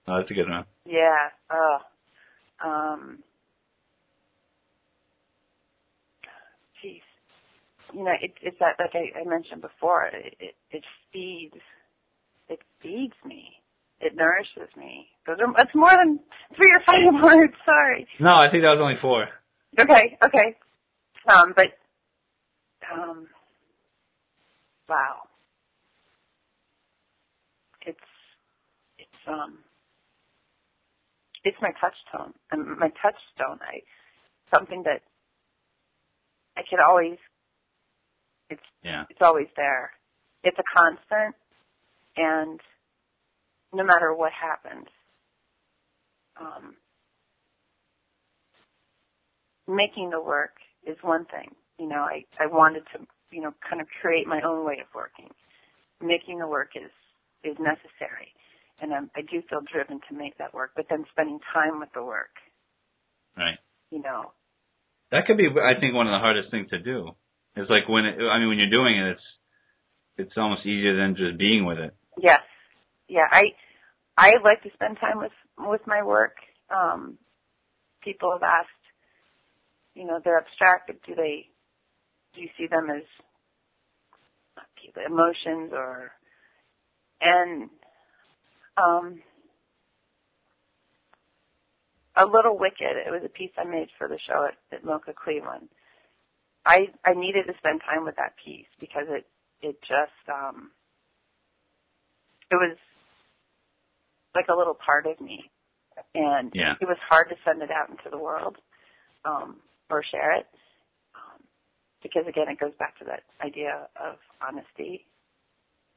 Oh, 0.07 0.17
that's 0.17 0.31
a 0.31 0.33
good 0.33 0.49
one. 0.49 0.65
Yeah. 0.85 1.29
Uh, 1.49 2.67
um, 2.67 3.19
You 7.93 8.03
know, 8.03 8.13
it, 8.21 8.33
it's 8.41 8.57
that 8.59 8.75
like 8.79 8.91
I, 8.95 9.19
I 9.21 9.23
mentioned 9.25 9.61
before. 9.61 10.05
It, 10.07 10.35
it 10.39 10.55
it 10.71 10.83
feeds. 11.11 11.61
It 12.49 12.59
feeds 12.81 13.13
me. 13.25 13.45
It 13.99 14.15
nourishes 14.15 14.69
me. 14.75 15.07
Those 15.27 15.37
are 15.39 15.53
that's 15.55 15.73
more 15.75 15.91
than 15.91 16.19
three 16.55 16.71
or 16.71 16.81
five 16.85 17.13
words. 17.23 17.53
Sorry. 17.65 18.07
No, 18.19 18.31
I 18.35 18.49
think 18.51 18.63
that 18.63 18.75
was 18.75 18.81
only 18.81 18.97
four. 19.01 19.27
Okay. 19.79 20.17
Okay. 20.23 20.55
Um, 21.29 21.53
but 21.55 21.67
um, 22.91 23.27
wow. 24.89 25.21
It's 27.85 27.99
it's 28.97 29.27
um 29.27 29.59
it's 31.43 31.57
my 31.61 31.71
touchstone 31.79 32.33
my 32.79 32.89
touchstone. 33.01 33.59
I 33.61 33.81
something 34.53 34.83
that 34.83 35.01
I 36.57 36.61
could 36.69 36.79
always 36.79 37.17
it's 38.53 38.67
Yeah. 38.83 39.03
it's 39.09 39.21
always 39.21 39.47
there. 39.55 39.91
It's 40.43 40.57
a 40.57 40.67
constant 40.77 41.35
and 42.17 42.59
no 43.73 43.83
matter 43.83 44.13
what 44.13 44.31
happens. 44.31 44.87
Um 46.39 46.75
making 49.67 50.09
the 50.11 50.21
work 50.21 50.55
is 50.85 50.97
one 51.01 51.25
thing. 51.25 51.49
You 51.79 51.87
know, 51.87 52.03
I, 52.03 52.23
I 52.39 52.47
wanted 52.47 52.83
to, 52.93 53.05
you 53.31 53.41
know, 53.41 53.53
kind 53.67 53.81
of 53.81 53.87
create 54.01 54.27
my 54.27 54.41
own 54.45 54.65
way 54.65 54.77
of 54.81 54.87
working. 54.93 55.29
Making 56.01 56.39
the 56.39 56.47
work 56.47 56.71
is 56.75 56.91
is 57.43 57.57
necessary, 57.59 58.31
and 58.81 58.93
I'm, 58.93 59.09
I 59.15 59.21
do 59.21 59.41
feel 59.49 59.59
driven 59.71 59.99
to 60.09 60.15
make 60.15 60.37
that 60.37 60.53
work. 60.53 60.71
But 60.75 60.85
then 60.89 61.05
spending 61.11 61.39
time 61.53 61.79
with 61.79 61.89
the 61.93 62.03
work, 62.03 62.31
Right. 63.37 63.57
you 63.91 64.01
know, 64.01 64.31
That 65.11 65.25
could 65.27 65.37
be, 65.37 65.47
I 65.47 65.79
think, 65.79 65.93
one 65.93 66.07
of 66.07 66.11
the 66.11 66.19
hardest 66.19 66.51
things 66.51 66.69
to 66.71 66.79
do. 66.79 67.11
It's 67.55 67.69
like 67.69 67.87
when 67.87 68.05
it, 68.05 68.17
I 68.19 68.39
mean, 68.39 68.49
when 68.49 68.57
you're 68.57 68.69
doing 68.69 68.97
it, 68.97 69.11
it's 69.11 69.21
it's 70.17 70.37
almost 70.37 70.65
easier 70.65 70.95
than 70.95 71.15
just 71.15 71.37
being 71.37 71.65
with 71.65 71.79
it. 71.79 71.93
yes, 72.21 72.41
yeah. 73.07 73.27
I 73.31 73.53
I 74.17 74.33
like 74.43 74.63
to 74.63 74.69
spend 74.73 74.97
time 74.99 75.17
with 75.17 75.31
with 75.59 75.81
my 75.85 76.03
work. 76.03 76.35
Um, 76.69 77.17
people 78.01 78.31
have 78.31 78.43
asked, 78.43 78.69
you 79.93 80.05
know, 80.05 80.19
they're 80.23 80.39
abstract, 80.39 80.87
but 80.87 81.01
do 81.05 81.15
they 81.15 81.47
do 82.33 82.41
you 82.41 82.49
see 82.57 82.67
them 82.67 82.89
as 82.89 83.03
emotions 85.07 85.71
or 85.73 86.11
and 87.21 87.69
um 88.77 89.21
a 92.15 92.25
little 92.25 92.57
wicked 92.57 92.95
it 93.05 93.11
was 93.11 93.21
a 93.25 93.29
piece 93.29 93.51
i 93.57 93.63
made 93.63 93.87
for 93.97 94.07
the 94.07 94.19
show 94.27 94.47
at, 94.47 94.75
at 94.75 94.83
MOCA 94.83 95.13
cleveland 95.15 95.69
i 96.65 96.87
i 97.05 97.13
needed 97.13 97.45
to 97.47 97.53
spend 97.57 97.81
time 97.81 98.05
with 98.05 98.15
that 98.15 98.33
piece 98.43 98.67
because 98.79 99.05
it 99.09 99.25
it 99.61 99.79
just 99.81 100.29
um 100.29 100.71
it 102.51 102.55
was 102.55 102.77
like 104.35 104.47
a 104.49 104.55
little 104.55 104.73
part 104.75 105.05
of 105.05 105.19
me 105.21 105.49
and 106.15 106.51
Yeah. 106.53 106.73
it 106.81 106.87
was 106.87 106.97
hard 107.07 107.29
to 107.29 107.35
send 107.45 107.61
it 107.61 107.69
out 107.71 107.89
into 107.89 108.09
the 108.11 108.17
world 108.17 108.57
um 109.25 109.57
or 109.89 110.03
share 110.03 110.35
it 110.37 110.47
um, 111.15 111.41
because 112.01 112.23
again 112.27 112.47
it 112.49 112.59
goes 112.59 112.73
back 112.79 112.97
to 112.99 113.05
that 113.05 113.23
idea 113.45 113.87
of 114.01 114.15
honesty 114.41 115.05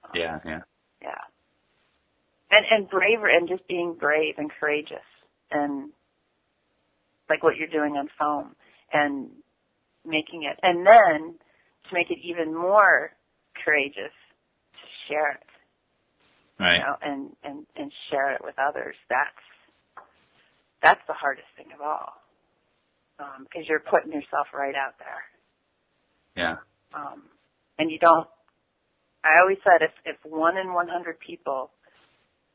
um, 0.05 0.11
Yeah, 0.15 0.39
yeah. 0.45 0.61
yeah. 1.03 1.23
And 2.51 2.65
and 2.71 2.89
braver 2.89 3.29
and 3.29 3.49
just 3.49 3.67
being 3.67 3.95
brave 3.99 4.35
and 4.39 4.51
courageous 4.61 4.99
and 5.51 5.91
like 7.29 7.43
what 7.43 7.57
you're 7.57 7.69
doing 7.69 7.97
on 7.97 8.09
foam 8.19 8.55
and 8.93 9.31
making 10.07 10.45
it 10.45 10.59
and 10.63 10.87
then 10.87 11.35
to 11.89 11.95
make 11.95 12.11
it 12.11 12.19
even 12.23 12.55
more 12.55 13.13
courageous 13.65 14.15
to 14.73 14.87
share 15.09 15.33
it. 15.33 15.47
Right. 16.59 16.79
You 16.79 16.81
know, 16.81 16.97
and, 17.03 17.31
and, 17.45 17.67
and 17.77 17.93
share 18.11 18.33
it 18.35 18.41
with 18.43 18.55
others. 18.59 18.97
That's 19.11 19.45
that's 20.83 21.01
the 21.09 21.15
hardest 21.15 21.49
thing 21.57 21.67
of 21.75 21.81
all. 21.81 22.13
Um, 23.19 23.45
because 23.45 23.67
you're 23.69 23.81
putting 23.81 24.13
yourself 24.13 24.47
right 24.53 24.75
out 24.75 24.95
there. 24.99 25.23
Yeah. 26.37 26.57
Um, 26.95 27.23
and 27.79 27.91
you 27.91 27.99
don't. 27.99 28.29
I 29.25 29.41
always 29.41 29.59
said 29.65 29.83
if 29.83 29.93
if 30.05 30.17
one 30.31 30.57
in 30.57 30.73
one 30.73 30.89
hundred 30.89 31.19
people 31.21 31.71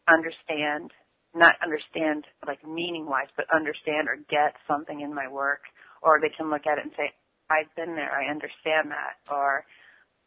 understand, 0.07 0.91
not 1.35 1.55
understand 1.61 2.25
like 2.47 2.65
meaning 2.65 3.05
wise, 3.05 3.29
but 3.35 3.45
understand 3.53 4.07
or 4.07 4.17
get 4.29 4.53
something 4.67 5.01
in 5.01 5.13
my 5.13 5.27
work, 5.27 5.61
or 6.01 6.19
they 6.21 6.29
can 6.29 6.49
look 6.49 6.65
at 6.65 6.77
it 6.77 6.85
and 6.85 6.93
say, 6.95 7.11
"I've 7.51 7.73
been 7.75 7.95
there. 7.95 8.11
I 8.15 8.31
understand 8.31 8.91
that," 8.91 9.19
or 9.29 9.65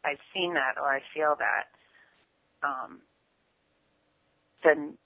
I've 0.05 0.21
seen 0.33 0.53
that 0.53 0.77
or 0.77 0.87
I 0.93 1.01
feel 1.13 1.35
that, 1.39 1.65
um, 2.67 3.01
then 4.63 4.97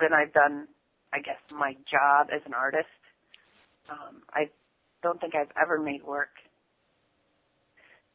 then 0.00 0.14
I've 0.14 0.32
done, 0.32 0.66
I 1.12 1.18
guess, 1.20 1.38
my 1.52 1.74
job 1.90 2.28
as 2.34 2.40
an 2.46 2.54
artist. 2.54 2.88
Um, 3.90 4.22
I 4.32 4.48
don't 5.02 5.20
think 5.20 5.34
I've 5.34 5.52
ever 5.60 5.78
made 5.78 6.02
work. 6.04 6.30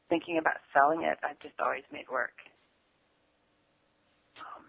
Thinking 0.10 0.38
about 0.38 0.56
selling 0.74 1.04
it, 1.04 1.18
I've 1.24 1.40
just 1.42 1.60
always 1.60 1.84
made 1.92 2.06
work. 2.12 2.34
Um, 4.40 4.66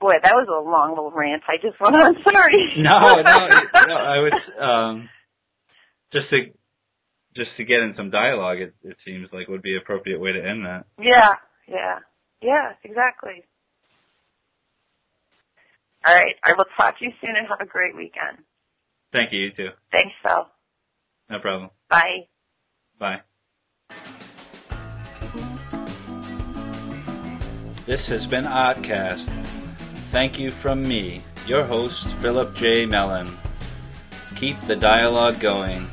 boy, 0.00 0.14
that 0.22 0.34
was 0.34 0.48
a 0.48 0.68
long 0.70 0.90
little 0.90 1.10
rant. 1.12 1.42
I 1.48 1.56
just 1.62 1.80
went 1.80 1.96
on. 1.96 2.16
Sorry. 2.24 2.74
No, 2.78 3.00
no, 3.00 3.48
no. 3.86 3.94
I 3.96 4.18
was 4.18 4.32
um, 4.60 5.08
just 6.12 6.30
to 6.30 6.52
just 7.36 7.50
to 7.56 7.64
get 7.64 7.80
in 7.80 7.94
some 7.96 8.10
dialogue. 8.10 8.58
It, 8.58 8.74
it 8.82 8.96
seems 9.04 9.28
like 9.32 9.48
would 9.48 9.62
be 9.62 9.72
an 9.72 9.82
appropriate 9.82 10.20
way 10.20 10.32
to 10.32 10.38
end 10.38 10.64
that. 10.64 10.84
Yeah, 10.98 11.34
yeah, 11.68 11.98
yeah, 12.42 12.72
exactly. 12.82 13.44
All 16.06 16.14
right, 16.14 16.34
I 16.42 16.52
will 16.52 16.64
talk 16.76 16.98
to 16.98 17.04
you 17.04 17.12
soon 17.20 17.34
and 17.36 17.46
have 17.48 17.60
a 17.60 17.66
great 17.66 17.94
weekend. 17.94 18.38
Thank 19.12 19.32
you. 19.32 19.40
You 19.40 19.50
too. 19.52 19.68
Thanks, 19.90 20.12
Phil. 20.22 20.46
No 21.30 21.38
problem. 21.40 21.70
Bye. 21.88 22.28
Bye. 22.98 23.20
This 27.86 28.08
has 28.08 28.26
been 28.26 28.44
Artcast. 28.44 29.28
Thank 30.10 30.38
you 30.38 30.50
from 30.50 30.86
me, 30.86 31.22
your 31.46 31.64
host, 31.64 32.14
Philip 32.16 32.54
J. 32.54 32.86
Mellon. 32.86 33.36
Keep 34.36 34.60
the 34.62 34.76
dialogue 34.76 35.40
going. 35.40 35.88